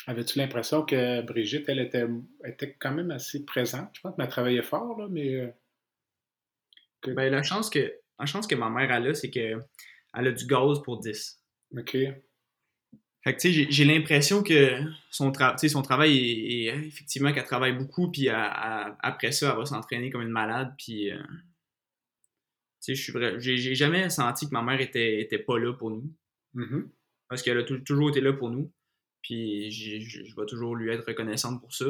Avais-tu 0.06 0.38
l'impression 0.38 0.84
que 0.84 1.22
Brigitte, 1.22 1.68
elle 1.70 1.80
était, 1.80 2.06
était 2.46 2.76
quand 2.80 2.92
même 2.92 3.12
assez 3.12 3.46
présente? 3.46 3.90
Je 3.94 4.02
pense 4.02 4.16
qu'elle 4.16 4.28
travaillé 4.28 4.62
fort, 4.62 5.00
là, 5.00 5.08
mais. 5.10 5.36
Euh, 5.36 7.14
ben, 7.14 7.32
la 7.32 7.44
chance 7.44 7.70
que, 7.70 7.94
la 8.20 8.26
chance 8.26 8.48
que 8.48 8.56
ma 8.56 8.70
mère 8.70 8.92
a 8.92 9.00
là, 9.00 9.14
c'est 9.14 9.32
qu'elle 10.14 10.28
a 10.28 10.32
du 10.32 10.46
gaz 10.46 10.82
pour 10.84 11.00
10. 11.00 11.44
OK. 11.78 11.92
Fait 11.92 13.34
que, 13.34 13.40
tu 13.40 13.54
sais, 13.54 13.68
j'ai 13.70 13.86
l'impression 13.86 14.44
que 14.44 14.82
son, 15.10 15.32
son 15.34 15.82
travail 15.82 16.68
est, 16.68 16.76
effectivement 16.76 17.32
qu'elle 17.32 17.46
travaille 17.46 17.74
beaucoup, 17.74 18.12
puis 18.12 18.28
après 18.30 19.32
ça, 19.32 19.52
elle 19.52 19.58
va 19.58 19.66
s'entraîner 19.66 20.10
comme 20.10 20.22
une 20.22 20.30
malade, 20.30 20.74
puis. 20.78 21.12
Euh, 21.12 21.22
je 22.86 22.94
suis 22.96 23.14
vrai, 23.14 23.40
j'ai 23.40 23.76
jamais 23.76 24.10
senti 24.10 24.46
que 24.46 24.52
ma 24.52 24.62
mère 24.62 24.82
était, 24.82 25.22
était 25.22 25.40
pas 25.40 25.58
là 25.58 25.72
pour 25.72 25.90
nous. 25.90 26.14
Mm-hmm. 26.56 26.90
Parce 27.30 27.42
qu'elle 27.42 27.58
a 27.58 27.64
toujours 27.64 28.10
été 28.10 28.20
là 28.20 28.34
pour 28.34 28.50
nous. 28.50 28.74
Puis 29.22 29.72
je 29.72 30.36
vais 30.36 30.46
toujours 30.46 30.76
lui 30.76 30.92
être 30.92 31.08
reconnaissante 31.08 31.62
pour 31.62 31.74
ça. 31.74 31.86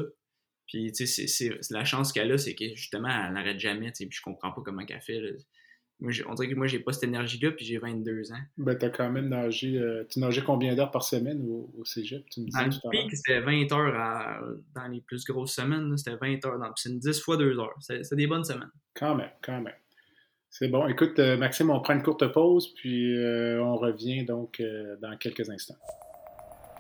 Puis, 0.68 0.92
tu 0.92 1.08
sais, 1.08 1.28
c'est 1.28 1.72
la 1.72 1.84
chance 1.84 2.14
qu'elle 2.14 2.32
a, 2.32 2.38
c'est 2.38 2.56
que 2.56 2.76
justement, 2.76 3.10
elle 3.10 3.34
n'arrête 3.34 3.60
jamais, 3.60 3.92
tu 3.92 3.98
sais, 3.98 4.06
puis 4.06 4.18
je 4.18 4.22
comprends 4.22 4.52
pas 4.52 4.62
comment 4.62 4.86
qu'elle 4.86 5.02
fait. 5.02 5.20
Moi, 6.00 6.12
on 6.28 6.34
dirait 6.34 6.50
que 6.50 6.56
moi, 6.56 6.68
j'ai 6.68 6.80
pas 6.80 6.92
cette 6.92 7.04
énergie-là, 7.04 7.52
puis 7.52 7.66
j'ai 7.66 7.78
22 7.78 8.32
ans. 8.32 8.42
Ben, 8.58 8.78
t'as 8.78 8.90
quand 8.90 9.10
même 9.10 9.30
nagé. 9.30 9.78
Euh, 9.78 10.04
tu 10.10 10.20
nageais 10.20 10.44
combien 10.44 10.76
d'heures 10.76 10.92
par 10.92 11.04
semaine 11.04 11.42
au, 11.48 11.72
au 11.78 11.86
cégep? 11.86 12.26
Tu 12.30 12.42
me 12.42 12.48
dans 12.52 12.66
le 12.66 12.90
pic, 12.90 13.16
c'était 13.16 13.40
20 13.40 13.72
heures 13.72 14.44
dans 14.76 14.88
les 14.88 15.02
plus 15.02 15.24
grosses 15.26 15.54
semaines. 15.54 15.96
C'était 15.98 16.18
20 16.18 16.46
heures 16.46 16.60
dans 16.60 16.66
la 16.66 16.74
piscine, 16.74 17.00
10 17.00 17.22
fois 17.22 17.38
2 17.38 17.58
heures. 17.60 17.76
C'était 17.80 18.16
des 18.16 18.28
bonnes 18.28 18.44
semaines. 18.44 18.72
Quand 18.94 19.16
même, 19.16 19.32
quand 19.42 19.62
même. 19.62 19.74
C'est 20.50 20.68
bon. 20.68 20.88
Écoute, 20.88 21.18
euh, 21.20 21.38
Maxime, 21.38 21.70
on 21.72 21.80
prend 21.80 21.94
une 21.94 22.04
courte 22.04 22.32
pause, 22.32 22.74
puis 22.76 23.18
euh, 23.18 23.64
on 23.64 23.76
revient 23.76 24.26
donc 24.26 24.62
dans 25.02 25.16
quelques 25.18 25.50
instants. 25.50 25.78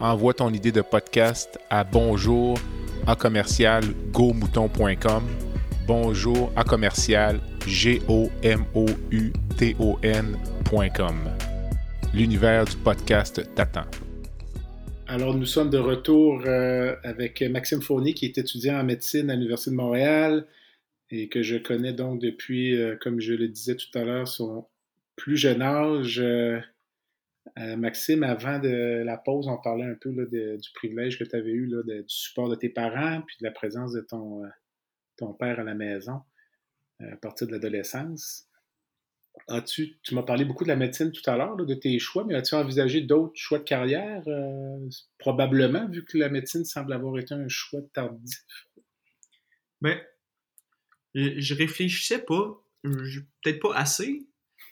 envoie 0.00 0.34
ton 0.34 0.52
idée 0.52 0.72
de 0.72 0.82
podcast 0.82 1.58
à 1.70 1.84
bonjour 1.84 2.58
à 3.06 3.16
commercial 3.16 3.84
gomouton.com. 4.12 5.22
Bonjour 5.86 6.52
à 6.56 6.64
commercial 6.64 7.40
g. 7.66 8.00
L'univers 12.14 12.64
du 12.64 12.76
podcast 12.76 13.54
t'attend. 13.54 13.84
Alors, 15.08 15.34
nous 15.34 15.46
sommes 15.46 15.70
de 15.70 15.78
retour 15.78 16.42
euh, 16.46 16.96
avec 17.04 17.40
Maxime 17.42 17.80
Fournier, 17.80 18.12
qui 18.12 18.24
est 18.24 18.38
étudiant 18.38 18.80
en 18.80 18.84
médecine 18.84 19.30
à 19.30 19.34
l'Université 19.34 19.70
de 19.70 19.76
Montréal 19.76 20.46
et 21.10 21.28
que 21.28 21.42
je 21.42 21.56
connais 21.56 21.92
donc 21.92 22.20
depuis, 22.20 22.76
euh, 22.76 22.96
comme 23.00 23.20
je 23.20 23.32
le 23.32 23.46
disais 23.46 23.76
tout 23.76 23.96
à 23.96 24.02
l'heure, 24.02 24.26
son 24.26 24.66
plus 25.14 25.36
jeune 25.36 25.62
âge. 25.62 26.18
Euh, 26.18 26.58
euh, 27.58 27.76
Maxime, 27.76 28.22
avant 28.22 28.58
de 28.58 29.02
la 29.04 29.16
pause, 29.16 29.48
on 29.48 29.56
parlait 29.58 29.84
un 29.84 29.94
peu 29.94 30.10
du 30.10 30.70
privilège 30.74 31.18
que 31.18 31.24
tu 31.24 31.36
avais 31.36 31.52
eu 31.52 31.68
du 31.68 32.04
support 32.06 32.48
de 32.48 32.54
tes 32.54 32.68
parents, 32.68 33.22
puis 33.22 33.36
de 33.40 33.44
la 33.44 33.50
présence 33.50 33.92
de 33.92 34.00
ton, 34.00 34.44
euh, 34.44 35.32
père 35.38 35.60
à 35.60 35.64
la 35.64 35.74
maison 35.74 36.20
euh, 37.00 37.12
à 37.12 37.16
partir 37.16 37.46
de 37.46 37.52
l'adolescence. 37.52 38.46
As-tu, 39.48 39.98
tu 40.02 40.14
m'as 40.14 40.22
parlé 40.22 40.44
beaucoup 40.44 40.64
de 40.64 40.68
la 40.68 40.76
médecine 40.76 41.12
tout 41.12 41.28
à 41.28 41.36
l'heure, 41.36 41.56
de 41.56 41.74
tes 41.74 41.98
choix, 41.98 42.24
mais 42.24 42.34
as-tu 42.34 42.54
envisagé 42.54 43.02
d'autres 43.02 43.36
choix 43.36 43.58
de 43.58 43.64
carrière? 43.64 44.22
probablement, 45.18 45.88
vu 45.88 46.04
que 46.04 46.16
la 46.16 46.30
médecine 46.30 46.64
semble 46.64 46.92
avoir 46.94 47.18
été 47.18 47.34
un 47.34 47.48
choix 47.48 47.80
tardif? 47.92 48.44
Ben, 49.82 50.00
je 51.14 51.54
réfléchissais 51.54 52.24
pas, 52.24 52.62
peut-être 52.82 53.60
pas 53.60 53.74
assez, 53.74 54.26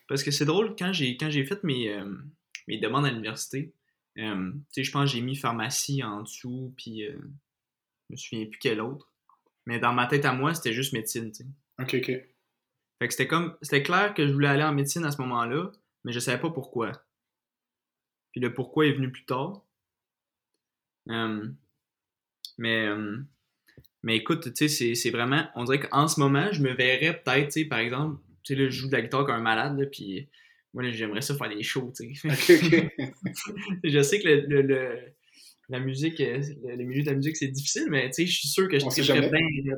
parce 0.09 0.23
que 0.23 0.31
c'est 0.31 0.47
drôle, 0.47 0.75
quand 0.79 0.95
j'ai, 0.95 1.19
quand 1.19 1.29
j'ai 1.29 1.45
fait 1.45 1.63
mes, 1.63 1.95
mes 2.67 2.79
demandes 2.79 3.07
à 3.07 3.11
l'université. 3.11 3.73
Euh, 4.19 4.53
je 4.77 4.91
pense 4.91 5.11
que 5.11 5.17
j'ai 5.17 5.23
mis 5.23 5.37
pharmacie 5.37 6.03
en 6.03 6.23
dessous, 6.23 6.73
puis 6.77 7.05
euh, 7.05 7.17
je 8.09 8.13
me 8.13 8.17
souviens 8.17 8.47
plus 8.47 8.59
quel 8.59 8.81
autre. 8.81 9.11
Mais 9.67 9.79
dans 9.79 9.93
ma 9.93 10.07
tête 10.07 10.25
à 10.25 10.33
moi, 10.33 10.55
c'était 10.55 10.73
juste 10.73 10.93
médecine. 10.93 11.33
OK, 11.81 11.95
OK. 11.95 12.07
Fait 12.07 13.09
que 13.09 13.11
c'était 13.11 13.27
comme. 13.27 13.57
C'était 13.63 13.83
clair 13.83 14.15
que 14.15 14.27
je 14.27 14.33
voulais 14.33 14.49
aller 14.49 14.63
en 14.63 14.73
médecine 14.73 15.05
à 15.05 15.11
ce 15.11 15.21
moment-là, 15.23 15.73
mais 16.05 16.13
je 16.13 16.21
savais 16.21 16.41
pas 16.41 16.51
pourquoi. 16.51 16.93
Puis 18.33 18.41
le 18.41 18.55
pourquoi 18.55 18.87
est 18.87 18.93
venu 18.93 19.11
plus 19.11 19.25
tard. 19.25 19.65
Euh, 21.11 21.49
mais. 22.59 22.89
mais 24.03 24.17
écoute, 24.17 24.53
tu 24.55 24.69
sais, 24.69 24.95
c'est 24.95 25.11
vraiment. 25.11 25.49
On 25.57 25.65
dirait 25.65 25.81
qu'en 25.81 26.07
ce 26.07 26.21
moment, 26.21 26.53
je 26.53 26.63
me 26.63 26.73
verrais 26.73 27.21
peut-être, 27.21 27.47
tu 27.47 27.63
sais, 27.63 27.65
par 27.65 27.81
exemple, 27.81 28.21
tu 28.45 28.55
sais, 28.55 28.61
là, 28.61 28.69
je 28.69 28.79
joue 28.79 28.89
de 28.89 28.93
la 28.93 29.03
guitare 29.03 29.25
comme 29.25 29.37
un 29.37 29.41
malade, 29.41 29.89
puis 29.91 30.29
moi, 30.75 30.91
j'aimerais 30.91 31.23
ça 31.23 31.37
faire 31.37 31.49
des 31.49 31.63
shows, 31.63 31.93
tu 31.97 32.15
sais. 32.17 32.29
je 33.85 34.03
sais 34.03 34.21
que 34.21 34.29
le, 34.29 34.63
le, 34.63 34.99
la 35.69 35.79
musique, 35.79 36.21
euh, 36.21 36.43
le, 36.65 36.85
milieu 36.85 37.03
de 37.03 37.11
la 37.11 37.15
musique, 37.15 37.37
c'est 37.37 37.49
difficile, 37.49 37.87
mais 37.89 38.09
tu 38.11 38.15
sais, 38.15 38.27
je 38.27 38.39
suis 38.39 38.49
sûr 38.49 38.69
que 38.69 38.79
je 38.79 38.85
serais 38.91 39.31
bien. 39.31 39.77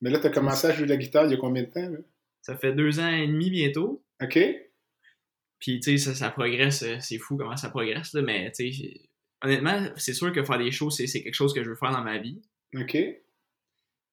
Mais 0.00 0.10
là, 0.10 0.18
tu 0.18 0.26
as 0.26 0.30
commencé 0.30 0.66
à 0.66 0.72
jouer 0.72 0.86
de 0.86 0.90
la 0.90 0.96
guitare 0.96 1.26
il 1.26 1.32
y 1.32 1.34
a 1.34 1.36
combien 1.36 1.62
de 1.62 1.68
temps? 1.68 1.88
Là? 1.88 1.98
Ça 2.40 2.56
fait 2.56 2.72
deux 2.72 2.98
ans 2.98 3.08
et 3.08 3.26
demi 3.26 3.50
bientôt. 3.50 4.02
OK. 4.22 4.38
Puis, 5.58 5.80
tu 5.80 5.98
sais, 5.98 5.98
ça, 5.98 6.14
ça, 6.14 6.30
progresse, 6.30 6.82
euh, 6.82 6.96
c'est 7.00 7.18
fou 7.18 7.36
comment 7.36 7.56
ça 7.56 7.68
progresse, 7.68 8.14
là, 8.14 8.22
mais 8.22 8.50
tu 8.52 8.72
sais, 8.72 9.00
honnêtement, 9.42 9.86
c'est 9.96 10.14
sûr 10.14 10.32
que 10.32 10.42
faire 10.44 10.58
des 10.58 10.70
shows, 10.70 10.90
c'est 10.90 11.06
quelque 11.06 11.34
chose 11.34 11.52
que 11.52 11.62
je 11.62 11.68
veux 11.68 11.76
faire 11.76 11.90
dans 11.90 12.02
ma 12.02 12.18
vie. 12.18 12.40
OK. 12.74 12.96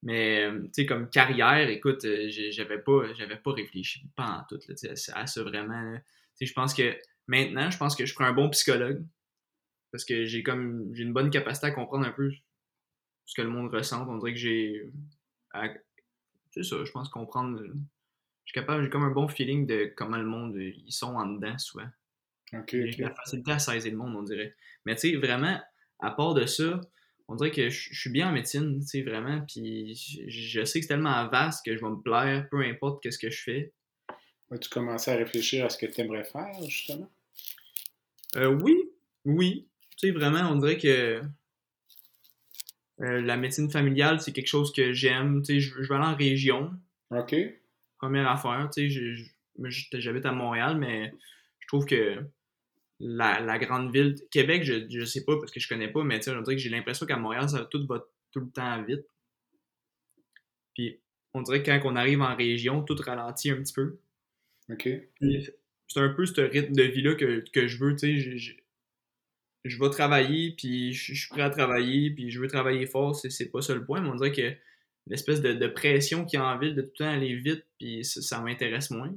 Mais, 0.03 0.43
euh, 0.43 0.63
tu 0.63 0.69
sais, 0.73 0.85
comme 0.85 1.09
carrière, 1.09 1.69
écoute, 1.69 2.05
j'avais 2.49 2.79
pas, 2.79 3.03
pas 3.43 3.51
réfléchi 3.53 4.01
pas 4.15 4.41
en 4.41 4.43
tout, 4.49 4.59
là, 4.67 4.75
à 5.13 5.27
ça 5.27 5.43
vraiment 5.43 5.97
je 6.39 6.53
pense 6.53 6.73
que 6.73 6.97
maintenant, 7.27 7.69
je 7.69 7.77
pense 7.77 7.95
que 7.95 8.05
je 8.05 8.13
prends 8.13 8.25
un 8.25 8.33
bon 8.33 8.49
psychologue 8.49 9.05
parce 9.91 10.05
que 10.05 10.25
j'ai 10.25 10.43
comme 10.43 10.93
j'ai 10.93 11.03
une 11.03 11.13
bonne 11.13 11.29
capacité 11.29 11.67
à 11.67 11.71
comprendre 11.71 12.05
un 12.05 12.11
peu 12.11 12.31
ce 13.25 13.35
que 13.35 13.41
le 13.41 13.49
monde 13.49 13.73
ressent. 13.73 14.07
On 14.09 14.17
dirait 14.17 14.33
que 14.33 14.39
j'ai 14.39 14.91
c'est 16.51 16.63
ça, 16.63 16.83
je 16.83 16.91
pense 16.91 17.09
comprendre 17.09 17.61
je 18.45 18.51
suis 18.51 18.61
capable, 18.61 18.83
j'ai 18.83 18.89
comme 18.89 19.03
un 19.03 19.11
bon 19.11 19.27
feeling 19.27 19.65
de 19.65 19.91
comment 19.95 20.17
le 20.17 20.25
monde 20.25 20.55
ils 20.55 20.91
sont 20.91 21.15
en 21.15 21.25
dedans 21.25 21.57
souvent. 21.57 21.87
J'ai 22.67 22.91
la 22.99 23.13
facilité 23.13 23.51
à 23.51 23.59
saisir 23.59 23.91
le 23.91 23.97
monde, 23.97 24.15
on 24.15 24.23
dirait. 24.23 24.55
Mais 24.85 24.95
tu 24.95 25.09
sais, 25.09 25.15
vraiment, 25.15 25.59
à 25.99 26.11
part 26.11 26.35
de 26.35 26.45
ça, 26.45 26.79
on 27.27 27.35
dirait 27.35 27.51
que 27.51 27.69
je 27.69 27.93
suis 27.99 28.11
bien 28.11 28.29
en 28.29 28.31
médecine, 28.31 28.79
tu 28.79 28.87
sais, 28.87 29.01
vraiment, 29.01 29.41
puis 29.47 29.95
je 30.27 30.63
sais 30.63 30.79
que 30.79 30.85
c'est 30.85 30.89
tellement 30.89 31.27
vaste 31.27 31.65
que 31.65 31.75
je 31.75 31.81
vais 31.81 31.89
me 31.89 32.01
plaire, 32.01 32.47
peu 32.51 32.61
importe 32.61 33.01
qu'est-ce 33.01 33.17
que 33.17 33.31
je 33.31 33.41
fais. 33.41 33.73
As-tu 34.55 34.69
commencé 34.69 35.11
à 35.11 35.15
réfléchir 35.15 35.65
à 35.65 35.69
ce 35.69 35.77
que 35.77 35.85
tu 35.85 35.99
aimerais 35.99 36.23
faire, 36.23 36.53
justement? 36.63 37.11
Euh, 38.37 38.47
oui, 38.47 38.89
oui. 39.25 39.67
Tu 39.97 40.07
sais, 40.07 40.11
vraiment, 40.11 40.49
on 40.49 40.55
dirait 40.55 40.77
que 40.77 41.21
euh, 43.01 43.21
la 43.21 43.35
médecine 43.35 43.69
familiale, 43.69 44.21
c'est 44.21 44.31
quelque 44.31 44.47
chose 44.47 44.71
que 44.71 44.93
j'aime. 44.93 45.41
Tu 45.41 45.55
sais, 45.55 45.59
je, 45.59 45.73
veux 45.75 45.91
aller 45.91 46.05
en 46.05 46.15
région. 46.15 46.71
OK. 47.11 47.35
Première 47.97 48.29
affaire, 48.29 48.69
tu 48.73 48.89
sais, 48.89 49.99
j'habite 49.99 50.25
à 50.25 50.31
Montréal, 50.31 50.77
mais 50.77 51.13
je 51.59 51.67
trouve 51.67 51.85
que 51.85 52.23
la, 53.01 53.59
grande 53.59 53.91
ville, 53.91 54.15
Québec, 54.31 54.63
je, 54.63 54.87
je 54.89 55.03
sais 55.03 55.25
pas 55.25 55.37
parce 55.37 55.51
que 55.51 55.59
je 55.59 55.67
connais 55.67 55.89
pas, 55.89 56.03
mais 56.03 56.19
tu 56.19 56.25
sais, 56.25 56.31
on 56.31 56.41
dirait 56.41 56.55
que 56.55 56.61
j'ai 56.61 56.69
l'impression 56.69 57.05
qu'à 57.05 57.17
Montréal, 57.17 57.49
ça 57.49 57.65
tout 57.65 57.85
va 57.87 58.05
tout 58.31 58.39
le 58.39 58.49
temps 58.51 58.81
vite. 58.83 59.05
Puis, 60.73 60.97
on 61.33 61.41
dirait 61.41 61.61
que 61.61 61.69
quand 61.69 61.91
on 61.91 61.97
arrive 61.97 62.21
en 62.21 62.35
région, 62.37 62.83
tout 62.83 62.95
ralentit 63.05 63.51
un 63.51 63.57
petit 63.57 63.73
peu. 63.73 63.99
OK. 64.71 64.89
C'est 65.87 65.99
un 65.99 66.09
peu 66.09 66.25
ce 66.25 66.41
rythme 66.41 66.73
de 66.73 66.83
vie-là 66.83 67.15
que, 67.15 67.67
je 67.67 67.77
veux, 67.77 67.95
tu 67.95 68.21
sais. 68.21 68.37
Je, 68.37 68.53
je, 69.63 69.79
vais 69.79 69.89
travailler, 69.89 70.51
puis 70.51 70.93
je, 70.93 71.13
suis 71.13 71.29
prêt 71.29 71.41
à 71.41 71.49
travailler, 71.49 72.11
puis 72.11 72.31
je 72.31 72.39
veux 72.39 72.47
travailler 72.47 72.85
fort, 72.85 73.15
c'est 73.15 73.51
pas 73.51 73.61
ça 73.61 73.73
le 73.75 73.85
point, 73.85 74.01
mais 74.01 74.09
on 74.09 74.15
dirait 74.15 74.31
que 74.31 74.53
l'espèce 75.07 75.41
de, 75.41 75.67
pression 75.67 76.25
qu'il 76.25 76.39
y 76.39 76.41
a 76.41 76.45
en 76.45 76.57
ville 76.57 76.75
de 76.75 76.81
tout 76.81 76.91
le 76.99 77.05
temps 77.05 77.11
aller 77.11 77.35
vite, 77.35 77.65
puis 77.77 78.03
ça, 78.03 78.41
m'intéresse 78.41 78.91
moins. 78.91 79.13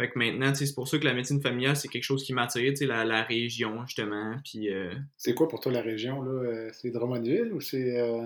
Fait 0.00 0.10
que 0.10 0.18
maintenant, 0.18 0.52
c'est 0.54 0.74
pour 0.74 0.88
ça 0.88 0.98
que 0.98 1.04
la 1.04 1.14
médecine 1.14 1.40
familiale, 1.40 1.76
c'est 1.76 1.88
quelque 1.88 2.02
chose 2.02 2.24
qui 2.24 2.32
m'attire, 2.32 2.70
tu 2.70 2.78
sais, 2.78 2.86
la, 2.86 3.04
la, 3.04 3.22
région, 3.22 3.86
justement, 3.86 4.36
puis... 4.44 4.72
Euh 4.72 4.92
c'est 5.16 5.34
quoi 5.34 5.48
pour 5.48 5.60
toi 5.60 5.72
la 5.72 5.82
région, 5.82 6.20
là? 6.22 6.32
Euh, 6.32 6.70
c'est 6.72 6.90
Drummondville 6.90 7.52
ou 7.52 7.60
c'est... 7.60 8.00
Euh, 8.00 8.22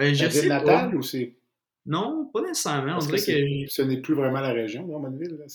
euh 0.00 0.12
la 0.12 0.28
ville 0.28 0.48
natale 0.48 0.96
ou 0.96 1.02
c'est 1.02 1.36
non, 1.84 2.30
pas 2.32 2.42
nécessairement. 2.42 2.96
on 2.96 2.98
dirait 2.98 3.18
que, 3.18 3.70
ce 3.70 3.82
n'est 3.82 4.00
plus 4.00 4.14
vraiment 4.14 4.40
la 4.40 4.52
région, 4.52 4.86
Drummondville. 4.86 5.36
Là, 5.36 5.46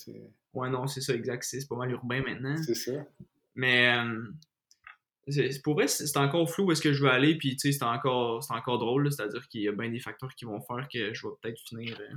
ouais, 0.54 0.70
non, 0.70 0.88
c'est 0.88 1.02
ça, 1.02 1.14
exact. 1.14 1.44
C'est 1.44 1.68
pas 1.68 1.76
mal 1.76 1.92
urbain 1.92 2.22
maintenant. 2.22 2.56
C'est 2.64 2.76
ça. 2.76 2.92
Mais 3.56 3.96
euh, 3.96 5.52
pour 5.64 5.76
vrai, 5.76 5.88
c'est 5.88 6.18
encore 6.18 6.50
flou 6.50 6.66
où 6.66 6.72
est-ce 6.72 6.82
que 6.82 6.92
je 6.92 7.04
veux 7.04 7.10
aller, 7.10 7.38
puis 7.38 7.56
tu 7.56 7.72
sais, 7.72 7.78
c'est 7.78 7.86
encore, 7.86 8.46
encore 8.50 8.78
drôle. 8.78 9.12
C'est-à-dire 9.12 9.48
qu'il 9.48 9.62
y 9.62 9.68
a 9.68 9.72
bien 9.72 9.90
des 9.90 10.00
facteurs 10.00 10.34
qui 10.36 10.46
vont 10.46 10.60
faire 10.62 10.88
que 10.92 11.14
je 11.14 11.28
vais 11.28 11.34
peut-être 11.42 11.60
finir 11.60 11.98
euh, 12.00 12.16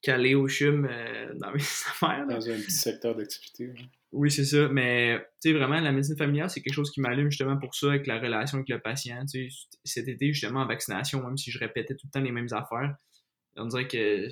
calé 0.00 0.34
au 0.34 0.48
chum 0.48 0.86
euh, 0.90 1.34
dans 1.34 1.52
mes 1.52 1.60
affaires. 1.60 2.26
Dans 2.26 2.48
un 2.48 2.56
petit 2.56 2.70
secteur 2.70 3.14
d'activité. 3.14 3.74
Oui, 4.12 4.30
c'est 4.30 4.44
ça. 4.44 4.68
Mais, 4.68 5.18
tu 5.40 5.50
sais, 5.50 5.52
vraiment, 5.54 5.80
la 5.80 5.90
médecine 5.90 6.16
familiale, 6.16 6.50
c'est 6.50 6.60
quelque 6.60 6.74
chose 6.74 6.90
qui 6.90 7.00
m'allume 7.00 7.30
justement 7.30 7.56
pour 7.56 7.74
ça, 7.74 7.88
avec 7.88 8.06
la 8.06 8.18
relation 8.18 8.58
avec 8.58 8.68
le 8.68 8.78
patient. 8.78 9.24
Tu 9.24 9.50
sais, 9.50 9.66
cet 9.84 10.08
été, 10.08 10.32
justement, 10.32 10.60
en 10.60 10.66
vaccination, 10.66 11.22
même 11.22 11.38
si 11.38 11.50
je 11.50 11.58
répétais 11.58 11.94
tout 11.94 12.06
le 12.06 12.10
temps 12.10 12.20
les 12.20 12.32
mêmes 12.32 12.52
affaires, 12.52 12.94
on 13.56 13.66
dirait 13.66 13.88
que 13.88 14.28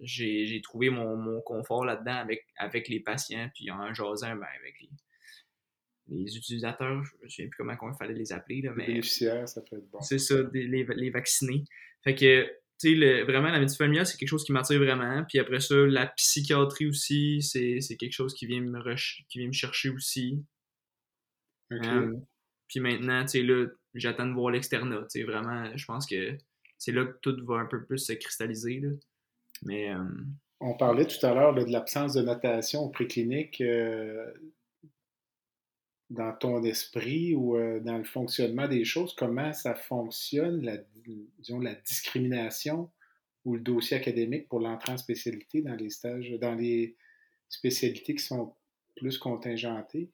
j'ai 0.00 0.60
trouvé 0.62 0.90
mon, 0.90 1.16
mon 1.16 1.40
confort 1.42 1.84
là-dedans 1.84 2.16
avec, 2.16 2.44
avec 2.56 2.88
les 2.88 3.00
patients, 3.00 3.48
puis 3.54 3.70
en 3.70 3.92
jasant 3.94 4.34
ben, 4.36 4.46
avec 4.60 4.80
les, 4.80 4.90
les 6.08 6.36
utilisateurs, 6.36 7.02
je 7.04 7.24
ne 7.24 7.28
sais 7.28 7.46
plus 7.46 7.56
comment 7.56 7.72
il 7.72 7.96
fallait 7.98 8.14
les 8.14 8.32
appeler. 8.32 8.62
Là, 8.62 8.72
mais, 8.76 8.86
les 8.86 8.92
bénéficiaires, 8.94 9.48
ça 9.48 9.60
peut 9.62 9.76
être 9.76 9.90
bon. 9.90 10.00
C'est 10.00 10.18
ça, 10.18 10.36
les, 10.52 10.66
les 10.66 11.10
vaccinés. 11.10 11.64
Fait 12.02 12.14
que 12.14 12.48
tu 12.80 12.98
sais, 12.98 13.22
vraiment, 13.24 13.50
la 13.50 13.58
médecine 13.58 13.76
familiale, 13.76 14.06
c'est 14.06 14.16
quelque 14.16 14.28
chose 14.28 14.44
qui 14.44 14.52
m'attire 14.52 14.78
vraiment. 14.78 15.22
Puis 15.28 15.38
après 15.38 15.60
ça, 15.60 15.74
la 15.74 16.06
psychiatrie 16.06 16.86
aussi, 16.86 17.42
c'est 17.42 17.96
quelque 17.98 18.12
chose 18.12 18.32
qui 18.34 18.46
vient, 18.46 18.60
me 18.60 18.94
qui 19.28 19.38
vient 19.38 19.48
me 19.48 19.52
chercher 19.52 19.90
aussi. 19.90 20.42
Euh, 21.72 22.16
puis 22.68 22.80
maintenant, 22.80 23.22
tu 23.22 23.28
sais, 23.28 23.42
là, 23.42 23.66
j'attends 23.94 24.26
de 24.26 24.32
voir 24.32 24.50
l'externat. 24.50 25.02
Tu 25.02 25.20
sais, 25.20 25.22
vraiment, 25.24 25.76
je 25.76 25.84
pense 25.84 26.06
que 26.06 26.36
c'est 26.78 26.92
là 26.92 27.04
que 27.04 27.18
tout 27.20 27.36
va 27.44 27.56
un 27.56 27.66
peu 27.66 27.84
plus 27.84 27.98
se 27.98 28.14
cristalliser. 28.14 28.80
Là. 28.80 28.90
Mais. 29.62 29.92
Euh, 29.94 30.04
On 30.60 30.74
parlait 30.74 31.06
tout 31.06 31.24
à 31.24 31.34
l'heure 31.34 31.54
de 31.54 31.70
l'absence 31.70 32.14
de 32.14 32.22
notation 32.22 32.80
au 32.80 32.88
préclinique. 32.88 33.60
Euh, 33.60 34.32
dans 36.10 36.32
ton 36.32 36.62
esprit 36.64 37.34
ou 37.34 37.56
dans 37.80 37.98
le 37.98 38.04
fonctionnement 38.04 38.66
des 38.66 38.84
choses, 38.84 39.14
comment 39.14 39.52
ça 39.52 39.74
fonctionne, 39.74 40.62
la, 40.62 40.76
disons, 41.38 41.60
la 41.60 41.74
discrimination 41.74 42.90
ou 43.44 43.54
le 43.54 43.60
dossier 43.60 43.96
académique 43.96 44.48
pour 44.48 44.60
l'entrée 44.60 44.92
en 44.92 44.98
spécialité 44.98 45.62
dans 45.62 45.74
les 45.74 45.90
stages, 45.90 46.30
dans 46.40 46.54
les 46.54 46.96
spécialités 47.48 48.14
qui 48.14 48.22
sont 48.22 48.54
plus 48.96 49.18
contingentées? 49.18 50.10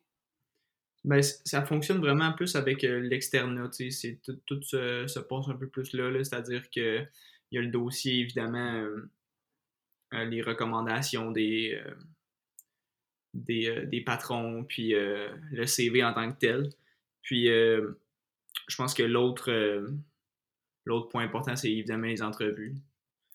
Ben, 1.04 1.22
ça 1.22 1.64
fonctionne 1.64 1.98
vraiment 1.98 2.32
plus 2.32 2.56
avec 2.56 2.82
euh, 2.82 2.98
l'externat. 2.98 3.68
C'est, 3.70 4.20
tout, 4.24 4.60
se, 4.62 5.18
passe 5.20 5.48
un 5.48 5.54
peu 5.54 5.68
plus 5.68 5.92
là, 5.92 6.12
c'est-à-dire 6.24 6.68
qu'il 6.68 7.08
y 7.52 7.58
a 7.58 7.62
le 7.62 7.68
dossier, 7.68 8.18
évidemment, 8.18 8.74
euh, 8.74 9.08
euh, 10.14 10.24
les 10.24 10.42
recommandations 10.42 11.30
des, 11.30 11.80
des, 13.44 14.02
patrons, 14.04 14.64
puis 14.64 14.92
le 14.92 15.66
CV 15.66 16.04
en 16.04 16.12
tant 16.12 16.30
que 16.32 16.38
tel. 16.38 16.70
Puis 17.22 17.46
je 17.46 18.76
pense 18.76 18.94
que 18.94 19.02
l'autre, 19.02 19.50
l'autre 20.84 21.08
point 21.08 21.24
important, 21.24 21.56
c'est 21.56 21.70
évidemment 21.70 22.06
les 22.06 22.22
entrevues. 22.22 22.74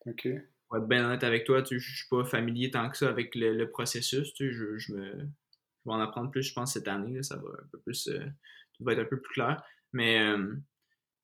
OK. 0.05 0.27
Pour 0.67 0.77
être 0.77 0.87
bien 0.87 1.05
honnête 1.05 1.23
avec 1.23 1.45
toi, 1.45 1.63
je 1.69 1.75
ne 1.75 1.79
suis 1.79 2.07
pas 2.09 2.23
familier 2.23 2.71
tant 2.71 2.89
que 2.89 2.97
ça 2.97 3.09
avec 3.09 3.35
le, 3.35 3.65
processus. 3.65 4.33
je, 4.39 4.77
je 4.77 4.93
me 4.93 5.27
je 5.83 5.89
vais 5.89 5.95
en 5.95 5.99
apprendre 5.99 6.29
plus, 6.31 6.43
je 6.43 6.53
pense, 6.53 6.73
cette 6.73 6.87
année. 6.87 7.23
ça 7.23 7.37
va 7.37 7.49
un 7.49 7.67
peu 7.71 7.79
plus. 7.79 8.07
Euh, 8.07 8.23
tout 8.73 8.83
va 8.83 8.93
être 8.93 8.99
un 8.99 9.05
peu 9.05 9.19
plus 9.19 9.33
clair. 9.33 9.63
Mais 9.93 10.19
euh, 10.19 10.55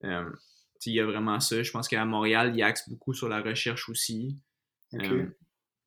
euh, 0.03 0.29
il 0.85 0.93
y 0.93 0.99
a 0.99 1.05
vraiment 1.05 1.39
ça. 1.39 1.61
Je 1.61 1.71
pense 1.71 1.87
qu'à 1.87 2.03
Montréal, 2.05 2.53
il 2.55 2.63
axe 2.63 2.89
beaucoup 2.89 3.13
sur 3.13 3.29
la 3.29 3.41
recherche 3.41 3.89
aussi. 3.89 4.39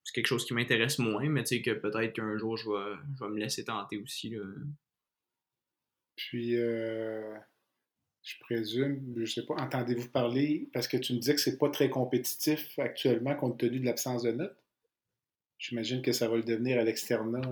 C'est 0.04 0.12
quelque 0.14 0.26
chose 0.26 0.44
qui 0.44 0.54
m'intéresse 0.54 0.98
moins, 0.98 1.28
mais 1.28 1.42
tu 1.42 1.56
sais 1.56 1.62
que 1.62 1.70
peut-être 1.70 2.14
qu'un 2.14 2.36
jour 2.36 2.56
je 2.56 2.70
vais, 2.70 2.96
je 3.14 3.24
vais 3.24 3.30
me 3.30 3.38
laisser 3.38 3.64
tenter 3.64 3.98
aussi. 3.98 4.34
Puis 6.16 6.54
je 6.54 8.38
présume, 8.40 9.14
je 9.16 9.24
sais 9.24 9.46
pas, 9.46 9.54
entendez-vous 9.54 10.10
parler, 10.10 10.68
parce 10.72 10.88
que 10.88 10.96
tu 10.96 11.14
me 11.14 11.18
disais 11.18 11.34
que 11.34 11.40
c'est 11.40 11.58
pas 11.58 11.70
très 11.70 11.88
compétitif 11.88 12.78
actuellement 12.78 13.34
compte 13.34 13.58
tenu 13.58 13.80
de 13.80 13.84
l'absence 13.84 14.22
de 14.22 14.32
notes. 14.32 14.56
J'imagine 15.58 16.02
que 16.02 16.12
ça 16.12 16.28
va 16.28 16.36
le 16.36 16.42
devenir 16.42 16.78
à 16.78 16.84
l'externat 16.84 17.42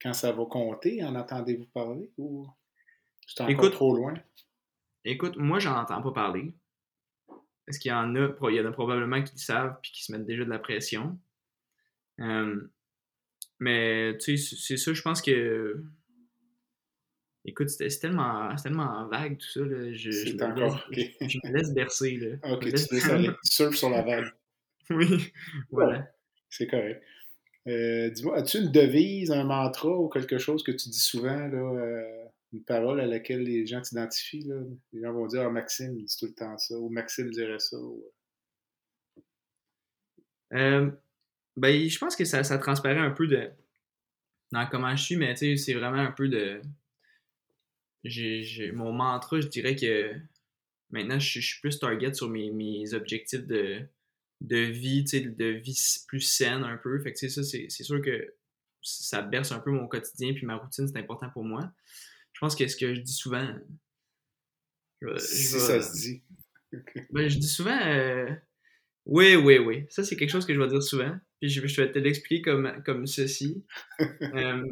quand 0.00 0.12
ça 0.12 0.32
va 0.32 0.44
compter? 0.44 1.02
En 1.04 1.14
entendez-vous 1.14 1.66
parler 1.66 2.10
ou 2.18 2.46
c'est 3.26 3.40
encore 3.40 3.52
écoute, 3.52 3.72
trop 3.72 3.96
loin? 3.96 4.14
Écoute, 5.04 5.36
moi, 5.36 5.58
j'en 5.58 5.76
entends 5.76 6.02
pas 6.02 6.12
parler. 6.12 6.52
Est-ce 7.66 7.78
qu'il 7.78 7.90
y 7.90 7.94
en 7.94 8.14
a, 8.16 8.28
il 8.50 8.54
y 8.54 8.60
en 8.60 8.66
a 8.66 8.72
probablement 8.72 9.22
qui 9.22 9.32
le 9.32 9.38
savent 9.38 9.78
puis 9.82 9.92
qui 9.92 10.04
se 10.04 10.12
mettent 10.12 10.26
déjà 10.26 10.44
de 10.44 10.50
la 10.50 10.58
pression. 10.58 11.18
Mais 12.18 14.16
tu 14.18 14.36
sais, 14.36 14.56
c'est 14.56 14.76
ça, 14.76 14.92
je 14.92 15.02
pense 15.02 15.22
que. 15.22 15.82
Écoute, 17.46 17.68
c'est 17.68 17.88
tellement, 18.00 18.54
tellement 18.56 19.06
vague 19.08 19.36
tout 19.36 19.48
ça. 19.48 19.60
Là. 19.60 19.92
Je, 19.92 20.10
je, 20.10 20.34
me 20.34 20.42
encore, 20.44 20.86
laisse, 20.90 21.10
je, 21.20 21.38
me 21.44 21.52
laisse 21.52 21.74
bercer. 21.74 22.16
Là. 22.16 22.52
Ok, 22.54 22.60
tu 22.60 22.70
laisses 22.70 23.08
aller. 23.10 23.30
surfes 23.42 23.76
sur 23.76 23.90
la 23.90 24.02
vague. 24.02 24.32
oui, 24.90 25.32
voilà. 25.70 26.10
c'est 26.48 26.66
correct. 26.66 27.02
Euh, 27.66 28.10
dis-moi, 28.10 28.36
as-tu 28.36 28.58
une 28.58 28.72
devise, 28.72 29.30
un 29.30 29.44
mantra 29.44 29.90
ou 29.90 30.08
quelque 30.08 30.38
chose 30.38 30.62
que 30.62 30.72
tu 30.72 30.88
dis 30.88 30.98
souvent, 30.98 31.46
là, 31.46 31.58
euh, 31.58 32.24
une 32.52 32.62
parole 32.62 33.00
à 33.00 33.06
laquelle 33.06 33.42
les 33.42 33.66
gens 33.66 33.80
t'identifient? 33.80 34.50
Les 34.92 35.00
gens 35.00 35.12
vont 35.12 35.26
dire 35.26 35.42
ah, 35.42 35.50
Maxime 35.50 35.96
dit 35.96 36.16
tout 36.18 36.26
le 36.26 36.34
temps 36.34 36.56
ça, 36.58 36.78
ou 36.78 36.88
Maxime 36.88 37.30
dirait 37.30 37.58
ça. 37.58 37.76
Euh, 40.52 40.90
ben, 41.56 41.88
je 41.88 41.98
pense 41.98 42.16
que 42.16 42.24
ça, 42.24 42.42
ça 42.44 42.58
transparaît 42.58 42.98
un 42.98 43.10
peu 43.10 43.26
de 43.26 43.50
dans 44.52 44.66
comment 44.68 44.94
je 44.94 45.02
suis, 45.02 45.16
mais 45.16 45.34
c'est 45.36 45.74
vraiment 45.74 45.98
un 45.98 46.12
peu 46.12 46.28
de. 46.28 46.62
J'ai, 48.04 48.70
mon 48.72 48.92
mantra, 48.92 49.40
je 49.40 49.48
dirais 49.48 49.74
que 49.74 50.14
maintenant, 50.90 51.18
je, 51.18 51.40
suis 51.40 51.60
plus 51.60 51.78
target 51.78 52.12
sur 52.14 52.28
mes, 52.28 52.50
mes 52.50 52.92
objectifs 52.94 53.46
de 53.46 53.82
de 54.40 54.58
vie, 54.58 55.04
de 55.04 55.46
vie 55.46 56.04
plus 56.06 56.20
saine 56.20 56.64
un 56.64 56.76
peu. 56.76 57.00
Fait 57.00 57.12
que 57.12 57.28
ça, 57.28 57.42
c'est 57.42 57.68
sûr 57.68 58.02
que 58.02 58.34
ça 58.82 59.22
berce 59.22 59.52
un 59.52 59.60
peu 59.60 59.70
mon 59.70 59.88
quotidien, 59.88 60.34
puis 60.34 60.44
ma 60.44 60.56
routine, 60.56 60.86
c'est 60.86 60.98
important 60.98 61.30
pour 61.30 61.44
moi. 61.44 61.72
Je 62.32 62.40
pense 62.40 62.54
que 62.54 62.66
ce 62.68 62.76
que 62.76 62.94
je 62.94 63.00
dis 63.00 63.12
souvent. 63.12 63.48
si 65.16 65.44
ça 65.44 65.80
se 65.80 65.92
dit. 65.94 66.22
Ben, 67.10 67.28
je 67.28 67.38
dis 67.38 67.48
souvent. 67.48 67.78
Euh, 67.86 68.28
oui, 69.06 69.36
oui, 69.36 69.58
oui. 69.58 69.86
Ça, 69.90 70.02
c'est 70.02 70.16
quelque 70.16 70.30
chose 70.30 70.44
que 70.44 70.52
je 70.52 70.60
vais 70.60 70.68
dire 70.68 70.82
souvent. 70.82 71.16
Je, 71.48 71.66
je 71.66 71.80
vais 71.80 71.92
te 71.92 71.98
l'expliquer 71.98 72.42
comme, 72.42 72.82
comme 72.84 73.06
ceci. 73.06 73.64
euh, 74.00 74.62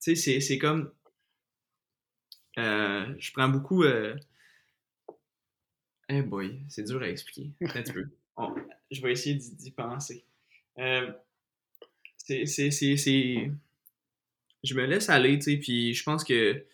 tu 0.00 0.16
sais, 0.16 0.40
c'est 0.40 0.58
comme. 0.58 0.92
Euh, 2.58 3.06
je 3.18 3.32
prends 3.32 3.48
beaucoup. 3.48 3.84
Euh, 3.84 4.16
eh 6.08 6.22
boy, 6.22 6.60
c'est 6.68 6.84
dur 6.84 7.02
à 7.02 7.08
expliquer. 7.08 7.52
Un 7.60 7.82
petit 7.82 7.92
peu. 7.92 8.06
je 8.90 9.02
vais 9.02 9.12
essayer 9.12 9.36
d'y 9.36 9.70
penser. 9.70 10.24
Euh, 10.78 11.12
c'est, 12.16 12.46
Je 12.46 13.54
me 14.74 14.86
laisse 14.86 15.08
aller, 15.08 15.38
tu 15.38 15.52
sais, 15.52 15.56
puis 15.58 15.94
je 15.94 16.02
pense 16.02 16.24
que 16.24 16.64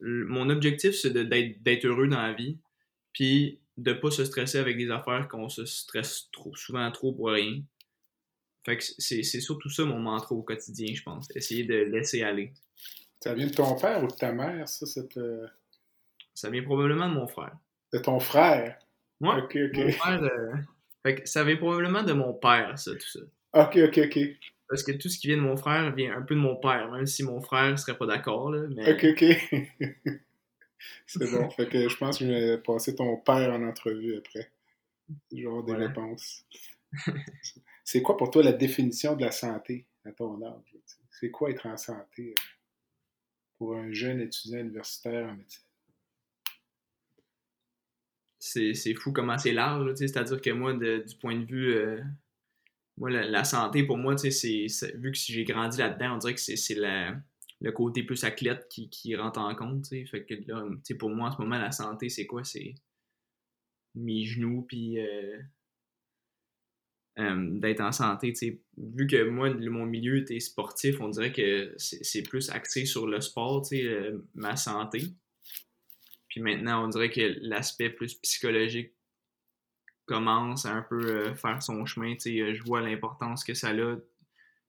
mon 0.00 0.48
objectif, 0.50 0.94
c'est 0.94 1.12
d'être 1.12 1.84
heureux 1.84 2.08
dans 2.08 2.20
la 2.20 2.32
vie, 2.32 2.58
puis 3.12 3.60
de 3.76 3.92
pas 3.92 4.10
se 4.10 4.24
stresser 4.24 4.58
avec 4.58 4.76
des 4.76 4.90
affaires 4.90 5.28
qu'on 5.28 5.48
se 5.48 5.64
stresse 5.64 6.28
trop, 6.32 6.54
souvent 6.56 6.90
trop 6.90 7.12
pour 7.12 7.30
rien. 7.30 7.62
Fait 8.64 8.76
que 8.76 8.84
c'est, 8.98 9.22
surtout 9.22 9.70
ça 9.70 9.84
mon 9.84 9.98
mantra 9.98 10.34
au 10.34 10.42
quotidien, 10.42 10.92
je 10.94 11.02
pense. 11.02 11.28
Essayer 11.36 11.64
de 11.64 11.74
laisser 11.74 12.22
aller. 12.22 12.52
Ça 13.20 13.34
vient 13.34 13.46
de 13.46 13.52
ton 13.52 13.78
père 13.78 14.02
ou 14.02 14.08
de 14.08 14.14
ta 14.14 14.32
mère, 14.32 14.68
ça, 14.68 14.86
cette... 14.86 15.20
Ça 16.34 16.50
vient 16.50 16.62
probablement 16.62 17.08
de 17.08 17.14
mon 17.14 17.26
frère. 17.26 17.56
De 17.92 17.98
ton 17.98 18.18
frère? 18.18 18.78
Moi? 19.20 19.38
Ok, 19.38 19.56
ok. 19.56 19.78
Mon 19.78 19.92
frère, 19.92 20.22
euh, 20.22 20.52
Fait 21.02 21.14
que 21.16 21.28
ça 21.28 21.44
vient 21.44 21.56
probablement 21.56 22.02
de 22.02 22.12
mon 22.12 22.34
père, 22.34 22.78
ça, 22.78 22.92
tout 22.92 23.08
ça. 23.08 23.20
Ok, 23.54 23.76
ok, 23.76 24.00
ok. 24.04 24.18
Parce 24.68 24.82
que 24.82 24.92
tout 24.92 25.08
ce 25.08 25.18
qui 25.18 25.28
vient 25.28 25.36
de 25.36 25.42
mon 25.42 25.56
frère 25.56 25.94
vient 25.94 26.16
un 26.16 26.22
peu 26.22 26.34
de 26.34 26.40
mon 26.40 26.56
père, 26.56 26.90
même 26.90 27.06
si 27.06 27.22
mon 27.22 27.40
frère 27.40 27.78
serait 27.78 27.96
pas 27.96 28.06
d'accord, 28.06 28.50
là. 28.50 28.66
Mais... 28.74 28.92
Ok, 28.92 29.06
ok. 29.12 30.10
C'est 31.06 31.30
bon. 31.30 31.50
fait 31.56 31.68
que 31.68 31.88
je 31.88 31.96
pense 31.96 32.18
que 32.18 32.26
je 32.26 32.30
vais 32.30 32.58
passer 32.58 32.94
ton 32.94 33.16
père 33.16 33.52
en 33.52 33.62
entrevue 33.62 34.16
après. 34.16 34.50
Genre 35.32 35.64
des 35.64 35.74
réponses. 35.74 36.44
C'est 37.84 38.02
quoi 38.02 38.16
pour 38.16 38.30
toi 38.30 38.42
la 38.42 38.52
définition 38.52 39.14
de 39.14 39.24
la 39.24 39.30
santé 39.30 39.86
à 40.04 40.12
ton 40.12 40.42
âge? 40.42 40.76
C'est 41.10 41.30
quoi 41.30 41.50
être 41.50 41.66
en 41.66 41.76
santé 41.76 42.30
euh, 42.30 42.42
pour 43.58 43.76
un 43.76 43.92
jeune 43.92 44.20
étudiant 44.20 44.58
universitaire 44.58 45.28
en 45.28 45.34
médecine? 45.34 45.62
c'est 48.38 48.94
fou 48.94 49.12
comment 49.12 49.38
c'est 49.38 49.52
large. 49.52 49.94
C'est-à-dire 49.96 50.40
que 50.40 50.50
moi, 50.50 50.72
du 50.74 51.16
point 51.20 51.38
de 51.38 51.44
vue. 51.44 51.74
Euh, 51.74 52.00
moi, 52.96 53.10
la, 53.10 53.44
santé, 53.44 53.82
pour 53.82 53.98
moi, 53.98 54.16
c'est 54.16 54.66
vu 54.94 55.12
que 55.12 55.18
si 55.18 55.32
j'ai 55.32 55.44
grandi 55.44 55.78
là-dedans, 55.78 56.14
on 56.14 56.18
dirait 56.18 56.34
que 56.34 56.40
c'est 56.40 56.74
le 57.60 57.72
côté 57.72 58.02
plus 58.02 58.24
athlète 58.24 58.66
qui, 58.68 58.90
qui 58.90 59.16
rentre 59.16 59.40
en 59.40 59.54
compte. 59.54 59.86
Fait 59.88 60.24
que 60.24 60.34
là, 60.46 60.64
pour 60.98 61.10
moi, 61.10 61.28
en 61.28 61.32
ce 61.32 61.40
moment, 61.40 61.58
la 61.58 61.72
santé, 61.72 62.08
c'est 62.08 62.26
quoi? 62.26 62.44
C'est 62.44 62.74
mes 63.94 64.24
genoux, 64.24 64.62
puis 64.68 64.98
euh, 65.00 65.38
euh, 67.18 67.58
d'être 67.58 67.80
en 67.80 67.92
santé. 67.92 68.34
Vu 68.76 69.06
que 69.06 69.24
moi, 69.24 69.52
mon 69.54 69.86
milieu 69.86 70.18
était 70.18 70.40
sportif, 70.40 71.00
on 71.00 71.08
dirait 71.08 71.32
que 71.32 71.74
c'est 71.78 72.22
plus 72.22 72.50
axé 72.50 72.84
sur 72.84 73.06
le 73.06 73.20
sport, 73.20 73.62
ma 74.34 74.56
santé. 74.56 75.02
Puis 76.28 76.42
maintenant, 76.42 76.84
on 76.84 76.88
dirait 76.88 77.10
que 77.10 77.38
l'aspect 77.40 77.88
plus 77.88 78.14
psychologique 78.16 78.92
commence 80.04 80.66
à 80.66 80.72
un 80.72 80.82
peu 80.82 81.04
euh, 81.04 81.34
faire 81.34 81.62
son 81.62 81.84
chemin. 81.84 82.14
Euh, 82.26 82.54
je 82.54 82.62
vois 82.62 82.80
l'importance 82.80 83.44
que 83.44 83.54
ça 83.54 83.70
a. 83.70 83.96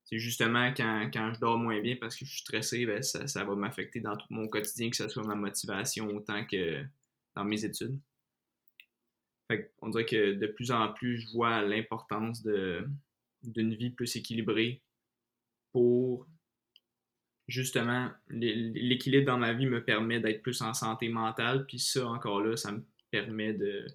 C'est 0.10 0.20
justement 0.20 0.74
quand, 0.74 1.34
je 1.34 1.40
dors 1.40 1.58
moins 1.58 1.82
bien 1.82 1.98
parce 1.98 2.16
que 2.16 2.24
je 2.24 2.32
suis 2.32 2.40
stressé, 2.40 2.86
ben, 2.86 3.04
ça, 3.04 3.44
va 3.44 3.56
m'affecter 3.56 4.00
dans 4.00 4.16
tout 4.16 4.28
mon 4.30 4.48
quotidien, 4.48 4.90
que 4.90 4.96
ce 4.96 5.10
soit 5.10 5.24
ma 5.24 5.36
motivation 5.36 6.08
autant 6.08 6.46
que 6.46 6.82
dans 7.36 7.44
mes 7.44 7.66
études. 7.66 8.00
on 9.82 9.90
dirait 9.90 10.06
que 10.06 10.34
de 10.34 10.48
plus 10.48 10.72
en 10.72 10.94
plus, 10.94 11.20
je 11.20 11.28
vois 11.34 11.62
l'importance 11.62 12.42
d'une 13.44 13.76
vie 13.76 13.90
plus 13.90 14.16
équilibrée 14.16 14.82
pour 15.74 16.26
justement, 17.50 18.10
l'équilibre 18.30 19.26
dans 19.26 19.38
ma 19.38 19.54
vie 19.54 19.66
me 19.66 19.84
permet 19.84 20.22
d'être 20.22 20.42
plus 20.42 20.62
en 20.62 20.74
santé 20.74 21.10
mentale. 21.10 21.66
Puis 21.66 21.80
ça, 21.80 22.08
encore 22.08 22.42
là, 22.42 22.56
ça 22.56 22.72
me 22.72 22.86
permet 23.12 23.54
de, 23.54 23.86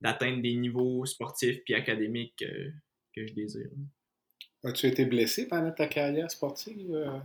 d'atteindre 0.00 0.42
des 0.42 0.54
niveaux 0.56 1.06
sportifs 1.06 1.62
puis 1.64 1.74
académiques 1.74 2.34
que, 2.38 2.70
que 3.14 3.26
je 3.28 3.32
désire. 3.32 3.70
As-tu 4.64 4.86
été 4.86 5.04
blessé 5.04 5.48
pendant 5.48 5.72
ta 5.72 5.86
carrière 5.86 6.30
sportive? 6.30 6.92
Euh, 6.92 7.18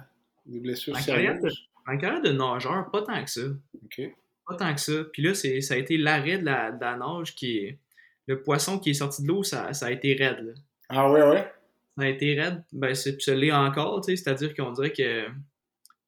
des 0.45 0.59
blessures 0.59 0.95
en 0.95 0.99
sérieuses? 0.99 1.27
Carrière 1.27 1.41
de, 1.41 1.49
en 1.88 1.97
carrière 1.97 2.21
de 2.21 2.31
nageur, 2.31 2.89
pas 2.91 3.01
tant 3.03 3.23
que 3.23 3.29
ça. 3.29 3.47
OK. 3.83 4.01
Pas 4.47 4.55
tant 4.55 4.73
que 4.73 4.81
ça. 4.81 5.03
Puis 5.13 5.21
là, 5.21 5.33
ça 5.33 5.73
a 5.73 5.77
été 5.77 5.97
l'arrêt 5.97 6.39
de 6.39 6.45
la, 6.45 6.71
de 6.71 6.81
la 6.81 6.97
nage 6.97 7.35
qui 7.35 7.57
est. 7.57 7.79
Le 8.29 8.41
poisson 8.41 8.77
qui 8.77 8.89
est 8.89 8.95
sorti 8.95 9.21
de 9.21 9.27
l'eau, 9.29 9.41
ça, 9.41 9.71
ça, 9.71 9.85
a 9.85 9.91
été 9.91 10.13
raide. 10.13 10.39
Là. 10.39 10.53
Ah 10.89 11.09
ouais, 11.09 11.23
ouais? 11.23 11.49
Ça 11.97 12.03
a 12.03 12.07
été 12.07 12.38
raide. 12.38 12.61
Ben, 12.73 12.93
c'est, 12.93 13.21
ça 13.21 13.33
l'est 13.33 13.53
encore, 13.53 14.01
tu 14.01 14.11
sais. 14.11 14.21
C'est-à-dire 14.21 14.53
qu'on 14.53 14.71
dirait 14.71 14.91
que 14.91 15.27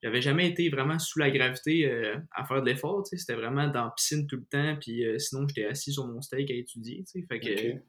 j'avais 0.03 0.21
jamais 0.21 0.49
été 0.49 0.67
vraiment 0.67 0.99
sous 0.99 1.17
la 1.19 1.31
gravité 1.31 1.89
euh, 1.89 2.17
à 2.35 2.43
faire 2.43 2.61
de 2.61 2.69
l'effort, 2.69 3.03
tu 3.03 3.11
sais. 3.11 3.17
C'était 3.17 3.39
vraiment 3.39 3.67
dans 3.67 3.85
la 3.85 3.93
piscine 3.95 4.27
tout 4.27 4.35
le 4.35 4.43
temps, 4.43 4.75
puis 4.81 5.05
euh, 5.05 5.17
sinon, 5.17 5.47
j'étais 5.47 5.65
assis 5.65 5.93
sur 5.93 6.07
mon 6.07 6.21
steak 6.21 6.51
à 6.51 6.55
étudier, 6.55 7.05
tu 7.05 7.21
sais. 7.21 7.25
Fait 7.25 7.39
que 7.39 7.75
OK. 7.75 7.81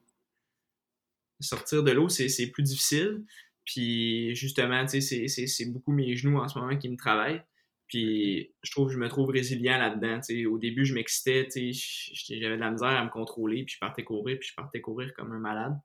Sortir 1.40 1.82
de 1.82 1.90
l'eau, 1.90 2.08
c'est, 2.08 2.46
plus 2.50 2.62
difficile. 2.62 3.24
Puis 3.64 4.34
justement, 4.34 4.84
tu 4.86 5.00
sais, 5.00 5.28
c'est, 5.28 5.66
beaucoup 5.66 5.92
mes 5.92 6.16
genoux 6.16 6.38
en 6.38 6.48
ce 6.48 6.58
moment 6.58 6.76
qui 6.76 6.88
me 6.88 6.96
travaillent. 6.96 7.42
Puis 7.88 8.52
je 8.62 8.70
trouve 8.70 8.88
que 8.88 8.94
je 8.94 8.98
me 8.98 9.08
trouve 9.08 9.30
résilient 9.30 9.78
là-dedans. 9.78 10.20
Au 10.50 10.58
début, 10.58 10.84
je 10.84 10.94
m'excitais, 10.94 11.48
j'avais 11.50 12.56
de 12.56 12.60
la 12.60 12.70
misère 12.70 12.88
à 12.88 13.04
me 13.04 13.10
contrôler, 13.10 13.64
puis 13.64 13.74
je 13.74 13.78
partais 13.80 14.04
courir, 14.04 14.38
puis 14.38 14.48
je 14.48 14.54
partais 14.54 14.80
courir 14.80 15.12
comme 15.14 15.32
un 15.32 15.40
malade. 15.40 15.76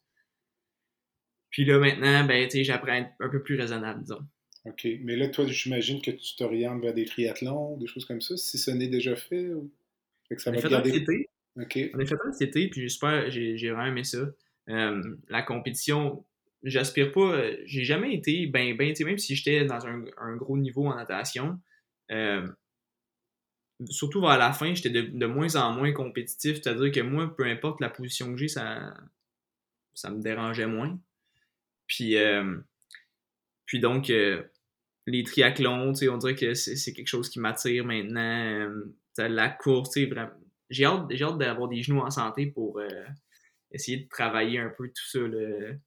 Puis 1.49 1.65
là, 1.65 1.79
maintenant, 1.79 2.25
ben, 2.25 2.49
j'apprends 2.51 2.91
à 2.91 2.97
être 2.97 3.11
un 3.19 3.29
peu 3.29 3.41
plus 3.41 3.55
raisonnable, 3.55 4.01
disons. 4.01 4.19
OK. 4.65 4.87
Mais 5.01 5.15
là, 5.15 5.29
toi, 5.29 5.45
j'imagine 5.47 6.01
que 6.01 6.11
tu 6.11 6.35
t'orientes 6.35 6.81
vers 6.81 6.93
des 6.93 7.05
triathlons, 7.05 7.77
des 7.77 7.87
choses 7.87 8.05
comme 8.05 8.21
ça, 8.21 8.35
si 8.35 8.57
ce 8.57 8.71
n'est 8.71 8.87
déjà 8.87 9.15
fait. 9.15 9.53
Ou... 9.53 9.71
Fait 10.27 10.35
que 10.35 10.41
ça 10.41 10.49
On 10.51 10.53
va 10.53 10.61
fait 10.61 10.67
un 10.67 10.71
garder. 10.71 10.95
été, 10.97 11.29
OK. 11.55 11.79
On 11.93 11.99
a 11.99 12.05
fait 12.05 12.15
un 12.25 12.31
cet 12.33 12.49
été, 12.49 12.67
puis 12.69 12.81
j'espère, 12.81 13.29
j'ai 13.29 13.57
j'ai 13.57 13.71
vraiment 13.71 13.85
aimé 13.85 14.03
ça. 14.03 14.27
Euh, 14.69 15.17
la 15.29 15.41
compétition, 15.41 16.25
j'aspire 16.63 17.11
pas, 17.11 17.33
euh, 17.33 17.57
j'ai 17.65 17.83
jamais 17.83 18.13
été 18.15 18.47
ben 18.47 18.75
ben, 18.75 18.93
même 19.05 19.17
si 19.17 19.35
j'étais 19.35 19.65
dans 19.65 19.85
un, 19.85 20.05
un 20.17 20.35
gros 20.35 20.57
niveau 20.57 20.87
en 20.87 20.95
natation, 20.95 21.59
euh, 22.11 22.47
surtout 23.89 24.21
vers 24.21 24.37
la 24.37 24.53
fin, 24.53 24.73
j'étais 24.73 24.89
de, 24.89 25.01
de 25.01 25.25
moins 25.25 25.55
en 25.55 25.73
moins 25.73 25.91
compétitif, 25.91 26.55
c'est-à-dire 26.55 26.91
que 26.91 27.01
moi, 27.01 27.35
peu 27.35 27.45
importe 27.45 27.81
la 27.81 27.89
position 27.89 28.31
que 28.31 28.37
j'ai, 28.37 28.47
ça, 28.47 28.95
ça 29.93 30.09
me 30.09 30.21
dérangeait 30.21 30.67
moins. 30.67 30.99
Puis, 31.87 32.15
puis 33.65 33.79
donc, 33.79 34.07
les 34.07 35.23
triathlons, 35.23 35.93
on 36.09 36.17
dirait 36.17 36.35
que 36.35 36.53
c'est 36.55 36.93
quelque 36.93 37.07
chose 37.07 37.29
qui 37.29 37.39
m'attire 37.39 37.85
maintenant. 37.85 38.71
La 39.17 39.49
course, 39.49 39.97
vraiment. 39.97 40.31
J'ai 40.71 40.85
hâte, 40.85 41.11
hâte 41.11 41.37
d'avoir 41.37 41.67
des 41.67 41.83
genoux 41.83 41.99
en 41.99 42.09
santé 42.09 42.47
pour 42.47 42.81
essayer 43.71 43.97
de 43.97 44.07
travailler 44.07 44.59
un 44.59 44.69
peu 44.69 44.87
tout 44.87 45.07
ça. 45.07 45.19
Le, 45.19 45.77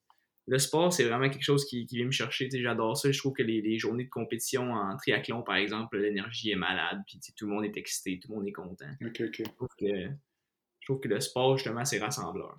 le 0.47 0.59
sport, 0.59 0.93
c'est 0.93 1.05
vraiment 1.05 1.29
quelque 1.29 1.45
chose 1.45 1.67
qui, 1.67 1.85
qui 1.87 1.97
vient 1.97 2.07
me 2.07 2.11
chercher. 2.11 2.49
J'adore 2.51 2.97
ça. 2.97 3.11
Je 3.11 3.19
trouve 3.19 3.35
que 3.35 3.43
les, 3.43 3.61
les 3.61 3.79
journées 3.79 4.05
de 4.05 4.11
compétition 4.11 4.73
en 4.73 4.97
triathlon, 4.97 5.43
par 5.43 5.57
exemple, 5.57 5.99
l'énergie 5.99 6.51
est 6.51 6.57
malade, 6.57 7.03
puis 7.07 7.21
tout 7.37 7.47
le 7.47 7.55
monde 7.55 7.65
est 7.65 7.77
excité, 7.77 8.19
tout 8.19 8.31
le 8.31 8.37
monde 8.37 8.49
est 8.49 8.53
content. 8.53 8.89
Je 9.01 9.09
trouve 9.43 9.69
que, 9.79 9.87
je 9.87 10.87
trouve 10.87 11.01
que 11.01 11.09
le 11.09 11.21
sport, 11.21 11.57
justement, 11.57 11.85
c'est 11.85 11.99
rassembleur. 11.99 12.59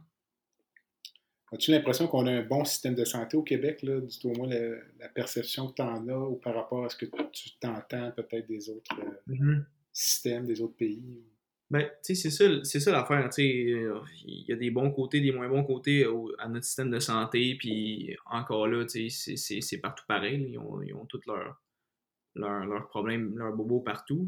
As-tu 1.51 1.72
l'impression 1.72 2.07
qu'on 2.07 2.28
a 2.28 2.32
un 2.32 2.43
bon 2.43 2.63
système 2.63 2.93
de 2.93 3.03
santé 3.03 3.36
au 3.36 3.41
Québec, 3.41 3.82
là, 3.82 3.99
du 3.99 4.20
tout 4.20 4.30
au 4.30 4.36
moins 4.36 4.47
la, 4.47 4.76
la 4.99 5.09
perception 5.09 5.70
que 5.70 5.74
tu 5.78 5.82
en 5.82 6.07
as 6.07 6.15
ou 6.15 6.36
par 6.36 6.53
rapport 6.53 6.86
à 6.86 6.89
ce 6.89 6.95
que 6.95 7.07
tu 7.32 7.57
t'entends 7.59 8.11
peut-être 8.11 8.45
des 8.45 8.70
autres 8.70 8.95
euh, 9.32 9.57
systèmes, 9.91 10.45
des 10.45 10.61
autres 10.61 10.76
pays? 10.76 11.24
Ben, 11.72 11.88
tu 12.03 12.15
sais, 12.15 12.32
c'est 12.63 12.80
ça, 12.80 12.91
l'affaire, 12.91 13.30
il 13.38 14.45
y 14.47 14.51
a 14.51 14.55
des 14.55 14.72
bons 14.72 14.89
côtés, 14.91 15.22
des 15.22 15.32
moins 15.32 15.47
bons 15.47 15.63
côtés 15.63 16.03
à 16.39 16.47
notre 16.47 16.65
système 16.65 16.89
de 16.89 16.99
santé, 16.99 17.55
puis 17.59 18.15
encore 18.26 18.67
là, 18.67 18.86
c'est- 18.88 19.78
partout 19.82 20.03
pareil, 20.07 20.47
ils 20.51 20.57
ont, 20.57 20.82
ils 20.82 20.93
ont 20.95 21.05
tous 21.05 21.22
leurs 22.36 22.88
problèmes, 22.89 23.38
leurs 23.38 23.53
bobos 23.55 23.82
partout. 23.82 24.28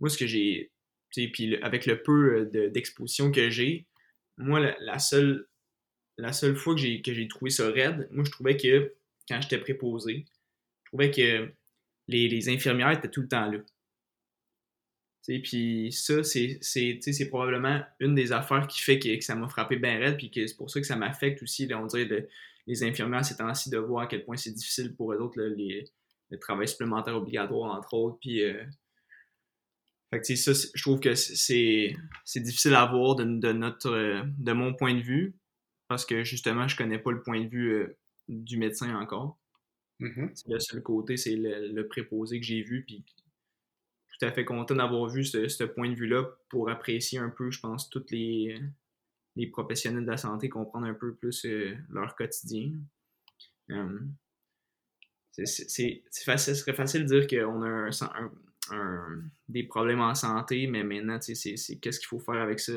Moi, 0.00 0.10
ce 0.10 0.18
que 0.18 0.26
j'ai, 0.26 0.72
puis 1.10 1.56
avec 1.62 1.86
le 1.86 2.02
peu 2.02 2.40
euh, 2.40 2.46
de- 2.46 2.68
d'exposition 2.68 3.32
que 3.32 3.50
j'ai, 3.50 3.86
moi, 4.38 4.60
la, 4.80 4.98
seule, 4.98 5.46
la 6.18 6.32
seule 6.32 6.56
fois 6.56 6.74
que 6.76 6.80
j'ai 6.82 7.28
trouvé 7.28 7.50
ça 7.50 7.70
raide, 7.70 8.08
moi, 8.12 8.24
je 8.24 8.30
trouvais 8.32 8.56
que, 8.56 8.94
quand 9.28 9.40
j'étais 9.42 9.58
préposé, 9.58 10.26
je 10.84 10.90
trouvais 10.90 11.10
que 11.10 11.52
les 12.08 12.48
infirmières 12.50 12.92
étaient 12.92 13.10
tout 13.10 13.22
le 13.22 13.28
temps 13.28 13.50
là. 13.50 13.58
Puis 15.26 15.92
ça, 15.92 16.22
c'est 16.24 17.28
probablement 17.28 17.80
une 18.00 18.14
des 18.14 18.32
affaires 18.32 18.66
qui 18.66 18.80
fait 18.82 18.98
que, 18.98 19.16
que 19.16 19.24
ça 19.24 19.34
m'a 19.36 19.48
frappé 19.48 19.76
bien 19.76 19.98
raide, 19.98 20.16
puis 20.16 20.30
que 20.30 20.46
c'est 20.46 20.56
pour 20.56 20.70
ça 20.70 20.80
que 20.80 20.86
ça 20.86 20.96
m'affecte 20.96 21.42
aussi, 21.42 21.66
là, 21.66 21.80
on 21.80 21.86
dirait, 21.86 22.04
le- 22.06 22.28
les 22.66 22.84
infirmières 22.84 23.24
ces 23.24 23.36
temps-ci, 23.36 23.70
de 23.70 23.78
voir 23.78 24.02
à 24.04 24.06
quel 24.06 24.24
point 24.24 24.36
c'est 24.36 24.52
difficile 24.52 24.94
pour 24.94 25.12
eux 25.12 25.18
autres, 25.18 25.40
là, 25.40 25.48
les, 25.48 25.84
le 26.30 26.38
travail 26.38 26.66
supplémentaire 26.68 27.16
obligatoire, 27.16 27.76
entre 27.76 27.94
autres. 27.94 28.18
Puis, 28.20 28.42
euh, 28.42 28.64
fait 30.10 30.20
que, 30.20 30.34
ça, 30.34 30.52
je 30.74 30.82
trouve 30.82 31.00
que 31.00 31.14
c'est 31.14 31.94
difficile 32.36 32.74
à 32.74 32.86
voir 32.86 33.14
de, 33.16 33.24
de 33.24 33.52
notre, 33.52 33.90
euh, 33.90 34.22
de 34.38 34.52
mon 34.52 34.74
point 34.74 34.94
de 34.94 35.02
vue, 35.02 35.34
parce 35.88 36.04
que 36.04 36.24
justement, 36.24 36.66
je 36.68 36.76
connais 36.76 36.98
pas 36.98 37.12
le 37.12 37.22
point 37.22 37.40
de 37.42 37.48
vue 37.48 37.72
euh, 37.72 37.96
du 38.28 38.56
médecin 38.58 38.94
encore. 38.96 39.38
Mhm. 40.00 40.30
C'est 40.34 40.48
le 40.48 40.58
seul 40.58 40.82
côté, 40.82 41.16
c'est 41.16 41.36
le, 41.36 41.68
le 41.68 41.86
préposé 41.86 42.40
que 42.40 42.46
j'ai 42.46 42.62
vu, 42.62 42.84
puis 42.84 43.04
tout 44.18 44.24
à 44.26 44.32
fait 44.32 44.44
content 44.44 44.74
d'avoir 44.74 45.08
vu 45.08 45.24
ce, 45.24 45.48
ce 45.48 45.64
point 45.64 45.88
de 45.90 45.94
vue-là 45.94 46.24
pour 46.48 46.70
apprécier 46.70 47.18
un 47.18 47.30
peu, 47.30 47.50
je 47.50 47.60
pense, 47.60 47.88
tous 47.90 48.04
les, 48.10 48.60
les 49.36 49.46
professionnels 49.46 50.04
de 50.04 50.10
la 50.10 50.16
santé, 50.16 50.48
comprendre 50.48 50.86
un 50.86 50.94
peu 50.94 51.14
plus 51.14 51.44
euh, 51.46 51.74
leur 51.90 52.14
quotidien. 52.14 52.72
Euh, 53.70 54.00
c'est- 55.32 56.02
facile, 56.24 56.54
ce 56.54 56.60
serait 56.60 56.74
facile 56.74 57.06
de 57.06 57.20
dire 57.20 57.26
qu'on 57.26 57.62
a 57.62 57.66
un, 57.68 57.90
un- 57.90 58.32
un- 58.70 59.22
des 59.48 59.62
problèmes 59.64 60.00
en 60.00 60.14
santé, 60.14 60.66
mais 60.66 60.82
maintenant, 60.84 61.18
c'est 61.20 61.34
qu'est-ce 61.80 61.98
qu'il 61.98 62.08
faut 62.08 62.18
faire 62.20 62.34
avec 62.42 62.60
ça? 62.60 62.72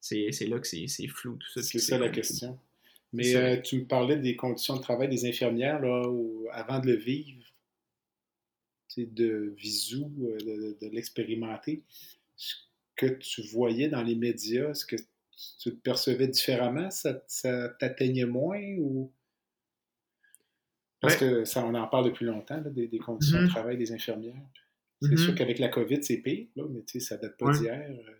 C'est 0.00 0.30
là 0.46 0.58
que 0.58 0.66
c'est 0.66 0.88
flou, 1.08 1.36
tout 1.36 1.48
ça. 1.48 1.62
C'est 1.62 1.78
ça 1.78 1.98
la 1.98 2.08
question. 2.08 2.58
Mais 3.12 3.34
euh, 3.36 3.60
tu 3.62 3.78
me 3.80 3.84
parlais 3.86 4.16
des 4.16 4.36
conditions 4.36 4.76
de 4.76 4.82
travail 4.82 5.08
des 5.08 5.26
infirmières 5.28 5.80
là, 5.80 6.08
où- 6.08 6.46
avant 6.52 6.78
de 6.78 6.86
le 6.86 6.96
vivre, 6.96 7.42
de 9.06 9.54
visu, 9.56 10.02
euh, 10.22 10.36
de, 10.38 10.76
de 10.80 10.90
l'expérimenter. 10.92 11.82
Ce 12.36 12.54
que 12.96 13.06
tu 13.06 13.42
voyais 13.42 13.88
dans 13.88 14.02
les 14.02 14.14
médias, 14.14 14.70
est-ce 14.70 14.84
que 14.84 14.96
tu 14.96 15.70
te 15.70 15.76
percevais 15.76 16.28
différemment? 16.28 16.90
Ça, 16.90 17.22
ça 17.28 17.68
t'atteignait 17.78 18.26
moins 18.26 18.60
ou? 18.78 19.12
Parce 21.00 21.14
Ouais. 21.14 21.20
que 21.20 21.44
ça, 21.44 21.64
on 21.64 21.74
en 21.74 21.86
parle 21.86 22.06
depuis 22.06 22.24
longtemps, 22.26 22.60
là, 22.60 22.70
des, 22.70 22.88
des 22.88 22.98
conditions 22.98 23.40
de 23.42 23.46
travail 23.46 23.76
des 23.76 23.92
infirmières. 23.92 24.34
C'est 25.00 25.10
Mhm. 25.12 25.16
sûr 25.16 25.34
qu'avec 25.36 25.60
la 25.60 25.68
COVID, 25.68 26.02
c'est 26.02 26.16
pire, 26.16 26.48
là, 26.56 26.64
mais 26.68 26.80
tu 26.82 26.98
sais, 26.98 27.00
ça 27.00 27.16
date 27.16 27.36
pas 27.36 27.46
Ouais. 27.46 27.58
d'hier. 27.58 27.88
Euh, 27.88 28.12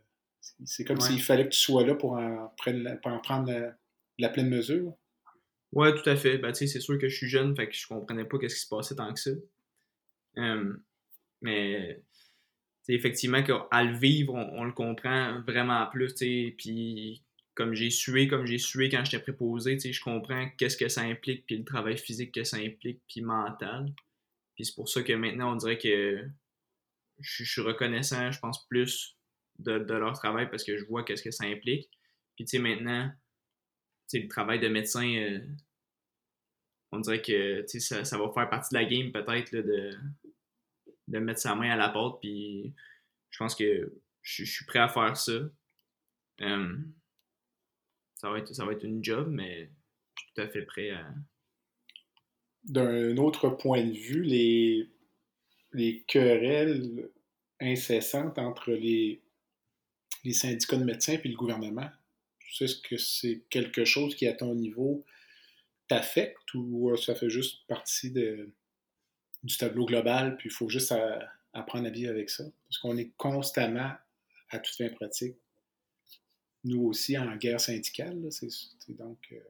c'est- 0.65 0.85
comme 0.85 0.99
Ouais. 0.99 1.09
s'il 1.09 1.21
fallait 1.21 1.45
que 1.45 1.51
tu 1.53 1.59
sois 1.59 1.85
là 1.85 1.97
pour 1.97 2.13
en 2.13 2.53
prendre 2.57 2.79
la, 2.79 2.95
pour 2.97 3.11
en 3.11 3.19
prendre 3.19 3.51
la, 3.51 3.77
la 4.19 4.29
pleine 4.29 4.49
mesure. 4.49 4.95
Ouais, 5.73 5.93
tout 5.93 6.09
à 6.09 6.15
fait. 6.15 6.39
Ben, 6.39 6.53
tu 6.53 6.59
sais, 6.61 6.67
c'est 6.69 6.81
sûr 6.81 6.97
que 6.99 7.09
je 7.09 7.17
suis 7.17 7.29
jeune, 7.29 7.55
fait 7.57 7.69
que 7.69 7.75
je 7.75 7.87
comprenais 7.89 8.25
pas 8.25 8.39
qu'est-ce 8.39 8.55
qui 8.55 8.61
se 8.63 8.69
passait 8.69 8.95
tant 8.95 9.13
que 9.13 9.19
ça. 9.19 9.33
Euh, 10.39 10.75
mais 11.43 12.03
c'est 12.83 12.95
effectivement 12.95 13.43
qu'à 13.43 13.85
le 13.85 13.97
vivre, 13.97 14.35
on, 14.35 14.65
le 14.65 14.73
comprend 14.73 15.41
vraiment 15.43 15.87
plus, 15.89 16.15
tu 16.15 16.25
sais. 16.25 16.55
Puis 16.57 17.23
comme 17.55 17.75
j'ai 17.75 17.91
sué, 17.91 18.29
comme 18.29 18.47
j'ai 18.47 18.59
sué 18.59 18.89
quand 18.89 19.05
j'étais 19.05 19.23
préposé, 19.23 19.79
je 19.79 20.01
comprends 20.01 20.49
qu'est-ce 20.57 20.77
que 20.77 20.89
ça 20.89 21.03
implique, 21.03 21.45
puis 21.45 21.59
le 21.59 21.65
travail 21.65 21.99
physique 21.99 22.33
que 22.33 22.45
ça 22.45 22.57
implique, 22.57 23.03
puis 23.09 23.21
mental. 23.21 23.93
Puis 24.55 24.65
c'est 24.65 24.75
pour 24.75 24.89
ça 24.89 25.03
que 25.03 25.13
maintenant, 25.13 25.53
on 25.53 25.57
dirait 25.57 25.79
que 25.79 26.25
je, 27.21 27.45
suis 27.45 27.61
reconnaissant, 27.61 28.31
je 28.31 28.39
pense, 28.39 28.67
plus 28.69 29.17
de, 29.59 29.73
leur 29.73 30.13
travail 30.15 30.49
parce 30.49 30.65
que 30.65 30.79
je 30.79 30.85
vois 30.85 31.05
qu'est-ce 31.05 31.23
que 31.23 31.31
ça 31.31 31.45
implique. 31.45 31.91
Puis 32.37 32.45
tu 32.45 32.59
maintenant, 32.59 33.11
le 34.13 34.29
travail 34.29 34.61
de 34.61 34.69
médecin, 34.69 35.15
euh, 35.17 35.41
on 36.93 37.01
dirait 37.01 37.23
que 37.23 37.65
ça, 37.67 38.05
ça 38.05 38.19
va 38.19 38.33
faire 38.33 38.49
partie 38.49 38.75
de 38.75 38.79
la 38.81 38.85
game 38.85 39.13
peut-être 39.13 39.53
de, 39.53 39.91
de 41.09 41.19
mettre 41.19 41.41
sa 41.41 41.55
main 41.55 41.71
à 41.71 41.77
la 41.77 41.89
porte. 41.89 42.21
Puis 42.21 42.75
je 43.31 43.39
pense 43.39 43.55
que 43.55 43.93
je, 44.23 44.45
suis 44.45 44.65
prêt 44.65 44.79
à 44.79 44.89
faire 44.89 45.17
ça. 45.17 45.41
Euh, 46.41 46.79
ça, 48.15 48.31
va 48.31 48.39
être, 48.39 48.55
ça 48.55 48.65
va 48.65 48.73
être 48.73 48.85
une 48.85 49.03
job, 49.03 49.29
mais 49.31 49.71
je 50.15 50.23
suis 50.23 50.33
tout 50.35 50.41
à 50.43 50.49
fait 50.49 50.63
prêt 50.63 50.91
à. 50.91 51.13
D'un 52.65 53.17
autre 53.17 53.49
point 53.49 53.85
de 53.85 53.97
vue, 53.97 54.23
les, 54.23 54.91
les 55.73 56.03
querelles 56.07 57.09
incessantes 57.61 58.39
entre 58.39 58.73
les, 58.73 59.23
les 60.25 60.33
syndicats 60.33 60.77
de 60.77 60.85
médecins 60.85 61.19
et 61.23 61.29
le 61.29 61.37
gouvernement, 61.37 61.89
est-ce 62.61 62.77
que 62.83 62.97
c'est 62.97 63.45
quelque 63.49 63.85
chose 63.85 64.15
qui, 64.17 64.27
à 64.27 64.35
ton 64.35 64.55
niveau, 64.55 65.05
t'affecte 65.87 66.53
ou 66.55 66.95
ça 66.97 67.15
fait 67.15 67.31
juste 67.31 67.67
partie 67.69 68.11
de, 68.11 68.53
du 69.49 69.57
tableau 69.57 69.87
global, 69.87 70.37
puis 70.37 70.49
il 70.49 70.53
faut 70.53 70.69
juste 70.69 70.93
à- 70.93 71.33
apprendre 71.53 71.87
à 71.87 71.91
vivre 71.91 72.11
avec 72.11 72.31
ça? 72.31 72.45
Parce 72.69 72.79
qu'on 72.79 72.97
est 72.97 73.11
constamment 73.17 73.93
à 74.51 74.59
toute 74.59 74.77
fin 74.77 74.89
pratique 74.91 75.37
nous 76.65 76.83
aussi 76.83 77.17
en 77.17 77.37
guerre 77.37 77.61
syndicale. 77.61 78.21
Là, 78.23 78.31
c'est, 78.31 78.49
donc. 78.89 79.19
euh, 79.33 79.41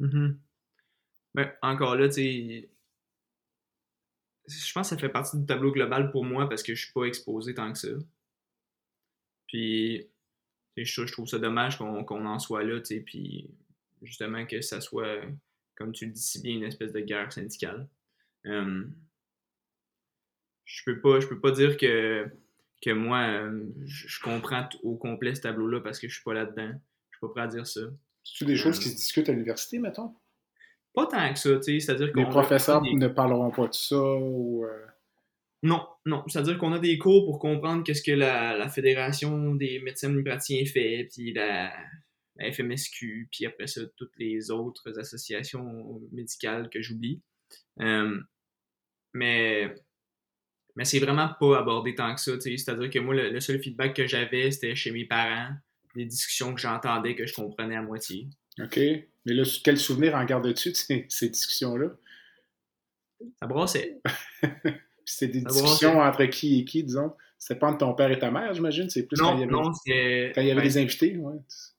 Mhm. 0.00 0.38
Ben, 1.34 1.52
encore 1.60 1.96
là, 1.96 2.08
tu 2.08 2.68
je 4.46 4.72
pense 4.72 4.88
que 4.88 4.94
ça 4.94 4.98
fait 4.98 5.08
partie 5.08 5.36
du 5.36 5.44
tableau 5.44 5.72
global 5.72 6.10
pour 6.10 6.24
moi 6.24 6.48
parce 6.48 6.62
que 6.62 6.74
je 6.74 6.84
suis 6.84 6.92
pas 6.92 7.04
exposé 7.04 7.52
tant 7.54 7.70
que 7.72 7.78
ça. 7.78 7.88
Puis, 9.46 10.06
je, 10.76 11.12
trouve 11.12 11.28
ça 11.28 11.38
dommage 11.38 11.76
qu'on 11.76 12.04
qu'on 12.04 12.24
en 12.24 12.38
soit 12.38 12.62
là, 12.62 12.80
tu 12.80 12.94
sais, 12.94 13.00
puis 13.00 13.50
justement 14.02 14.46
que 14.46 14.60
ça 14.62 14.80
soit, 14.80 15.20
comme 15.74 15.92
tu 15.92 16.06
le 16.06 16.12
dis 16.12 16.22
si 16.22 16.40
bien, 16.40 16.54
une 16.54 16.62
espèce 16.62 16.92
de 16.92 17.00
guerre 17.00 17.30
syndicale. 17.32 17.88
Euh, 18.46 18.86
je 20.68 20.82
peux 20.84 21.00
pas, 21.00 21.18
je 21.18 21.26
peux 21.26 21.40
pas 21.40 21.50
dire 21.50 21.78
que, 21.78 22.26
que 22.82 22.90
moi, 22.90 23.20
euh, 23.20 23.64
je, 23.86 24.20
comprends 24.20 24.68
au 24.82 24.96
complet 24.96 25.34
ce 25.34 25.40
tableau-là 25.40 25.80
parce 25.80 25.98
que 25.98 26.08
je 26.08 26.14
suis 26.14 26.22
pas 26.22 26.34
là-dedans. 26.34 26.70
Je 27.10 27.16
suis 27.16 27.20
pas 27.22 27.28
prêt 27.28 27.40
à 27.40 27.46
dire 27.46 27.66
ça. 27.66 27.80
C'est-tu 28.22 28.44
des 28.44 28.54
choses 28.56 28.78
qui 28.78 28.90
se 28.90 28.96
discutent 28.96 29.30
à 29.30 29.32
l'université, 29.32 29.78
mettons? 29.78 30.14
Pas 30.92 31.06
tant 31.06 31.32
que 31.32 31.38
ça, 31.38 31.56
tu 31.56 31.62
sais, 31.62 31.80
c'est-à-dire 31.80 32.10
Les 32.14 32.26
professeurs 32.26 32.82
des- 32.82 32.92
ne 32.92 33.08
parleront 33.08 33.50
pas 33.50 33.66
de 33.66 33.72
ça 33.74 33.96
ou. 33.98 34.64
euh, 34.66 34.86
Non, 35.62 35.88
non. 36.04 36.22
C'est-à-dire 36.28 36.58
qu'on 36.58 36.72
a 36.74 36.78
des 36.78 36.98
cours 36.98 37.24
pour 37.24 37.38
comprendre 37.38 37.82
qu'est-ce 37.82 38.02
que 38.02 38.12
la, 38.12 38.54
la 38.58 38.68
Fédération 38.68 39.54
des 39.54 39.80
médecins 39.80 40.08
homéopathiens 40.10 40.66
fait, 40.66 41.08
puis 41.10 41.32
la, 41.32 41.72
la 42.36 42.52
FMSQ, 42.52 43.28
puis 43.32 43.46
après 43.46 43.68
ça, 43.68 43.80
toutes 43.96 44.16
les 44.18 44.50
autres 44.50 44.98
associations 44.98 45.98
médicales 46.12 46.68
que 46.68 46.82
j'oublie. 46.82 47.22
Euh, 47.80 48.20
mais 49.14 49.74
mais 50.78 50.84
c'est 50.84 51.00
vraiment 51.00 51.28
pas 51.40 51.58
abordé 51.58 51.96
tant 51.96 52.14
que 52.14 52.20
ça. 52.20 52.34
tu 52.34 52.42
sais. 52.42 52.56
C'est-à-dire 52.56 52.88
que 52.88 53.00
moi, 53.00 53.12
le, 53.12 53.30
le 53.30 53.40
seul 53.40 53.60
feedback 53.60 53.96
que 53.96 54.06
j'avais, 54.06 54.52
c'était 54.52 54.76
chez 54.76 54.92
mes 54.92 55.04
parents, 55.04 55.50
des 55.96 56.04
discussions 56.04 56.54
que 56.54 56.60
j'entendais, 56.60 57.16
que 57.16 57.26
je 57.26 57.34
comprenais 57.34 57.74
à 57.74 57.82
moitié. 57.82 58.28
OK. 58.62 58.76
Mais 58.76 59.34
là, 59.34 59.42
quel 59.64 59.76
souvenir 59.76 60.14
en 60.14 60.24
gardes-tu 60.24 60.70
de 60.70 60.76
ces, 60.76 61.06
ces 61.08 61.30
discussions-là? 61.30 61.88
Ça 63.40 63.48
brassait. 63.48 64.00
C'était 65.04 65.40
des 65.40 65.40
discussions 65.40 65.98
entre 65.98 66.24
qui 66.26 66.60
et 66.60 66.64
qui, 66.64 66.84
disons? 66.84 67.12
C'était 67.40 67.58
pas 67.58 67.66
entre 67.70 67.78
ton 67.78 67.94
père 67.94 68.12
et 68.12 68.18
ta 68.20 68.30
mère, 68.30 68.54
j'imagine? 68.54 68.88
C'est 68.88 69.04
plus 69.04 69.16
quand 69.16 69.36
il 69.36 69.42
y 69.42 69.46
Non, 69.48 69.58
avait, 69.58 70.28
non, 70.28 70.32
quand 70.32 70.40
il 70.42 70.46
y 70.46 70.50
avait 70.52 70.60
ben, 70.60 70.62
des 70.62 70.78
invités. 70.78 71.16
Ouais. 71.16 71.34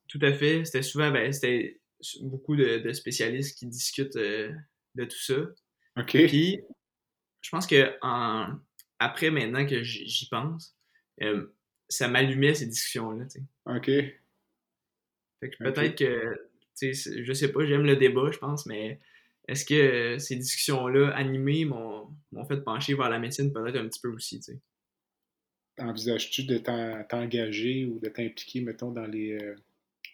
Tout 0.10 0.20
à 0.24 0.34
fait. 0.34 0.66
C'était 0.66 0.82
souvent, 0.82 1.10
ben, 1.10 1.32
c'était 1.32 1.80
beaucoup 2.20 2.58
de, 2.58 2.80
de 2.80 2.92
spécialistes 2.92 3.58
qui 3.58 3.66
discutent 3.66 4.18
euh, 4.18 4.52
de 4.96 5.06
tout 5.06 5.22
ça. 5.22 5.36
OK. 5.98 6.18
Puis, 6.28 6.60
je 7.42 7.50
pense 7.50 7.66
que 7.66 7.94
en, 8.02 8.58
après, 9.00 9.32
maintenant 9.32 9.66
que 9.66 9.82
j'y 9.84 10.28
pense, 10.30 10.76
euh, 11.22 11.48
ça 11.88 12.08
m'allumait 12.08 12.54
ces 12.54 12.68
discussions-là. 12.68 13.26
tu 13.26 13.40
sais. 13.40 13.44
OK. 13.66 13.86
Fait 15.40 15.50
que 15.50 15.58
peut-être 15.64 15.98
que, 15.98 16.34
tu 16.36 16.40
sais, 16.76 16.94
c'est- 16.94 17.24
je 17.24 17.34
sais 17.34 17.52
pas, 17.52 17.66
j'aime 17.66 17.84
le 17.84 17.96
débat, 17.96 18.30
je 18.32 18.38
pense, 18.38 18.66
mais 18.66 19.00
est-ce 19.48 19.66
que 19.66 19.74
euh, 19.74 20.20
ces 20.20 20.36
discussions-là 20.36 21.10
animées 21.16 21.66
m'ont 21.66 22.10
fait 22.48 22.62
pencher 22.62 22.94
vers 22.94 23.10
la 23.10 23.20
médecine 23.20 23.52
peut-être 23.54 23.78
un 23.78 23.88
petit 23.88 24.02
peu 24.02 24.10
aussi, 24.10 24.40
tu 24.40 24.52
sais? 24.54 24.60
Envisages-tu 25.78 26.44
de 26.44 26.58
t'en- 26.58 27.04
t'engager 27.06 27.86
ou 27.86 28.00
de 28.00 28.10
t'impliquer, 28.10 28.60
mettons, 28.62 28.92
dans 28.92 29.06
les, 29.06 29.32
euh, 29.42 29.56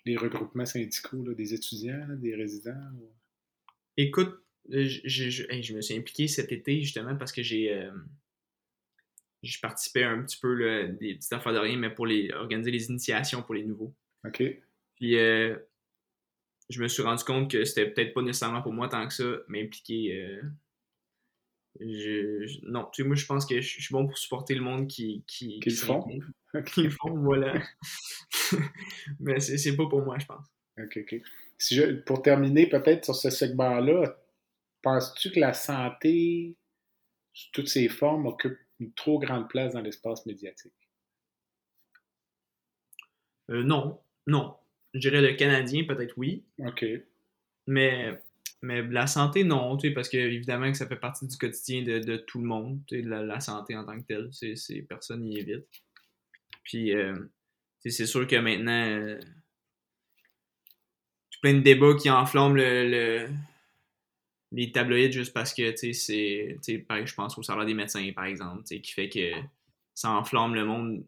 les 0.06 0.16
regroupements 0.16 0.66
syndicaux 0.66 1.24
là, 1.24 1.34
des 1.34 1.54
étudiants, 1.56 2.06
là, 2.08 2.16
des 2.16 2.36
résidents? 2.36 2.92
ou- 3.02 3.10
Écoute, 3.98 4.44
euh, 4.74 4.86
je, 4.88 5.02
je, 5.06 5.30
je- 5.30 5.62
je 5.62 5.74
me 5.74 5.82
suis 5.82 5.96
impliqué 5.98 6.28
cet 6.28 6.52
été 6.52 6.80
justement 6.82 7.16
parce 7.16 7.32
que 7.32 7.42
j'ai 7.42 7.74
euh, 7.74 7.92
j'ai 9.46 9.60
participé 9.62 10.04
un 10.04 10.22
petit 10.24 10.38
peu 10.39 10.54
là, 10.54 10.88
des 10.88 11.16
petites 11.16 11.34
affaires 11.34 11.54
de 11.54 11.60
rien, 11.60 11.78
mais 11.78 11.89
pour 11.93 12.06
les 12.08 12.32
organiser 12.34 12.72
les 12.72 12.88
initiations 12.89 13.41
pour 13.43 13.56
les 13.56 13.64
nouveaux. 13.64 13.93
OK. 14.28 14.43
Puis 14.96 15.18
euh, 15.18 15.56
je 16.70 16.82
me 16.82 16.88
suis 16.88 17.04
rendu 17.04 17.24
compte 17.24 17.52
que 17.52 17.64
c'était 17.64 17.89
peut-être 17.89 18.14
pas 18.14 18.22
nécessairement 18.22 18.62
pour 18.62 18.74
moi 18.74 18.89
tant 18.89 19.08
que 19.08 19.14
ça, 19.14 19.24
m'impliquer. 19.48 20.14
euh, 20.22 20.41
je, 21.80 22.46
je- 22.48 22.60
non, 22.64 22.89
tu 22.93 23.02
sais, 23.02 23.08
moi 23.08 23.16
je 23.16 23.26
pense 23.26 23.46
que 23.46 23.60
je, 23.62 23.68
je 23.78 23.82
suis 23.84 23.93
bon 23.93 24.08
pour 24.08 24.18
supporter 24.18 24.56
le 24.56 24.62
monde 24.62 24.88
qui, 24.88 25.24
qui, 25.28 25.60
Qui 25.60 25.70
le 25.70 25.76
font. 25.76 26.08
qui 26.68 26.84
le 26.84 26.89
font, 26.89 27.18
voilà. 27.20 27.62
mais 29.20 29.39
c'est 29.39 29.58
c'est 29.58 29.76
pas 29.76 29.88
pour 29.88 30.02
moi, 30.04 30.18
je 30.20 30.26
pense. 30.26 30.46
OK, 30.80 30.98
OK. 31.02 31.22
Si 31.58 31.76
je- 31.76 31.93
pour 32.02 32.22
terminer, 32.22 32.68
peut-être 32.68 33.06
sur 33.06 33.16
ce 33.16 33.30
segment-là, 33.30 34.18
penses-tu 34.82 35.32
que 35.32 35.39
la 35.39 35.54
santé, 35.54 36.56
sous 37.34 37.52
toutes 37.52 37.68
ses 37.70 37.89
formes, 37.89 38.26
occupe 38.28 38.58
une 38.80 38.93
trop 38.93 39.19
grande 39.19 39.49
place 39.49 39.73
dans 39.73 39.82
l'espace 39.82 40.26
médiatique? 40.26 40.73
Euh, 43.49 43.63
non, 43.63 43.99
non. 44.28 44.55
Je 44.93 44.99
dirais 44.99 45.21
le 45.21 45.34
Canadien, 45.34 45.84
peut-être 45.86 46.13
oui. 46.17 46.43
OK. 46.59 46.86
Mais, 47.67 48.19
mais 48.61 48.82
la 48.84 49.07
santé, 49.07 49.43
non, 49.43 49.78
tu 49.78 49.89
sais, 49.89 49.93
parce 49.93 50.09
que 50.09 50.17
évidemment 50.17 50.71
que 50.71 50.78
ça 50.78 50.88
fait 50.88 50.95
partie 50.97 51.28
du 51.28 51.38
quotidien 51.38 51.84
de, 51.84 51.99
de 51.99 52.17
tout 52.17 52.39
le 52.39 52.47
monde, 52.47 52.80
tu 52.88 52.97
sais, 52.97 53.07
la, 53.07 53.23
la 53.23 53.39
santé 53.39 53.76
en 53.78 53.86
tant 53.86 53.99
que 54.01 54.05
telle, 54.07 54.30
personne 54.88 55.21
n'y 55.23 55.39
évite. 55.39 55.65
Puis, 56.63 56.93
euh, 56.93 57.15
tu 57.82 57.91
sais, 57.91 57.97
c'est 57.97 58.05
sûr 58.07 58.28
que 58.28 58.36
maintenant, 58.38 58.86
euh, 58.88 59.19
plein 61.41 61.53
de 61.53 61.59
débats 61.59 61.95
qui 61.95 62.09
enflamment 62.09 62.53
le, 62.55 62.89
le- 62.89 63.30
les 64.56 64.72
tabloïds 64.72 65.12
juste 65.12 65.34
parce 65.34 65.53
que, 65.53 65.72
tu 65.72 65.93
sais, 65.93 66.58
c'est, 66.62 66.76
je 67.06 67.14
pense 67.14 67.38
au 67.38 67.43
salaire 67.43 67.66
des 67.66 67.74
médecins, 67.74 68.12
par 68.16 68.26
exemple, 68.26 68.64
qui 68.64 68.91
fait 68.91 69.10
que 69.10 69.32
ça 69.93 70.12
enflamme 70.12 70.56
le 70.56 70.66
monde 70.66 71.06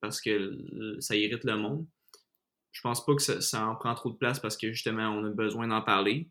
parce 0.00 0.20
que 0.20 0.98
ça 1.00 1.16
irrite 1.16 1.44
le 1.44 1.56
monde 1.56 1.86
je 2.74 2.80
pense 2.80 3.04
pas 3.06 3.14
que 3.14 3.22
ça, 3.22 3.40
ça 3.40 3.66
en 3.66 3.76
prend 3.76 3.94
trop 3.94 4.10
de 4.10 4.16
place 4.16 4.40
parce 4.40 4.56
que 4.56 4.72
justement 4.72 5.08
on 5.08 5.24
a 5.24 5.30
besoin 5.30 5.68
d'en 5.68 5.80
parler. 5.80 6.28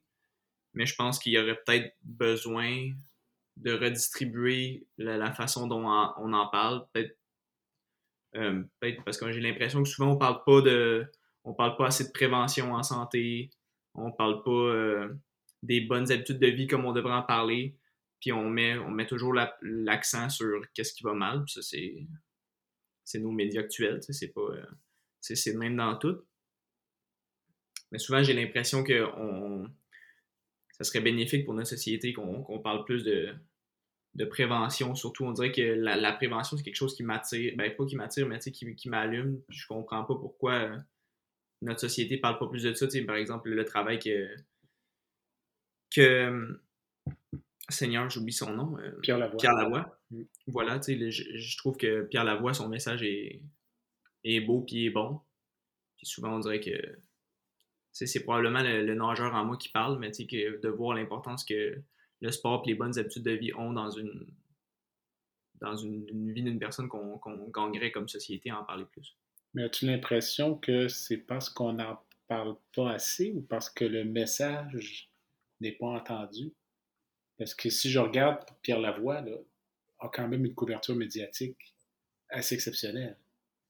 Mais 0.73 0.85
je 0.85 0.95
pense 0.95 1.17
qu'il 1.17 1.31
y 1.31 1.39
aurait 1.39 1.59
peut-être 1.65 1.95
besoin 2.03 2.91
de 3.57 3.73
redistribuer 3.73 4.85
la, 4.97 5.17
la 5.17 5.31
façon 5.31 5.67
dont 5.67 5.87
on, 5.87 6.13
on 6.17 6.33
en 6.33 6.47
parle. 6.47 6.85
Peut-être 6.91 7.17
euh, 8.35 8.63
peut-être 8.79 9.03
parce 9.03 9.17
que 9.17 9.31
j'ai 9.31 9.39
l'impression 9.39 9.83
que 9.83 9.89
souvent 9.89 10.11
on 10.11 10.17
parle 10.17 10.43
pas 10.43 10.61
de. 10.61 11.05
On 11.45 11.53
parle 11.53 11.77
pas 11.77 11.87
assez 11.87 12.05
de 12.05 12.11
prévention 12.11 12.73
en 12.73 12.83
santé. 12.83 13.49
On 13.95 14.11
parle 14.11 14.43
pas 14.43 14.51
euh, 14.51 15.13
des 15.63 15.81
bonnes 15.81 16.11
habitudes 16.11 16.39
de 16.39 16.47
vie 16.47 16.67
comme 16.67 16.85
on 16.85 16.93
devrait 16.93 17.13
en 17.13 17.23
parler. 17.23 17.75
Puis 18.19 18.31
on 18.31 18.49
met, 18.49 18.77
on 18.77 18.91
met 18.91 19.07
toujours 19.07 19.33
la- 19.33 19.57
l'accent 19.61 20.29
sur 20.29 20.61
qu'est-ce 20.73 20.93
qui 20.93 21.03
va 21.03 21.13
mal. 21.13 21.43
Puis 21.45 21.53
ça, 21.53 21.61
c'est. 21.61 22.05
Nos 23.19 23.31
médias 23.31 23.61
actuels, 23.61 23.99
c'est 24.07 24.33
pas. 24.33 24.41
euh, 24.41 24.65
c'est 25.19 25.53
même 25.55 25.75
dans 25.77 25.95
tout. 25.97 26.17
Mais 27.91 27.99
souvent, 27.99 28.23
j'ai 28.23 28.33
l'impression 28.33 28.83
que 28.83 29.03
on, 29.17 29.69
ça 30.71 30.83
serait 30.83 31.01
bénéfique 31.01 31.45
pour 31.45 31.53
notre 31.53 31.69
société 31.69 32.13
qu'on 32.13 32.59
parle 32.59 32.83
plus 32.85 33.03
de, 33.03 33.35
de 34.15 34.25
prévention. 34.25 34.95
Surtout, 34.95 35.25
on 35.25 35.31
dirait 35.31 35.51
que 35.51 35.61
la, 35.61 36.11
prévention, 36.13 36.57
c'est 36.57 36.63
quelque 36.63 36.75
chose 36.75 36.95
qui 36.95 37.03
m'attire. 37.03 37.53
Ben, 37.55 37.73
pas 37.75 37.85
qui 37.85 37.95
m'attire, 37.95 38.27
mais 38.27 38.39
qui, 38.39 38.75
qui 38.75 38.89
m'allume. 38.89 39.41
Je 39.49 39.67
comprends 39.67 40.03
pas 40.03 40.15
pourquoi 40.15 40.53
euh, 40.53 40.77
notre 41.61 41.81
société 41.81 42.17
parle 42.17 42.39
pas 42.39 42.47
plus 42.47 42.63
de 42.63 42.73
ça. 42.73 42.87
Tu 42.87 42.91
sais, 42.91 43.01
par 43.03 43.15
exemple, 43.15 43.49
le 43.49 43.65
travail 43.65 43.99
que. 43.99 44.27
Que 45.93 46.59
Seigneur, 47.69 48.09
j'oublie 48.09 48.33
son 48.33 48.53
nom. 48.53 48.77
euh, 48.77 48.91
Pierre 49.01 49.17
Lavoie. 49.17 49.37
Pierre 49.37 49.53
Lavoie. 49.55 49.99
Mm. 50.11 50.23
Voilà, 50.47 50.79
tu 50.79 50.97
sais, 50.99 51.11
je, 51.11 51.37
je 51.37 51.57
trouve 51.57 51.77
que 51.77 52.03
Pierre 52.03 52.23
Lavoie, 52.23 52.53
son 52.53 52.67
message 52.69 53.03
est, 53.03 53.41
est 54.23 54.41
beau 54.41 54.61
puis 54.61 54.85
est 54.85 54.89
bon. 54.89 55.21
Puis 55.97 56.05
souvent, 56.05 56.35
on 56.35 56.39
dirait 56.39 56.59
que 56.59 56.99
c'est 57.91 58.23
probablement 58.23 58.61
le, 58.63 58.85
le 58.85 58.95
nageur 58.95 59.33
en 59.33 59.45
moi 59.45 59.57
qui 59.57 59.69
parle, 59.69 59.99
mais 59.99 60.11
tu 60.11 60.23
sais, 60.23 60.27
que 60.27 60.61
de 60.61 60.69
voir 60.69 60.95
l'importance 60.95 61.45
que 61.45 61.79
le 62.21 62.31
sport 62.31 62.63
et 62.65 62.69
les 62.69 62.75
bonnes 62.75 62.97
habitudes 62.97 63.23
de 63.23 63.31
vie 63.31 63.53
ont 63.53 63.71
dans 63.73 63.89
une 63.89 64.27
dans 65.61 65.75
une, 65.77 66.05
une 66.09 66.33
vie 66.33 66.43
d'une 66.43 66.59
personne 66.59 66.89
qu'on 66.89 67.49
gagnerait 67.53 67.91
comme 67.91 68.09
société 68.09 68.49
à 68.49 68.59
en 68.59 68.65
parler 68.65 68.83
plus. 68.85 69.15
Mais 69.53 69.63
as-tu 69.63 69.85
l'impression 69.85 70.57
que 70.57 70.89
c'est 70.89 71.17
parce 71.17 71.49
qu'on 71.49 71.73
n'en 71.73 72.03
parle 72.27 72.57
pas 72.75 72.91
assez 72.91 73.31
ou 73.31 73.41
parce 73.41 73.69
que 73.69 73.85
le 73.85 74.03
message 74.03 75.09
n'est 75.63 75.71
pas 75.73 75.87
entendu? 75.87 76.53
Parce 77.37 77.55
que 77.55 77.69
si 77.69 77.89
je 77.89 77.99
regarde 77.99 78.45
Pierre 78.61 78.79
Lavoie, 78.79 79.21
là, 79.21 79.35
a 79.99 80.09
quand 80.09 80.27
même 80.27 80.45
une 80.45 80.53
couverture 80.53 80.95
médiatique 80.95 81.73
assez 82.29 82.55
exceptionnelle. 82.55 83.17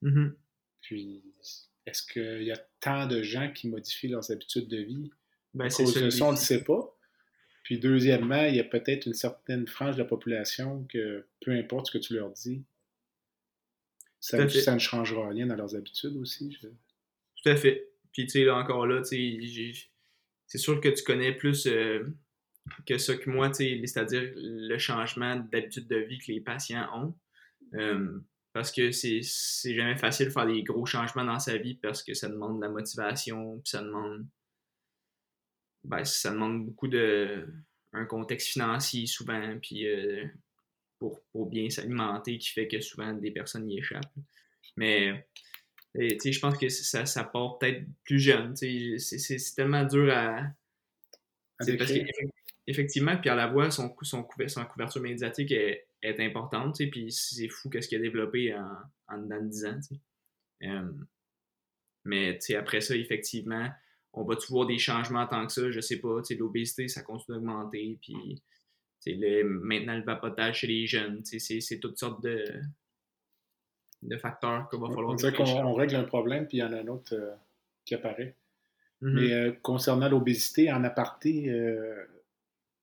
Mhm. 0.02 0.36
Puis, 0.82 1.24
est-ce 1.86 2.04
qu'il 2.04 2.44
y 2.44 2.52
a 2.52 2.58
tant 2.82 3.08
de 3.08 3.22
gens 3.24 3.52
qui 3.52 3.68
modifient 3.70 4.10
leurs 4.10 4.32
habitudes 4.32 4.68
de 4.68 4.78
vie? 4.78 5.12
Ben, 5.54 5.66
à 5.66 5.70
c'est 5.70 5.84
cause 5.86 5.94
ça, 5.94 6.00
de 6.02 6.06
le 6.06 6.12
ça, 6.12 6.26
on 6.26 6.32
ne 6.32 6.38
sait 6.38 6.64
pas. 6.64 6.89
Puis 7.64 7.80
deuxièmement, 7.80 8.44
il 8.46 8.56
y 8.56 8.60
a 8.60 8.64
peut-être 8.66 9.06
une 9.06 9.14
certaine 9.14 9.68
frange 9.68 9.96
de 9.96 10.02
la 10.02 10.08
population 10.08 10.84
que 10.89 11.26
peu 11.39 11.52
importe 11.52 11.88
ce 11.88 11.91
que 11.98 11.98
tu 12.04 12.14
leur 12.16 12.30
dis, 12.32 12.64
ça, 14.20 14.38
ne- 14.44 14.48
fait. 14.50 14.62
ça 14.62 14.74
ne 14.74 14.80
changera 14.80 15.30
rien 15.30 15.46
dans 15.48 15.56
leurs 15.56 15.76
habitudes 15.76 16.16
aussi. 16.18 16.52
je- 16.62 16.68
Tout 16.68 17.50
à 17.50 17.56
fait. 17.56 17.89
Puis, 18.12 18.26
tu 18.26 18.32
sais, 18.32 18.44
là, 18.46 18.56
encore 18.58 18.86
là, 18.88 19.02
tu 19.02 19.10
sais, 19.10 19.18
c'est 20.54 20.60
sûr 20.60 20.80
que 20.80 20.89
tu 20.89 21.04
connais 21.04 21.32
plus 21.32 21.66
euh, 21.66 22.16
que 22.86 22.99
ça 22.99 23.18
que 23.18 23.28
moi, 23.28 23.51
c'est-à-dire 23.51 24.32
le 24.36 24.78
changement 24.78 25.36
d'habitude 25.51 25.88
de 25.88 25.95
vie 25.95 26.20
que 26.20 26.32
les 26.32 26.41
patients 26.41 26.88
ont. 26.93 27.18
Euh, 27.74 28.20
parce 28.54 28.72
que 28.72 28.91
c'est 28.91 29.24
jamais 29.64 29.97
facile 29.97 30.28
de 30.28 30.32
faire 30.32 30.45
des 30.45 30.62
gros 30.62 30.86
changements 30.86 31.26
dans 31.26 31.39
sa 31.39 31.58
vie 31.58 31.74
parce 31.74 32.04
que 32.04 32.14
ça 32.14 32.30
demande 32.30 32.58
de 32.58 32.66
la 32.66 32.70
motivation, 32.70 33.62
puis 33.62 33.70
ça 33.72 33.82
demande. 33.82 34.28
Ben, 35.86 36.06
ça 36.06 36.30
demande 36.30 36.68
beaucoup 36.68 36.88
de. 36.88 37.47
un 37.93 38.06
contexte 38.06 38.49
financier 38.49 39.08
souvent, 39.08 39.58
puis 39.60 39.88
euh, 39.88 40.24
pour, 40.99 41.20
pour, 41.32 41.49
bien 41.49 41.72
s'alimenter, 41.72 42.38
qui 42.38 42.51
fait 42.51 42.68
que 42.68 42.80
souvent 42.80 43.12
des 43.14 43.32
personnes 43.32 43.68
y 43.72 43.80
échappent. 43.80 44.14
Mais. 44.78 45.28
Je 45.96 46.39
pense 46.39 46.58
que 46.58 46.70
ça, 46.70 47.06
ça 47.06 47.24
part 47.24 47.58
peut-être 47.60 47.86
plus 48.04 48.20
jeune. 48.20 48.56
C'est 48.56 49.56
tellement 49.56 49.84
dur 49.84 50.12
à. 50.12 50.44
parce 51.60 51.91
qu'effectivement, 51.91 53.18
Pierre 53.18 53.36
Lavoie, 53.36 53.72
son, 53.72 53.96
son, 54.02 54.28
son 54.48 54.66
couverture 54.66 55.02
médiatique 55.02 55.52
est, 55.52 55.88
est 56.02 56.20
importante, 56.20 56.78
puis 56.91 57.12
c'est 57.12 57.48
fou 57.48 57.70
qu'est-ce 57.70 57.88
qu'il 57.88 57.98
a 58.00 58.02
développé 58.02 58.54
en, 58.54 58.76
en 59.08 59.22
dedans 59.22 59.41
de 59.41 59.50
10 59.50 59.66
ans, 59.66 59.80
euh, 60.64 60.91
mais 62.06 62.38
après 62.58 62.82
ça, 62.82 62.96
effectivement, 62.96 63.70
on 64.14 64.24
va-tu 64.24 64.52
voir 64.52 64.68
des 64.68 64.78
changements 64.78 65.26
tant 65.26 65.46
que 65.46 65.52
ça? 65.54 65.72
Je 65.72 65.80
sais 65.80 66.00
pas. 66.00 66.22
L'obésité, 66.38 66.88
ça 66.88 67.02
continue 67.02 67.38
d'augmenter. 67.38 67.98
Puis 68.02 68.41
le, 69.08 69.44
maintenant, 69.44 69.96
le 69.98 70.04
vapotage 70.04 70.60
chez 70.60 70.68
les 70.68 70.86
jeunes, 70.86 71.24
c'est 71.24 71.80
toutes 71.80 71.98
sortes 71.98 72.22
de, 72.24 72.44
de 74.08 74.18
facteurs 74.18 74.70
qu'il 74.70 74.80
va 74.80 74.88
falloir. 74.88 75.10
On 75.10 75.16
dirait 75.16 75.34
qu'on 75.34 75.74
règle 75.74 75.95
un 75.95 76.04
problème, 76.04 76.47
puis 76.47 76.58
il 76.58 76.62
y 76.62 76.64
en 76.64 76.74
a 76.74 76.78
un 76.78 76.88
autre 76.88 77.16
euh, 77.16 77.34
qui 77.86 77.95
apparaît. 77.95 78.36
Mm-hmm. 79.01 79.14
Mais 79.14 79.34
euh, 79.34 79.51
concernant 79.62 80.10
l'obésité, 80.10 80.72
en 80.72 80.84
aparté, 80.84 81.51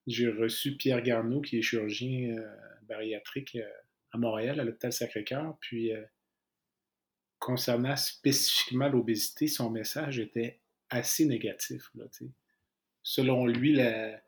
j'ai 0.06 0.28
reçu 0.28 0.76
Pierre 0.76 1.02
Garneau, 1.02 1.40
qui 1.40 1.58
est 1.58 1.62
chirurgien 1.62 2.36
bariatrique 2.90 3.56
euh, 3.56 3.70
à 4.12 4.18
Montréal, 4.18 4.60
à 4.60 4.64
l'hôpital 4.64 4.92
Sacré-Cœur. 4.92 5.56
Puis, 5.60 5.94
euh, 5.94 6.04
concernant 7.38 7.96
spécifiquement 7.96 8.88
l'obésité, 8.88 9.46
son 9.46 9.70
message 9.70 10.18
était 10.18 10.60
assez 10.90 11.24
négatif. 11.24 11.90
Selon 13.02 13.46
lui, 13.46 13.72
la, 13.72 14.20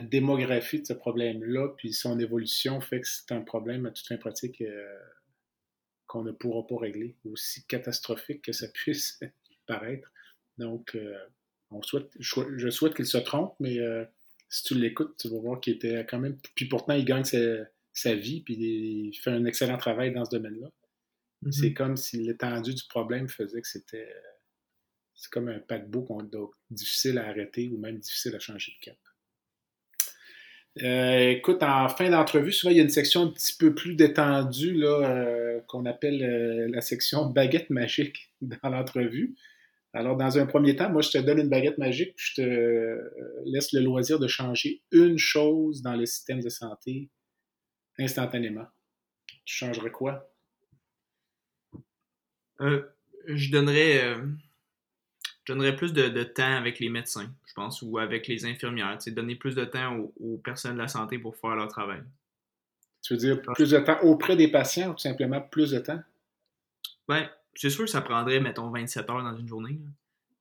démographie 0.00 0.80
de 0.80 0.86
ce 0.86 0.92
problème-là, 0.92 1.68
puis 1.76 1.92
son 1.92 2.18
évolution 2.18 2.80
fait 2.80 3.00
que 3.00 3.08
c'est 3.08 3.32
un 3.32 3.42
problème 3.42 3.86
à 3.86 3.90
toute 3.90 4.06
fin 4.06 4.16
pratique 4.16 4.62
euh, 4.62 4.98
qu'on 6.06 6.22
ne 6.22 6.32
pourra 6.32 6.66
pas 6.66 6.78
régler, 6.78 7.16
aussi 7.24 7.64
catastrophique 7.66 8.42
que 8.42 8.52
ça 8.52 8.68
puisse 8.74 9.20
paraître. 9.66 10.10
Donc, 10.58 10.96
on 11.70 11.82
souhaite, 11.82 12.10
je 12.18 12.70
souhaite 12.70 12.94
qu'il 12.94 13.06
se 13.06 13.18
trompe, 13.18 13.54
mais 13.60 13.78
si 14.48 14.64
tu 14.64 14.74
l'écoutes, 14.74 15.16
tu 15.18 15.28
vas 15.28 15.38
voir 15.38 15.60
qu'il 15.60 15.74
était 15.74 16.06
quand 16.08 16.18
même. 16.18 16.38
Puis 16.54 16.66
pourtant, 16.66 16.94
il 16.94 17.04
gagne 17.04 17.24
sa 17.24 18.14
vie, 18.14 18.40
puis 18.40 18.54
il 18.54 19.12
fait 19.14 19.30
un 19.30 19.44
excellent 19.44 19.76
travail 19.76 20.12
dans 20.12 20.24
ce 20.24 20.30
domaine-là. 20.30 20.70
Mm-hmm. 21.42 21.52
C'est 21.52 21.74
comme 21.74 21.96
si 21.96 22.18
l'étendue 22.18 22.74
du 22.74 22.84
problème 22.88 23.28
faisait 23.28 23.60
que 23.60 23.68
c'était. 23.68 24.12
C'est 25.14 25.30
comme 25.30 25.48
un 25.48 25.60
paquebot 25.60 26.02
qu'on 26.02 26.28
difficile 26.70 27.18
à 27.18 27.28
arrêter 27.28 27.70
ou 27.70 27.78
même 27.78 27.98
difficile 27.98 28.34
à 28.34 28.38
changer 28.38 28.72
de 28.78 28.84
cap. 28.84 28.98
Euh, 30.82 31.30
écoute, 31.30 31.62
en 31.62 31.88
fin 31.88 32.10
d'entrevue, 32.10 32.52
souvent 32.52 32.70
il 32.70 32.76
y 32.76 32.80
a 32.80 32.82
une 32.82 32.90
section 32.90 33.22
un 33.22 33.28
petit 33.28 33.56
peu 33.56 33.74
plus 33.74 33.94
détendue 33.94 34.74
là, 34.74 35.08
euh, 35.08 35.60
qu'on 35.68 35.86
appelle 35.86 36.22
euh, 36.22 36.68
la 36.70 36.82
section 36.82 37.26
baguette 37.30 37.70
magique 37.70 38.30
dans 38.42 38.68
l'entrevue. 38.68 39.34
Alors, 39.94 40.16
dans 40.16 40.36
un 40.36 40.44
premier 40.44 40.76
temps, 40.76 40.90
moi, 40.90 41.00
je 41.00 41.10
te 41.10 41.18
donne 41.18 41.38
une 41.38 41.48
baguette 41.48 41.78
magique, 41.78 42.14
puis 42.16 42.26
je 42.34 42.42
te 42.42 43.00
laisse 43.46 43.72
le 43.72 43.80
loisir 43.80 44.18
de 44.18 44.28
changer 44.28 44.82
une 44.92 45.16
chose 45.16 45.80
dans 45.80 45.96
le 45.96 46.04
système 46.04 46.42
de 46.42 46.50
santé 46.50 47.08
instantanément, 47.98 48.66
tu 49.44 49.54
changerais 49.54 49.90
quoi? 49.90 50.30
Euh, 52.60 52.82
je 53.26 53.50
donnerais 53.50 54.04
euh, 54.04 54.26
je 55.46 55.52
donnerais 55.52 55.76
plus 55.76 55.92
de, 55.92 56.24
temps 56.24 56.56
avec 56.56 56.80
les 56.80 56.88
médecins, 56.88 57.32
je 57.46 57.52
pense, 57.54 57.80
ou 57.80 57.98
avec 57.98 58.26
les 58.26 58.44
infirmières. 58.46 58.98
Donner 59.06 59.36
plus 59.36 59.54
de 59.54 59.64
temps 59.64 59.96
aux, 60.18 60.38
personnes 60.38 60.74
de 60.74 60.80
la 60.80 60.88
santé 60.88 61.18
pour 61.18 61.36
faire 61.36 61.54
leur 61.54 61.68
travail. 61.68 62.02
Tu 63.00 63.14
veux 63.14 63.18
dire 63.18 63.40
plus 63.54 63.70
de 63.70 63.78
temps 63.78 64.00
auprès 64.02 64.34
des 64.34 64.48
patients 64.48 64.90
ou 64.90 64.92
tout 64.94 64.98
simplement 64.98 65.40
plus 65.40 65.70
de 65.70 65.78
temps? 65.78 66.00
Ben, 67.06 67.30
c'est 67.54 67.70
sûr 67.70 67.84
que 67.84 67.90
ça 67.90 68.00
prendrait, 68.00 68.40
mettons, 68.40 68.70
27 68.70 69.08
heures 69.08 69.22
dans 69.22 69.36
une 69.36 69.46
journée. 69.46 69.78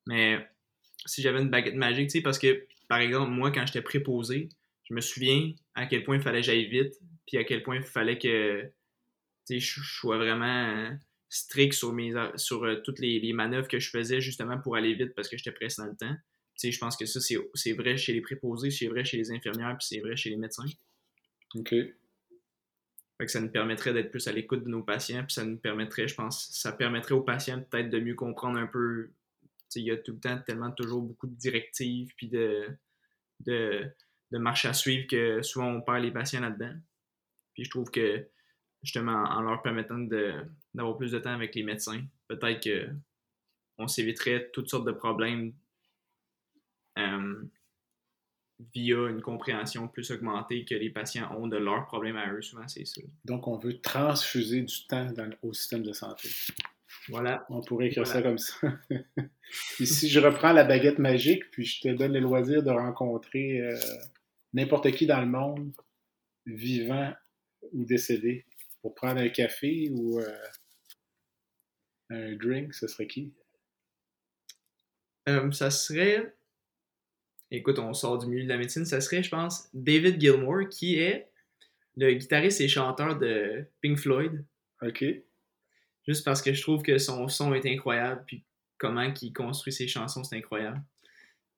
Mais 0.07 0.49
si 1.05 1.21
j'avais 1.21 1.39
une 1.39 1.49
baguette 1.49 1.75
magique, 1.75 2.09
tu 2.09 2.17
sais, 2.17 2.21
parce 2.23 2.39
que, 2.39 2.65
par 2.87 2.97
exemple, 2.97 3.29
moi, 3.29 3.51
quand 3.51 3.63
j'étais 3.67 3.83
préposé, 3.83 4.49
je 4.89 4.95
me 4.95 5.01
souviens 5.01 5.53
à 5.75 5.85
quel 5.85 6.03
point 6.03 6.15
il 6.15 6.21
fallait 6.21 6.41
que 6.41 6.47
j'aille 6.47 6.65
vite, 6.65 6.95
puis 7.27 7.37
à 7.37 7.43
quel 7.43 7.61
point 7.61 7.75
il 7.75 7.83
fallait 7.83 8.17
que 8.17 8.71
je, 9.47 9.81
sois 9.83 10.17
vraiment 10.17 10.89
strict 11.29 11.73
sur, 11.73 11.93
mes, 11.93 12.13
sur 12.35 12.63
euh, 12.63 12.81
toutes 12.83 12.99
les, 12.99 13.33
manœuvres 13.33 13.67
que 13.67 13.79
je 13.79 13.89
faisais 13.89 14.21
justement 14.21 14.59
pour 14.59 14.75
aller 14.75 14.93
vite 14.93 15.13
parce 15.15 15.27
que 15.27 15.37
j'étais 15.37 15.51
pressé 15.51 15.81
dans 15.81 15.89
le 15.89 15.95
temps. 15.95 16.15
je 16.61 16.77
pense 16.77 16.95
que 16.95 17.05
ça, 17.05 17.19
c'est 17.19 17.73
vrai 17.73 17.97
chez 17.97 18.13
les 18.13 18.21
préposés, 18.21 18.71
c'est 18.71 18.87
vrai 18.87 19.03
chez 19.03 19.17
les 19.17 19.31
infirmières, 19.31 19.75
puis 19.77 19.87
c'est 19.87 19.99
vrai 19.99 20.15
chez 20.15 20.29
les 20.29 20.37
médecins. 20.37 20.65
OK. 21.55 21.69
Fait 23.17 23.25
que 23.25 23.31
ça 23.31 23.39
nous 23.39 23.49
permettrait 23.49 23.93
d'être 23.93 24.11
plus 24.11 24.27
à 24.27 24.33
l'écoute 24.33 24.63
de 24.63 24.69
nos 24.69 24.83
patients, 24.83 25.23
puis 25.23 25.33
ça 25.33 25.45
nous 25.45 25.57
permettrait, 25.57 26.07
je 26.07 26.15
pense, 26.15 26.49
ça 26.51 26.73
permettrait 26.73 27.13
aux 27.13 27.21
patients 27.21 27.61
peut-être 27.61 27.89
de 27.89 27.99
mieux 27.99 28.15
comprendre 28.15 28.59
un 28.59 28.67
peu. 28.67 29.11
Il 29.75 29.83
y 29.83 29.91
a 29.91 29.97
tout 29.97 30.13
le 30.13 30.19
temps 30.19 30.37
tellement 30.45 30.71
toujours 30.71 31.01
beaucoup 31.01 31.27
de 31.27 31.35
directives, 31.35 32.13
puis 32.15 32.27
de, 32.29 32.67
de, 33.41 33.85
de 34.31 34.37
marches 34.37 34.65
à 34.65 34.73
suivre 34.73 35.07
que 35.07 35.41
souvent 35.41 35.67
on 35.67 35.81
perd 35.81 36.03
les 36.03 36.11
patients 36.11 36.41
là-dedans. 36.41 36.73
Puis 37.53 37.65
je 37.65 37.69
trouve 37.69 37.89
que 37.89 38.27
justement 38.83 39.23
en 39.23 39.41
leur 39.41 39.61
permettant 39.61 39.97
d'avoir 40.75 40.97
plus 40.97 41.11
de 41.11 41.19
temps 41.19 41.33
avec 41.33 41.55
les 41.55 41.63
médecins, 41.63 42.03
peut-être 42.27 42.67
qu'on 43.77 43.87
s'éviterait 43.87 44.49
toutes 44.53 44.69
sortes 44.69 44.85
de 44.85 44.91
problèmes 44.91 45.53
euh, 46.97 47.43
via 48.73 49.09
une 49.09 49.21
compréhension 49.21 49.87
plus 49.87 50.11
augmentée 50.11 50.63
que 50.63 50.75
les 50.75 50.89
patients 50.89 51.29
ont 51.37 51.47
de 51.47 51.57
leurs 51.57 51.85
problèmes 51.85 52.17
à 52.17 52.31
eux, 52.31 52.41
souvent 52.41 52.67
c'est 52.67 52.85
ça. 52.85 53.01
Donc 53.25 53.47
on 53.47 53.57
veut 53.57 53.79
transfuser 53.79 54.61
du 54.61 54.87
temps 54.87 55.07
au 55.41 55.53
système 55.53 55.83
de 55.83 55.93
santé. 55.93 56.29
Voilà. 57.09 57.45
On 57.49 57.61
pourrait 57.61 57.87
écrire 57.87 58.07
ça 58.07 58.21
comme 58.21 58.37
ça. 58.37 58.55
puis 59.75 59.85
si 59.85 60.09
je 60.09 60.19
reprends 60.19 60.53
la 60.53 60.63
baguette 60.63 60.99
magique, 60.99 61.49
puis 61.51 61.65
je 61.65 61.81
te 61.81 61.87
donne 61.89 62.13
le 62.13 62.19
loisir 62.19 62.63
de 62.63 62.71
rencontrer 62.71 63.61
euh, 63.61 63.77
n'importe 64.53 64.91
qui 64.91 65.05
dans 65.05 65.19
le 65.19 65.27
monde, 65.27 65.71
vivant 66.45 67.13
ou 67.73 67.85
décédé, 67.85 68.45
pour 68.81 68.95
prendre 68.95 69.19
un 69.19 69.29
café 69.29 69.89
ou 69.91 70.19
euh, 70.19 70.37
un 72.09 72.35
drink, 72.35 72.73
ce 72.73 72.87
serait 72.87 73.07
qui? 73.07 73.33
Euh, 75.27 75.51
ça 75.51 75.71
serait, 75.71 76.35
écoute, 77.49 77.79
on 77.79 77.93
sort 77.93 78.19
du 78.19 78.27
milieu 78.27 78.43
de 78.43 78.49
la 78.49 78.57
médecine, 78.57 78.85
ça 78.85 79.01
serait, 79.01 79.23
je 79.23 79.29
pense, 79.29 79.69
David 79.73 80.21
Gilmour, 80.21 80.69
qui 80.69 80.99
est 80.99 81.29
le 81.97 82.13
guitariste 82.13 82.61
et 82.61 82.67
chanteur 82.67 83.17
de 83.17 83.65
Pink 83.81 83.97
Floyd. 83.97 84.43
OK. 84.81 85.03
Juste 86.07 86.23
parce 86.23 86.41
que 86.41 86.53
je 86.53 86.61
trouve 86.61 86.83
que 86.83 86.97
son 86.97 87.27
son 87.27 87.53
est 87.53 87.65
incroyable, 87.65 88.23
puis 88.27 88.43
comment 88.77 89.11
il 89.21 89.33
construit 89.33 89.73
ses 89.73 89.87
chansons, 89.87 90.23
c'est 90.23 90.37
incroyable. 90.37 90.81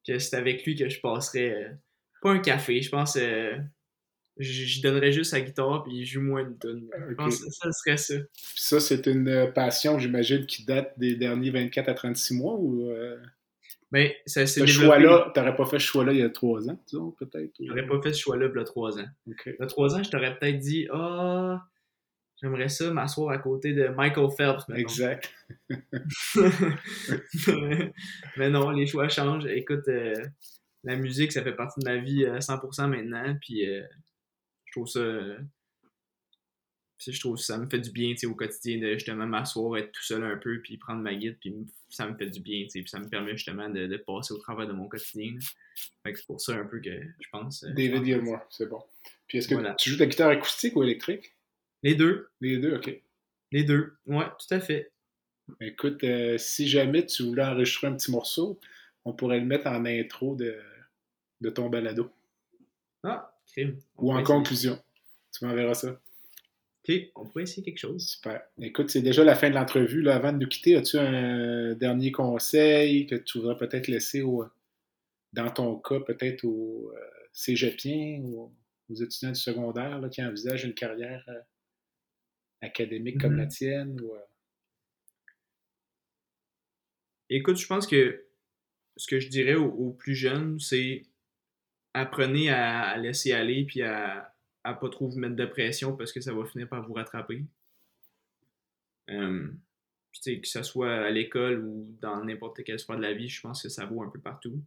Que 0.05 0.19
c'est 0.19 0.37
avec 0.37 0.65
lui 0.65 0.75
que 0.75 0.87
je 0.87 1.01
passerais, 1.01 1.51
euh, 1.51 1.69
pas 2.21 2.31
un 2.31 2.39
café, 2.39 2.81
je 2.81 2.89
pense, 2.89 3.17
je 4.39 4.81
donnerais 4.81 5.11
juste 5.11 5.31
sa 5.31 5.41
guitare 5.41 5.83
puis 5.83 5.97
il 5.97 6.05
joue 6.05 6.21
moins 6.21 6.41
une 6.41 6.57
tonne. 6.57 6.87
Je 7.09 7.15
pense 7.15 7.39
que 7.39 7.51
ça 7.51 7.71
serait 7.71 7.97
ça. 7.97 8.15
Puis 8.15 8.61
ça, 8.61 8.79
c'est 8.79 9.07
une 9.07 9.27
euh, 9.27 9.47
passion, 9.47 9.99
j'imagine, 9.99 10.45
qui 10.45 10.65
date 10.65 10.93
des 10.97 11.15
derniers 11.15 11.51
24 11.51 11.89
à 11.89 11.93
36 11.93 12.33
mois 12.35 12.55
ou. 12.55 12.89
Euh... 12.89 13.17
Ben, 13.91 14.11
ça 14.25 14.45
Ce 14.45 14.65
choix-là, 14.65 15.31
t'aurais 15.33 15.55
pas 15.55 15.65
fait 15.65 15.79
ce 15.79 15.85
choix-là 15.85 16.11
il 16.11 16.19
y 16.19 16.23
a 16.23 16.29
trois 16.29 16.69
ans, 16.69 16.77
disons, 16.87 17.11
peut-être? 17.11 17.53
J'aurais 17.59 17.87
pas 17.87 18.01
fait 18.01 18.11
ce 18.11 18.19
choix-là 18.19 18.47
il 18.53 18.57
y 18.57 18.61
a 18.61 18.65
trois 18.65 18.99
ans. 18.99 19.07
Il 19.25 19.33
y 19.47 19.63
a 19.63 19.65
trois 19.65 19.95
ans, 19.95 20.03
je 20.03 20.09
t'aurais 20.09 20.37
peut-être 20.37 20.59
dit 20.59 20.87
Ah, 20.91 21.65
j'aimerais 22.41 22.67
ça 22.69 22.91
m'asseoir 22.91 23.29
à 23.29 23.37
côté 23.37 23.73
de 23.73 23.87
Michael 23.87 24.27
Phelps. 24.37 24.65
Exact. 24.75 25.33
mais 28.37 28.49
non, 28.49 28.71
les 28.71 28.87
choix 28.87 29.07
changent. 29.07 29.45
Écoute, 29.45 29.87
euh, 29.87 30.13
la 30.83 30.95
musique, 30.95 31.31
ça 31.31 31.43
fait 31.43 31.53
partie 31.53 31.79
de 31.79 31.85
ma 31.85 31.97
vie 31.97 32.25
à 32.25 32.39
100% 32.39 32.87
maintenant. 32.87 33.37
Puis 33.41 33.69
euh, 33.69 33.81
je 33.81 34.06
trouve 34.77 34.87
ça. 34.87 35.01
Je 36.99 37.19
trouve 37.19 37.37
ça 37.37 37.57
me 37.59 37.69
fait 37.69 37.79
du 37.79 37.91
bien 37.91 38.15
au 38.25 38.33
quotidien 38.33 38.79
de 38.79 38.93
justement 38.93 39.27
m'asseoir, 39.27 39.77
être 39.77 39.91
tout 39.91 40.03
seul 40.03 40.23
un 40.23 40.35
peu, 40.37 40.61
puis 40.61 40.77
prendre 40.77 41.01
ma 41.01 41.13
guide, 41.13 41.37
puis 41.39 41.53
ça 41.89 42.07
me 42.07 42.17
fait 42.17 42.29
du 42.29 42.39
bien, 42.39 42.65
puis 42.69 42.83
ça 42.87 42.99
me 42.99 43.07
permet 43.07 43.33
justement 43.33 43.69
de, 43.69 43.97
passer 43.97 44.33
au 44.33 44.39
travail 44.39 44.67
de 44.67 44.73
mon 44.73 44.87
quotidien. 44.87 45.37
c'est 46.03 46.25
pour 46.25 46.41
ça 46.41 46.55
un 46.55 46.65
peu 46.65 46.79
que 46.79 46.89
je 46.89 47.29
pense. 47.31 47.63
Euh, 47.63 47.71
David 47.73 48.03
Gilmour, 48.03 48.39
c'est 48.49 48.67
bon. 48.67 48.83
Puis 49.27 49.37
est-ce 49.37 49.47
que 49.47 49.75
tu 49.77 49.89
joues 49.91 49.95
de 49.95 50.01
la 50.01 50.07
guitare 50.07 50.29
acoustique 50.29 50.75
ou 50.75 50.83
électrique? 50.83 51.35
Les 51.83 51.93
deux. 51.93 52.29
Les 52.41 52.57
deux, 52.57 52.75
ok. 52.75 53.01
Les 53.51 53.63
deux, 53.63 53.95
ouais, 54.07 54.25
tout 54.25 54.53
à 54.53 54.59
fait. 54.59 54.91
Écoute, 55.61 56.03
euh, 56.03 56.37
si 56.37 56.67
jamais 56.67 57.05
tu 57.05 57.23
voulais 57.23 57.43
enregistrer 57.43 57.87
un 57.87 57.93
petit 57.93 58.11
morceau, 58.11 58.59
on 59.05 59.13
pourrait 59.13 59.39
le 59.39 59.45
mettre 59.45 59.67
en 59.67 59.85
intro 59.85 60.35
de, 60.35 60.59
de 61.41 61.49
ton 61.49 61.69
balado. 61.69 62.11
Ah, 63.03 63.36
ou 63.97 64.13
en 64.13 64.23
conclusion. 64.23 64.79
Tu 65.37 65.45
m'enverras 65.45 65.73
ça. 65.75 65.99
OK, 66.87 66.95
on 67.15 67.25
pourrait 67.25 67.43
essayer 67.43 67.63
quelque 67.63 67.79
chose. 67.79 68.07
Super. 68.07 68.41
Écoute, 68.61 68.89
c'est 68.89 69.01
déjà 69.01 69.23
la 69.23 69.35
fin 69.35 69.49
de 69.49 69.55
l'entrevue. 69.55 70.07
Avant 70.09 70.31
de 70.31 70.37
nous 70.37 70.47
quitter, 70.47 70.75
as-tu 70.75 70.97
un 70.97 71.73
dernier 71.75 72.11
conseil 72.11 73.07
que 73.07 73.15
tu 73.15 73.39
voudrais 73.39 73.57
peut-être 73.57 73.87
laisser 73.87 74.21
au, 74.21 74.45
dans 75.33 75.49
ton 75.51 75.77
cas, 75.79 75.99
peut-être 75.99 76.45
aux 76.45 76.91
euh, 76.95 76.99
cégepiens 77.33 78.21
ou 78.23 78.51
aux 78.89 78.95
étudiants 78.95 79.29
du 79.31 79.39
secondaire 79.39 79.99
là, 79.99 80.07
qui 80.09 80.23
envisagent 80.23 80.63
une 80.63 80.73
carrière 80.73 81.23
euh, 81.27 81.41
académique 82.61 83.19
comme 83.19 83.35
la 83.35 83.43
Mhm. 83.43 83.49
tienne? 83.49 84.01
Ou, 84.01 84.13
euh, 84.13 84.19
Écoute, 87.29 87.57
je 87.57 87.67
pense 87.67 87.85
que 87.87 88.25
ce 88.95 89.07
que 89.07 89.19
je 89.19 89.27
dirais 89.29 89.55
aux, 89.55 89.65
aux 89.69 89.91
plus 89.91 90.15
jeunes, 90.15 90.59
c'est 90.59 91.03
apprenez 92.01 92.49
à, 92.49 92.97
laisser 92.97 93.31
aller 93.33 93.65
puis 93.65 93.81
à, 93.81 94.33
à 94.63 94.73
pas 94.73 94.89
trop 94.89 95.07
vous 95.07 95.19
mettre 95.19 95.35
de 95.35 95.45
pression 95.45 95.95
parce 95.95 96.11
que 96.11 96.21
ça 96.21 96.33
va 96.33 96.45
finir 96.45 96.67
par 96.67 96.85
vous 96.85 96.93
rattraper. 96.93 97.43
Euh, 99.09 99.47
que 100.25 100.47
ce 100.47 100.63
soit 100.63 100.93
à 101.05 101.09
l'école 101.09 101.63
ou 101.63 101.95
dans 102.01 102.23
n'importe 102.23 102.63
quel 102.63 102.79
sport 102.79 102.97
de 102.97 103.01
la 103.01 103.13
vie, 103.13 103.29
je 103.29 103.41
pense 103.41 103.61
que 103.61 103.69
ça 103.69 103.85
vaut 103.85 104.01
un 104.01 104.09
peu 104.09 104.19
partout. 104.19 104.59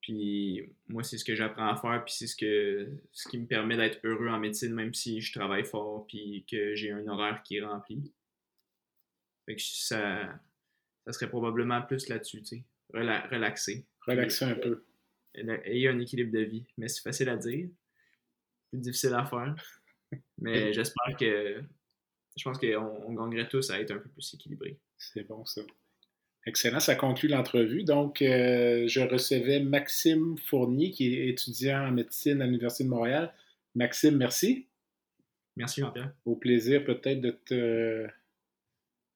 Puis 0.00 0.70
moi, 0.86 1.02
c'est 1.02 1.18
ce 1.18 1.24
que 1.24 1.34
j'apprends 1.34 1.68
à 1.68 1.76
faire, 1.76 2.04
puis 2.04 2.14
c'est 2.14 2.26
ce 2.26 2.86
ce 3.12 3.28
qui 3.28 3.38
me 3.38 3.46
permet 3.46 3.76
d'être 3.76 3.98
heureux 4.04 4.28
en 4.28 4.38
médecine, 4.38 4.72
même 4.72 4.94
si 4.94 5.20
je 5.20 5.32
travaille 5.36 5.64
fort, 5.64 6.06
puis 6.06 6.44
que 6.48 6.76
j'ai 6.76 6.92
un 6.92 7.06
horaire 7.08 7.42
qui 7.42 7.56
est 7.56 7.64
rempli. 7.64 8.12
Fait 9.46 9.56
que 9.56 9.62
ça, 9.62 10.38
ça 11.04 11.12
serait 11.12 11.28
probablement 11.28 11.82
plus 11.82 12.08
là-dessus, 12.08 12.42
tu 12.42 12.58
sais. 12.58 12.64
Rela- 12.94 13.28
relaxer. 13.28 13.84
relaxer 14.06 14.44
un 14.44 14.54
peu. 14.54 14.84
Ayez 15.64 15.88
un 15.88 15.98
équilibre 15.98 16.32
de 16.32 16.40
vie. 16.40 16.64
Mais 16.78 16.88
c'est 16.88 17.02
facile 17.02 17.28
à 17.28 17.36
dire. 17.36 17.68
Plus 18.70 18.80
difficile 18.80 19.14
à 19.14 19.24
faire. 19.24 19.54
Mais 20.38 20.72
j'espère 20.72 21.16
que. 21.18 21.62
Je 22.36 22.44
pense 22.44 22.58
qu'on 22.58 23.16
on 23.18 23.28
gagnerait 23.28 23.48
tous 23.48 23.70
à 23.70 23.80
être 23.80 23.92
un 23.92 23.98
peu 23.98 24.08
plus 24.10 24.34
équilibrés. 24.34 24.78
C'est 24.98 25.26
bon, 25.26 25.44
ça. 25.46 25.62
Excellent, 26.46 26.78
ça 26.78 26.94
conclut 26.94 27.28
l'entrevue. 27.28 27.82
Donc, 27.82 28.22
euh, 28.22 28.86
je 28.86 29.00
recevais 29.00 29.58
Maxime 29.58 30.36
Fournier, 30.38 30.92
qui 30.92 31.14
est 31.14 31.28
étudiant 31.28 31.88
en 31.88 31.90
médecine 31.90 32.40
à 32.40 32.46
l'Université 32.46 32.84
de 32.84 32.90
Montréal. 32.90 33.32
Maxime, 33.74 34.16
merci. 34.16 34.68
Merci 35.56 35.80
Jean-Pierre. 35.80 36.12
Au 36.24 36.36
plaisir 36.36 36.84
peut-être 36.84 37.20
de 37.20 37.30
te 37.30 38.06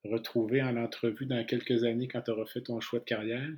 retrouver 0.04 0.62
en 0.62 0.76
entrevue 0.76 1.26
dans 1.26 1.44
quelques 1.44 1.84
années 1.84 2.08
quand 2.08 2.22
tu 2.22 2.30
auras 2.30 2.46
fait 2.46 2.62
ton 2.62 2.80
choix 2.80 2.98
de 2.98 3.04
carrière. 3.04 3.48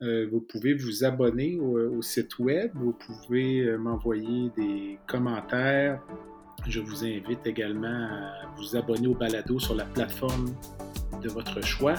Euh, 0.00 0.28
vous 0.30 0.40
pouvez 0.42 0.74
vous 0.74 1.02
abonner 1.04 1.58
au, 1.58 1.98
au 1.98 2.02
site 2.02 2.38
web. 2.38 2.70
Vous 2.74 2.92
pouvez 2.92 3.76
m'envoyer 3.78 4.50
des 4.56 4.98
commentaires. 5.08 6.00
Je 6.68 6.80
vous 6.80 7.02
invite 7.02 7.46
également 7.46 7.88
à 7.88 8.46
vous 8.58 8.76
abonner 8.76 9.06
au 9.06 9.14
balado 9.14 9.58
sur 9.58 9.74
la 9.74 9.86
plateforme 9.86 10.54
de 11.22 11.30
votre 11.30 11.62
choix 11.64 11.94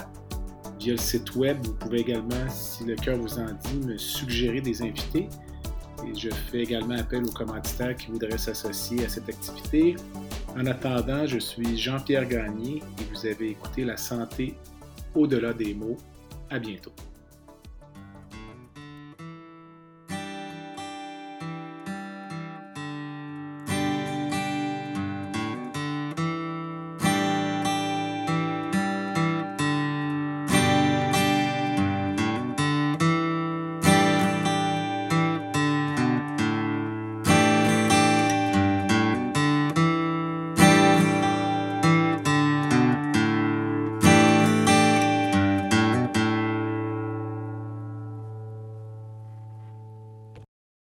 via 0.78 0.92
le 0.92 0.98
site 0.98 1.34
web. 1.34 1.58
Vous 1.66 1.74
pouvez 1.74 2.00
également, 2.00 2.48
si 2.48 2.84
le 2.84 2.94
cœur 2.94 3.18
vous 3.18 3.36
en 3.40 3.46
dit, 3.64 3.86
me 3.86 3.98
suggérer 3.98 4.60
des 4.60 4.80
invités. 4.80 5.28
Et 6.06 6.16
je 6.16 6.30
fais 6.30 6.60
également 6.60 6.94
appel 6.94 7.24
aux 7.24 7.32
commanditaires 7.32 7.96
qui 7.96 8.12
voudraient 8.12 8.38
s'associer 8.38 9.04
à 9.04 9.08
cette 9.08 9.28
activité. 9.28 9.96
En 10.56 10.64
attendant, 10.66 11.26
je 11.26 11.38
suis 11.38 11.76
Jean-Pierre 11.76 12.28
Gagné 12.28 12.76
et 12.76 13.12
vous 13.12 13.26
avez 13.26 13.50
écouté 13.50 13.84
La 13.84 13.96
santé 13.96 14.54
au-delà 15.16 15.52
des 15.52 15.74
mots. 15.74 15.96
À 16.48 16.60
bientôt. 16.60 16.92